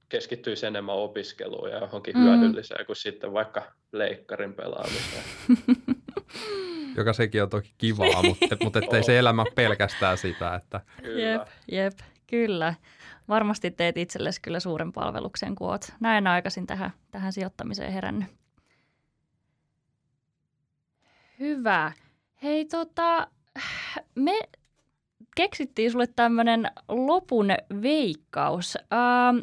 keskittyisi 0.10 0.66
enemmän 0.66 0.96
opiskeluun 0.96 1.70
ja 1.70 1.78
johonkin 1.80 2.18
Mm. 2.18 2.24
hyödylliseen 2.24 2.86
kuin 2.86 2.96
sitten 2.96 3.34
vaikka 3.34 3.72
leikkarin 3.92 4.54
pelaamiseen. 4.54 5.24
Joka 6.98 7.14
sekin 7.14 7.44
on 7.44 7.50
toki 7.50 7.74
kivaa, 7.78 8.24
mutta, 8.24 8.58
mutta 8.64 8.80
ettei 8.80 9.04
se 9.04 9.18
elämä 9.20 9.46
pelkästään 9.56 10.18
sitä, 10.18 10.56
että 10.56 10.82
Kyllä. 11.04 11.22
Jep, 11.22 11.48
jep, 11.72 11.94
kyllä. 12.28 12.74
Varmasti 13.30 13.72
teet 13.72 13.98
itsellesi 13.98 14.42
kyllä 14.42 14.60
suuren 14.60 14.92
palveluksen, 14.92 15.56
kun 15.56 15.70
oot 15.70 15.92
näin 16.00 16.28
aikaisin 16.28 16.68
tähän, 16.68 16.92
tähän 17.12 17.34
sijoittamiseen 17.34 17.92
herännyt. 17.94 18.28
Hyvä. 21.40 21.92
Hei 22.44 22.66
tota, 22.66 23.28
me 24.16 24.40
keksittiin 25.36 25.92
sulle 25.92 26.08
tämmöinen 26.08 26.72
lopun 26.88 27.48
veikkaus. 27.82 28.78
Ähm, 28.94 29.38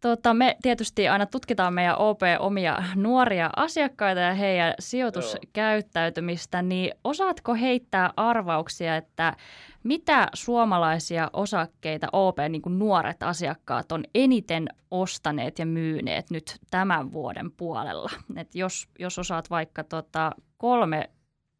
Tota, 0.00 0.34
me 0.34 0.56
tietysti 0.62 1.08
aina 1.08 1.26
tutkitaan 1.26 1.74
meidän 1.74 1.98
OP 1.98 2.20
omia 2.38 2.82
nuoria 2.94 3.50
asiakkaita 3.56 4.20
ja 4.20 4.34
heidän 4.34 4.74
sijoituskäyttäytymistä, 4.78 6.62
niin 6.62 6.94
osaatko 7.04 7.54
heittää 7.54 8.12
arvauksia, 8.16 8.96
että 8.96 9.36
mitä 9.82 10.28
suomalaisia 10.34 11.30
osakkeita 11.32 12.06
OP, 12.12 12.36
niin 12.48 12.62
kuin 12.62 12.78
nuoret 12.78 13.22
asiakkaat, 13.22 13.92
on 13.92 14.04
eniten 14.14 14.68
ostaneet 14.90 15.58
ja 15.58 15.66
myyneet 15.66 16.30
nyt 16.30 16.56
tämän 16.70 17.12
vuoden 17.12 17.50
puolella? 17.52 18.10
Et 18.36 18.54
jos, 18.54 18.88
jos 18.98 19.18
osaat 19.18 19.50
vaikka 19.50 19.84
tota 19.84 20.32
kolme 20.56 21.10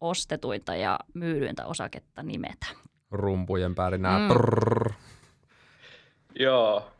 ostetuinta 0.01 0.75
ja 0.75 0.99
myydyintä 1.13 1.65
osaketta 1.65 2.23
nimetä. 2.23 2.67
Rumpujen 3.11 3.75
pärinää. 3.75 4.19
Mm. 4.19 4.35
Mm. 4.35 4.93
Joo. 6.35 6.91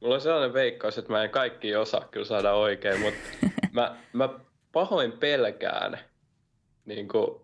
Mulla 0.00 0.14
on 0.14 0.20
sellainen 0.20 0.52
veikkaus, 0.52 0.98
että 0.98 1.12
mä 1.12 1.24
en 1.24 1.30
kaikki 1.30 1.76
osaa 1.76 2.08
kyllä 2.10 2.26
saada 2.26 2.52
oikein, 2.52 3.00
mutta 3.00 3.18
mä, 3.72 3.96
mä 4.12 4.28
pahoin 4.72 5.12
pelkään, 5.12 5.98
niin 6.84 7.08
kuin, 7.08 7.40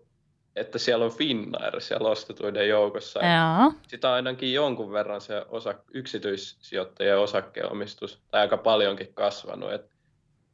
että 0.57 0.79
siellä 0.79 1.05
on 1.05 1.13
Finnair 1.13 1.81
siellä 1.81 2.09
ostetuiden 2.09 2.69
joukossa. 2.69 3.21
Joo. 3.21 3.73
Sitä 3.89 4.09
on 4.09 4.15
ainakin 4.15 4.53
jonkun 4.53 4.93
verran 4.93 5.21
se 5.21 5.45
osa, 5.49 5.75
yksityissijoittajien 5.95 7.19
osakkeenomistus, 7.19 8.23
tai 8.31 8.41
aika 8.41 8.57
paljonkin 8.57 9.15
kasvanut. 9.15 9.73
Et 9.73 9.91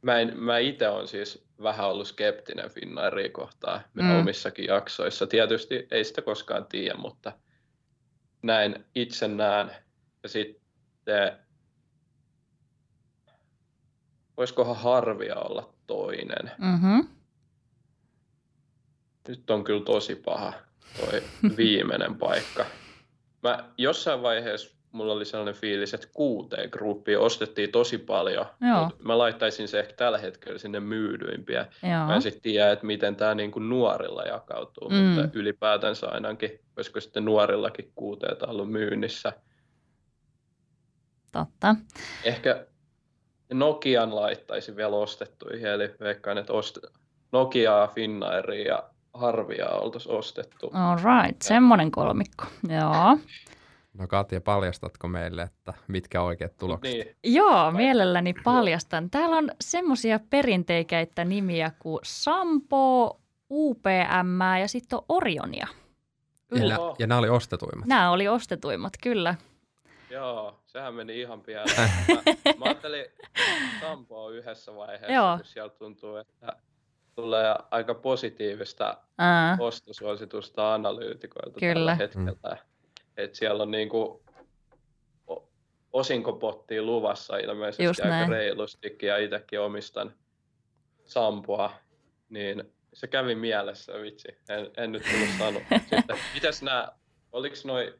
mä, 0.01 0.19
en, 0.19 0.39
mä 0.39 0.57
itse 0.57 0.89
olen 0.89 1.07
siis 1.07 1.45
vähän 1.63 1.89
ollut 1.89 2.07
skeptinen 2.07 2.69
Finnairia 2.69 3.29
kohtaan 3.29 3.81
Mm. 3.93 4.19
omissakin 4.19 4.65
jaksoissa. 4.65 5.27
Tietysti 5.27 5.87
ei 5.91 6.03
sitä 6.03 6.21
koskaan 6.21 6.65
tiedä, 6.65 6.95
mutta 6.97 7.31
näin 8.41 8.85
itse 8.95 9.27
näen. 9.27 9.71
Ja 10.23 10.29
sitten 10.29 11.37
voisikohan 14.37 14.75
harvia 14.75 15.35
olla 15.35 15.73
toinen. 15.87 16.51
Mm-hmm. 16.57 17.07
Nyt 19.27 19.49
on 19.49 19.63
kyllä 19.63 19.83
tosi 19.85 20.15
paha 20.15 20.53
toi 20.99 21.23
viimeinen 21.57 22.15
paikka. 22.15 22.65
Mä 23.43 23.69
jossain 23.77 24.21
vaiheessa 24.21 24.75
mulla 24.91 25.13
oli 25.13 25.25
sellainen 25.25 25.55
fiilis, 25.61 25.93
että 25.93 26.07
QT-gruppi 26.07 27.15
ostettiin 27.15 27.71
tosi 27.71 27.97
paljon. 27.97 28.45
Joo. 28.69 28.85
Mut 28.85 29.03
Mä 29.03 29.17
laittaisin 29.17 29.67
se 29.67 29.79
ehkä 29.79 29.93
tällä 29.93 30.17
hetkellä 30.17 30.57
sinne 30.59 30.79
myydyimpiä. 30.79 31.65
Mä 31.83 31.89
Joo. 32.05 32.15
en 32.15 32.21
sitten 32.21 32.41
tiedä, 32.41 32.71
että 32.71 32.85
miten 32.85 33.15
tämä 33.15 33.35
niinku 33.35 33.59
nuorilla 33.59 34.23
jakautuu, 34.23 34.89
Mm. 34.89 34.95
mutta 34.95 35.29
ylipäätänsä 35.33 36.07
ainakin, 36.07 36.59
olisiko 36.77 36.99
sitten 37.01 37.25
nuorillakin 37.25 37.85
QT 37.85 38.43
ollut 38.47 38.71
myynnissä. 38.71 39.33
Totta. 41.31 41.75
Ehkä 42.23 42.65
Nokian 43.53 44.15
laittaisin 44.15 44.75
vielä 44.75 44.95
ostettuihin, 44.95 45.65
eli 45.67 45.91
veikkaan, 45.99 46.37
että 46.37 46.53
ost- 46.53 46.91
Nokiaa, 47.31 47.87
Finnairia 47.87 48.67
ja 48.67 48.89
Harvia 49.13 49.69
oltaisiin 49.69 50.15
ostettu. 50.15 50.71
All 50.73 50.97
right, 50.97 51.41
semmoinen 51.41 51.91
kolmikko. 51.91 52.45
Joo. 52.69 53.17
No 53.93 54.07
Katja, 54.07 54.41
paljastatko 54.41 55.07
meille, 55.07 55.41
että 55.41 55.73
mitkä 55.87 56.21
oikeat 56.21 56.57
tulokset? 56.57 56.93
Niin, 56.93 57.15
Joo, 57.23 57.71
mielelläni 57.71 58.33
paljastan. 58.43 59.09
Täällä 59.09 59.37
on 59.37 59.51
semmoisia 59.61 60.19
perinteikäitä 60.29 61.25
nimiä 61.25 61.71
kuin 61.79 61.99
Sampo, 62.03 63.19
UPM 63.49 64.41
ja 64.61 64.67
sitten 64.67 64.99
on 64.99 65.05
Orionia. 65.09 65.67
Ja, 66.55 66.67
nä- 66.67 66.75
Joo. 66.75 66.95
ja 66.99 67.07
nämä 67.07 67.19
oli 67.19 67.29
ostetuimmat. 67.29 67.87
Nämä 67.87 68.11
oli 68.11 68.27
ostetuimmat, 68.27 68.93
kyllä. 69.03 69.35
joo, 70.09 70.59
sehän 70.65 70.93
meni 70.93 71.19
ihan 71.21 71.41
pieleen. 71.47 71.89
Mä, 72.07 72.21
mä 72.57 72.65
ajattelin 72.65 73.05
Sampoa 73.81 74.29
yhdessä 74.31 74.75
vaiheessa, 74.75 75.11
Joo. 75.13 75.37
kun 75.37 75.45
siellä 75.45 75.69
tuntuu, 75.69 76.15
että 76.15 76.55
tulee 77.21 77.55
aika 77.71 77.95
positiivista 77.95 78.97
Ää, 79.17 79.57
ostosuositusta 79.59 80.73
analyytikoilta 80.73 81.59
Kyllä. 81.59 81.73
tällä 81.73 81.95
hetkellä. 81.95 82.57
Et 83.17 83.35
siellä 83.35 83.63
on 83.63 83.71
niinku 83.71 84.23
osinkopottia 85.93 86.83
luvassa 86.83 87.37
ilmeisesti 87.37 87.83
Just 87.83 87.99
aika 87.99 88.09
näin. 88.09 88.29
reilustikin 88.29 89.09
ja 89.09 89.17
itsekin 89.17 89.59
omistan 89.59 90.13
Sampoa, 91.03 91.73
niin 92.29 92.73
se 92.93 93.07
kävi 93.07 93.35
mielessä, 93.35 93.93
vitsi, 94.01 94.27
en, 94.49 94.71
en 94.77 94.91
nyt 94.91 95.03
tullut 95.11 95.29
sanoa. 95.37 95.61
Sitten, 95.95 96.17
mitäs 96.33 96.63
nämä, 96.63 96.87
oliko 97.31 97.55
noi 97.65 97.95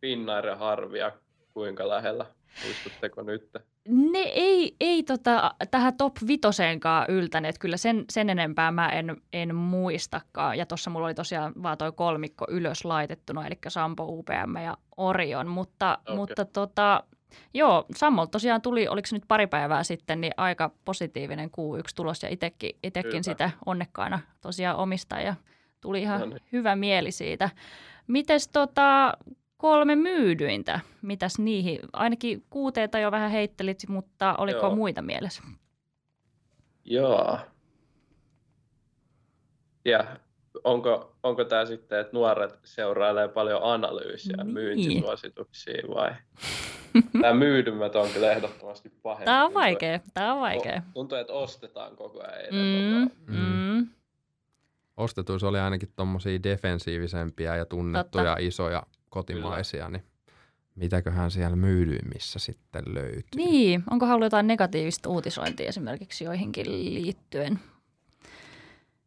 Finnair 0.00 0.46
ja 0.46 0.56
Harvia 0.56 1.12
kuinka 1.52 1.88
lähellä, 1.88 2.26
muistutteko 2.64 3.22
nyt? 3.22 3.50
ne 3.88 4.18
ei, 4.18 4.76
ei 4.80 5.02
tota, 5.02 5.54
tähän 5.70 5.96
top 5.96 6.16
vitoseenkaan 6.26 7.06
yltäneet. 7.08 7.58
Kyllä 7.58 7.76
sen, 7.76 8.04
sen 8.10 8.30
enempää 8.30 8.70
mä 8.70 8.88
en, 8.88 9.16
en 9.32 9.54
muistakaan. 9.54 10.58
Ja 10.58 10.66
tuossa 10.66 10.90
mulla 10.90 11.06
oli 11.06 11.14
tosiaan 11.14 11.52
vaan 11.62 11.78
toi 11.78 11.92
kolmikko 11.92 12.46
ylös 12.50 12.84
laitettuna, 12.84 13.46
eli 13.46 13.58
Sampo, 13.68 14.04
UPM 14.04 14.56
ja 14.64 14.76
Orion. 14.96 15.48
Mutta, 15.48 15.98
Okei. 16.02 16.16
mutta 16.16 16.44
tota, 16.44 17.04
joo, 17.54 17.84
Sammol 17.96 18.26
tosiaan 18.26 18.62
tuli, 18.62 18.88
oliko 18.88 19.06
se 19.06 19.16
nyt 19.16 19.24
pari 19.28 19.46
päivää 19.46 19.82
sitten, 19.82 20.20
niin 20.20 20.32
aika 20.36 20.70
positiivinen 20.84 21.50
Q1-tulos. 21.50 22.22
Ja 22.22 22.28
itekin, 22.28 22.76
itekin 22.82 23.24
sitä 23.24 23.50
onnekkaana 23.66 24.18
tosiaan 24.40 24.76
omistaa 24.76 25.20
ja 25.20 25.34
tuli 25.80 26.02
ihan 26.02 26.20
No 26.20 26.26
niin. 26.26 26.38
hyvä 26.52 26.76
mieli 26.76 27.10
siitä. 27.10 27.50
Mites 28.06 28.48
tota, 28.48 29.12
kolme 29.62 29.96
myydyintä, 29.96 30.80
mitäs 31.02 31.38
niihin? 31.38 31.78
Ainakin 31.92 32.44
kuuteita 32.50 32.98
jo 32.98 33.10
vähän 33.10 33.30
heittelit, 33.30 33.82
mutta 33.88 34.34
oliko 34.38 34.58
Joo. 34.58 34.74
muita 34.74 35.02
mielessä? 35.02 35.42
Joo. 36.84 37.38
Ja 39.84 40.16
onko, 40.64 41.16
onko 41.22 41.44
tämä 41.44 41.66
sitten, 41.66 42.00
että 42.00 42.12
nuoret 42.12 42.58
seurailee 42.64 43.28
paljon 43.28 43.60
analyysiä, 43.62 44.36
Niin. 44.36 44.52
myyntisuosituksia 44.54 45.82
vai? 45.94 46.10
Tämä 47.20 47.34
myydymmät 47.34 47.96
on 47.96 48.08
kyllä 48.10 48.32
ehdottomasti 48.32 48.88
pahempi. 49.02 49.24
Tämä 49.24 49.40
on 49.44 49.46
Tuntuu, 49.52 49.60
vaikea, 49.62 50.00
tämä 50.14 50.34
on 50.34 50.40
vaikea. 50.40 50.72
että- 50.76 50.90
Tuntuu, 50.94 51.18
että 51.18 51.32
ostetaan 51.32 51.96
koko 51.96 52.20
ajan 52.22 52.52
Mm, 52.54 52.58
enemmän. 52.58 53.10
vaan. 53.28 53.78
mm. 53.80 53.88
Ostetuissa 54.96 55.48
oli 55.48 55.58
ainakin 55.58 55.92
tuommoisia 55.96 56.42
defensiivisempiä 56.42 57.56
ja 57.56 57.64
tunnettuja 57.64 58.36
isoja 58.40 58.82
kotimaisia, 59.12 59.88
niin 59.90 60.02
mitäköhän 60.74 61.30
siellä 61.30 61.56
myydyimmissä 61.56 62.38
sitten 62.38 62.82
löytyy? 62.86 63.22
Niin, 63.36 63.82
onko 63.90 64.06
ollut 64.06 64.26
jotain 64.26 64.46
negatiivista 64.46 65.08
uutisointia 65.08 65.68
esimerkiksi 65.68 66.24
joihinkin 66.24 66.66
liittyen? 66.70 67.60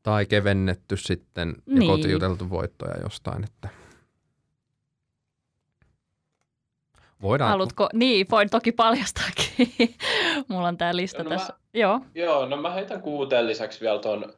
Tai 0.04 0.26
kevennetty 0.26 0.98
sitten 0.98 1.56
ja 1.68 1.76
Niin. 1.80 1.92
kotiuteltu 1.92 2.50
voittoja 2.50 3.02
jostain, 3.04 3.44
että 3.44 3.70
voidaan, 7.22 7.50
Haluatko? 7.52 7.90
Niin, 7.94 8.28
voin 8.32 8.50
toki 8.50 8.72
paljastaakin. 8.72 9.68
Mulla 10.50 10.68
on 10.68 10.78
tämä 10.78 10.96
lista 10.96 11.24
No 11.24 11.30
mä- 11.30 11.36
tässä. 11.36 11.54
Joo. 11.74 12.02
Joo, 12.16 12.46
no 12.46 12.58
mä 12.58 12.70
heitän 12.74 13.02
kuuteen 13.02 13.48
lisäksi 13.48 13.82
vielä 13.82 14.00
ton 14.00 14.34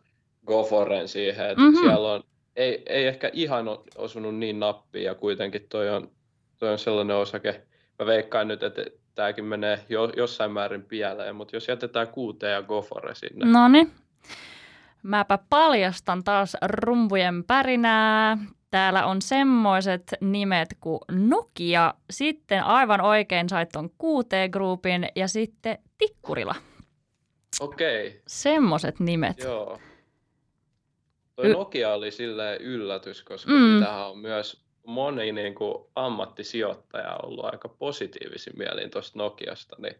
Goforen 0.47 1.07
siihen, 1.07 1.49
että 1.49 1.61
Mhm. 1.63 1.71
mm-hmm. 1.71 1.87
siellä 1.87 2.13
on, 2.13 2.23
ei, 2.57 2.83
ei 2.85 3.07
ehkä 3.07 3.29
ihan 3.33 3.65
osunut 3.97 4.35
niin 4.35 4.59
nappiin 4.59 5.05
ja 5.05 5.15
kuitenkin 5.15 5.65
toi 5.69 5.89
on, 5.89 6.11
toi 6.59 6.71
on 6.71 6.79
sellainen 6.79 7.15
osake, 7.15 7.61
mä 7.99 8.05
veikkaan 8.05 8.47
nyt, 8.47 8.63
että 8.63 8.85
tämäkin 9.15 9.45
menee 9.45 9.79
jo, 9.89 10.11
jossain 10.17 10.51
määrin 10.51 10.83
pieleen, 10.83 11.35
mutta 11.35 11.55
jos 11.55 11.67
jätetään 11.67 12.07
kuuteen 12.07 12.53
ja 12.53 12.63
Gofore 12.63 13.15
sinne. 13.15 13.45
No 13.45 13.67
niin. 13.67 13.91
Mäpä 15.03 15.39
paljastan 15.49 16.23
taas 16.23 16.57
rumpujen 16.61 17.43
pärinää. 17.43 18.37
Täällä 18.71 19.05
on 19.05 19.21
semmoiset 19.21 20.03
nimet 20.21 20.69
kuin 20.81 20.99
Nokia, 21.11 21.93
sitten 22.09 22.63
aivan 22.63 23.01
oikein 23.01 23.49
sait 23.49 23.69
ton 23.69 23.89
QT-groupin 23.89 25.07
ja 25.15 25.27
sitten 25.27 25.77
Tikkurila. 25.97 26.55
Okei, 27.59 28.21
Semmoiset 28.27 28.99
nimet. 28.99 29.39
joo. 29.39 29.79
Toi 31.37 31.49
Nokia 31.49 31.93
oli 31.93 32.11
silleen 32.11 32.61
yllätys, 32.61 33.23
koska 33.23 33.51
Mm. 33.51 33.57
mm. 33.57 33.77
sitähän 33.79 34.09
on 34.09 34.17
myös 34.17 34.61
moni 34.85 35.31
niin 35.31 35.55
kuin 35.55 35.83
ammattisijoittaja 35.95 37.17
ollut 37.23 37.45
aika 37.45 37.69
positiivisin 37.69 38.53
mielin 38.57 38.89
tuosta 38.91 39.19
Nokiasta, 39.19 39.75
niin 39.79 39.95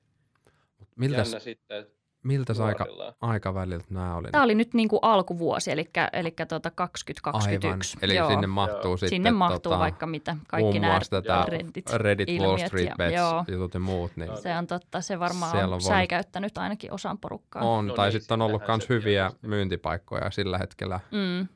miltä, 0.96 1.18
jännä 1.18 1.40
sitten, 1.40 1.78
että 1.78 1.97
miltä 2.28 2.54
aika, 2.66 2.86
aikaväliltä 3.22 3.86
nämä 3.90 4.16
oli? 4.16 4.28
Tämä 4.32 4.44
oli 4.44 4.56
nyt 4.56 4.74
niin 4.74 4.88
kuin 4.90 5.00
alkuvuosi, 5.02 5.72
eli, 5.72 5.90
eli 6.14 6.34
tuota 6.50 6.72
2021. 6.72 7.70
Aivan, 7.70 7.80
eli 8.02 8.16
Joo. 8.16 8.30
sinne 8.30 8.48
mahtuu 8.48 8.82
Joo. 8.92 8.98
sitten 8.98 9.10
Sinne 9.10 9.32
mahtuu 9.32 9.60
tota, 9.60 9.80
vaikka 9.80 10.06
mitä, 10.08 10.38
kaikki 10.48 10.80
muun 10.80 10.82
nämä 10.82 11.00
Reddit. 11.48 11.90
Reddit, 11.94 12.30
Wall 12.42 12.58
Street 12.58 12.88
ja- 12.90 12.96
Bets, 12.98 13.16
joo. 13.16 13.46
jutut 13.48 13.74
ja 13.74 13.80
muut, 13.80 14.12
niin. 14.16 14.38
Se 14.42 14.58
on 14.58 14.68
totta, 14.68 15.02
se 15.02 15.20
varmaan 15.20 15.58
on, 15.66 15.74
on 15.74 15.82
säikäyttänyt 15.82 16.58
ainakin 16.58 16.94
osan 16.94 17.18
porukkaa. 17.18 17.64
on. 17.64 17.88
No 17.88 17.94
tai 17.94 18.10
niin, 18.10 18.22
sitten 18.22 18.42
on 18.42 18.46
ollut 18.50 18.62
myös 18.68 18.90
hyviä 18.90 19.24
tietysti. 19.28 19.48
myyntipaikkoja 19.48 20.32
sillä 20.32 20.58
hetkellä 20.58 21.00
Mm, 21.12 21.48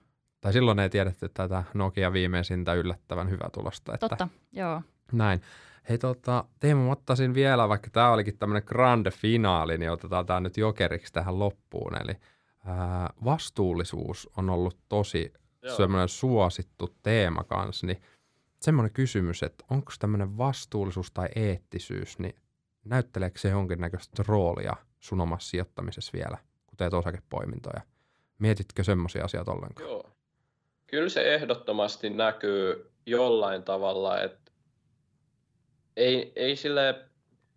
tai 0.42 0.54
silloin 0.54 0.80
ei 0.80 0.90
tiedetty 0.90 1.30
tätä 1.34 1.64
Nokia 1.74 2.14
viimeisintä 2.14 2.74
yllättävän 2.74 3.30
hyvää 3.30 3.50
tulosta. 3.54 3.94
Että 3.94 4.10
Totta, 4.10 4.28
joo. 4.52 4.82
Näin. 5.12 5.42
Hei 5.90 5.98
tota, 5.98 6.46
Teemu, 6.60 6.86
mä 6.86 6.92
ottaisin 6.92 7.34
vielä, 7.34 7.70
vaikka 7.70 7.90
tämä 7.90 8.12
olikin 8.12 8.38
tämmöinen 8.38 8.64
grande 8.66 9.12
finaali, 9.12 9.78
niin 9.78 9.92
otetaan 9.92 10.26
tämä 10.26 10.40
nyt 10.40 10.58
jokeriksi 10.58 11.14
tähän 11.14 11.40
loppuun. 11.40 12.02
Eli 12.02 12.16
ää, 12.66 13.14
vastuullisuus 13.26 14.30
on 14.38 14.50
ollut 14.50 14.78
tosi 14.90 15.34
Joo. 15.62 15.76
semmoinen 15.76 16.10
suosittu 16.10 16.96
teema 17.04 17.44
kanssa, 17.44 17.88
niin 17.88 18.02
semmoinen 18.60 18.94
kysymys, 18.94 19.44
että 19.44 19.66
onko 19.70 19.92
tämmöinen 20.00 20.38
vastuullisuus 20.38 21.12
tai 21.12 21.28
eettisyys, 21.36 22.20
niin 22.20 22.36
näytteleekö 22.86 23.40
se 23.40 23.50
jonkinnäköistä 23.50 24.24
roolia 24.28 24.76
sun 25.00 25.22
omassa 25.22 25.50
sijoittamisessa 25.50 26.12
vielä, 26.14 26.38
kun 26.68 26.78
teet 26.78 26.94
osakepoimintoja? 26.94 27.82
Mietitkö 28.40 28.84
semmoisia 28.84 29.26
asioita 29.26 29.52
ollenkaan? 29.52 29.90
Joo. 29.90 30.10
Kyllä 30.88 31.10
se 31.10 31.34
ehdottomasti 31.34 32.10
näkyy 32.10 32.92
jollain 33.06 33.64
tavalla, 33.64 34.22
että 34.22 34.41
ei, 35.96 36.32
ei 36.36 36.56
sille, 36.56 37.06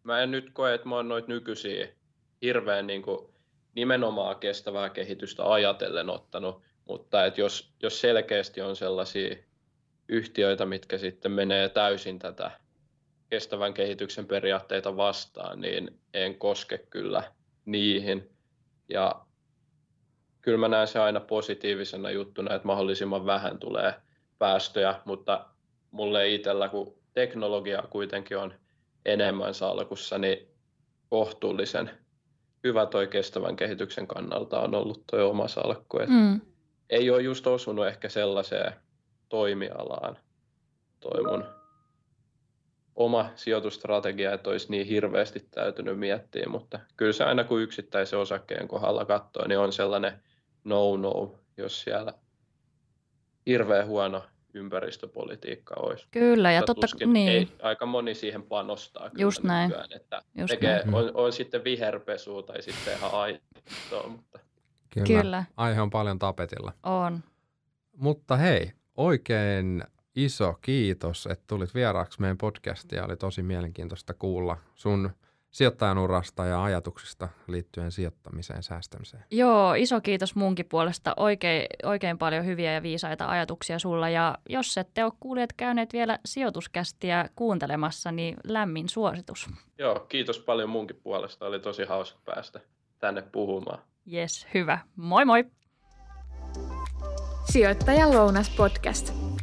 mä 0.02 0.22
en 0.22 0.30
nyt 0.30 0.50
koe, 0.52 0.74
että 0.74 0.88
mä 0.88 0.96
oon 0.96 1.08
noita 1.08 1.28
nykyisiä 1.28 1.88
hirveän 2.42 2.86
niin 2.86 3.02
kuin 3.02 3.28
nimenomaan 3.74 4.36
kestävää 4.36 4.90
kehitystä 4.90 5.52
ajatellen 5.52 6.10
ottanut, 6.10 6.62
mutta 6.84 7.24
että 7.24 7.40
jos, 7.40 7.74
jos 7.82 8.00
selkeästi 8.00 8.60
on 8.60 8.76
sellaisia 8.76 9.36
yhtiöitä, 10.08 10.66
mitkä 10.66 10.98
sitten 10.98 11.32
menee 11.32 11.68
täysin 11.68 12.18
tätä 12.18 12.50
kestävän 13.30 13.74
kehityksen 13.74 14.26
periaatteita 14.26 14.96
vastaan, 14.96 15.60
niin 15.60 16.00
en 16.14 16.38
koske 16.38 16.78
kyllä 16.78 17.22
niihin. 17.64 18.30
Ja 18.88 19.26
kyllä 20.40 20.58
mä 20.58 20.68
näen 20.68 20.88
se 20.88 20.98
aina 20.98 21.20
positiivisena 21.20 22.10
juttuna, 22.10 22.54
että 22.54 22.66
mahdollisimman 22.66 23.26
vähän 23.26 23.58
tulee 23.58 23.94
päästöjä, 24.38 25.00
mutta 25.04 25.46
mulle 25.90 26.28
itsellä, 26.28 26.68
kun 26.68 27.03
teknologia 27.14 27.82
kuitenkin 27.90 28.38
on 28.38 28.54
enemmän 29.04 29.54
salkussa, 29.54 30.18
niin 30.18 30.48
kohtuullisen 31.08 31.90
hyvä 32.64 32.86
toi 32.86 33.06
kestävän 33.06 33.56
kehityksen 33.56 34.06
kannalta 34.06 34.60
on 34.60 34.74
ollut 34.74 35.04
toi 35.10 35.22
oma 35.22 35.48
salkku. 35.48 35.98
Et 35.98 36.08
Mm. 36.08 36.40
Ei 36.90 37.10
ole 37.10 37.22
just 37.22 37.46
osunut 37.46 37.86
ehkä 37.86 38.08
sellaiseen 38.08 38.72
toimialaan 39.28 40.16
toi 41.00 41.22
mun 41.22 41.44
oma 42.96 43.30
sijoitustrategia, 43.34 44.32
että 44.32 44.50
olisi 44.50 44.70
niin 44.70 44.86
hirveästi 44.86 45.48
täytynyt 45.50 45.98
miettiä, 45.98 46.46
mutta 46.48 46.80
kyllä 46.96 47.12
se 47.12 47.24
aina 47.24 47.44
kun 47.44 47.62
yksittäisen 47.62 48.18
osakkeen 48.18 48.68
kohdalla 48.68 49.04
katsoo, 49.04 49.48
niin 49.48 49.58
on 49.58 49.72
sellainen 49.72 50.22
no-no, 50.64 51.34
jos 51.56 51.80
siellä 51.82 52.14
hirveän 53.46 53.86
huono 53.86 54.22
ympäristöpolitiikka 54.54 55.74
olisi. 55.78 56.06
Kyllä, 56.10 56.52
ja 56.52 56.62
totta, 56.62 56.80
tuskin 56.80 57.12
niin, 57.12 57.28
ei, 57.28 57.48
aika 57.62 57.86
moni 57.86 58.14
siihen 58.14 58.42
panostaa 58.42 59.10
kyllä 59.10 59.22
Just 59.22 59.42
näin. 59.42 59.68
nykyään, 59.68 59.92
että 59.92 60.22
Just 60.34 60.50
tekee, 60.50 60.76
näin. 60.84 60.94
on, 60.94 61.10
on, 61.14 61.32
sitten 61.32 61.64
viherpesua 61.64 62.42
tai 62.42 62.62
sitten 62.62 62.96
ihan 62.96 63.10
aitoa, 63.12 64.08
mutta 64.08 64.38
kyllä, 65.06 65.44
Aihe 65.56 65.80
on 65.80 65.90
paljon 65.90 66.18
tapetilla. 66.18 66.72
on. 66.82 67.20
Mutta 67.96 68.36
hei, 68.36 68.72
oikein 68.96 69.84
iso 70.16 70.54
kiitos, 70.60 71.26
että 71.26 71.44
tulit 71.46 71.74
vieraaksi 71.74 72.20
meidän 72.20 72.38
podcastiin. 72.38 73.04
Oli 73.04 73.16
tosi 73.16 73.42
mielenkiintoista 73.42 74.14
kuulla 74.14 74.56
sun 74.74 75.10
sijoittajan 75.54 75.98
urasta 75.98 76.44
ja 76.44 76.64
ajatuksista 76.64 77.28
liittyen 77.46 77.92
sijoittamiseen 77.92 78.56
ja 78.58 78.62
säästämiseen. 78.62 79.24
Joo, 79.30 79.74
iso 79.74 80.00
kiitos 80.00 80.34
munkin 80.34 80.66
puolesta. 80.68 81.14
Oikein, 81.16 81.66
oikein 81.82 82.18
paljon 82.18 82.46
hyviä 82.46 82.72
ja 82.72 82.82
viisaita 82.82 83.30
ajatuksia 83.30 83.78
sulla. 83.78 84.08
Ja 84.08 84.38
jos 84.48 84.78
ette 84.78 85.04
ole 85.04 85.12
kuulijat 85.20 85.52
käyneet 85.52 85.92
vielä 85.92 86.18
sijoituskästiä 86.24 87.28
kuuntelemassa, 87.36 88.12
niin 88.12 88.36
lämmin 88.44 88.88
suositus. 88.88 89.48
joo, 89.78 90.00
kiitos 90.00 90.38
paljon 90.38 90.70
munkin 90.70 91.00
puolesta. 91.02 91.46
Oli 91.46 91.60
tosi 91.60 91.84
hauska 91.84 92.20
päästä 92.24 92.60
tänne 92.98 93.22
puhumaan. 93.22 93.78
Yes, 94.12 94.46
hyvä. 94.54 94.78
Moi 94.96 95.24
moi! 95.24 95.44
Sijoittajan 97.52 98.14
lounas 98.14 98.50
podcast. 98.56 99.33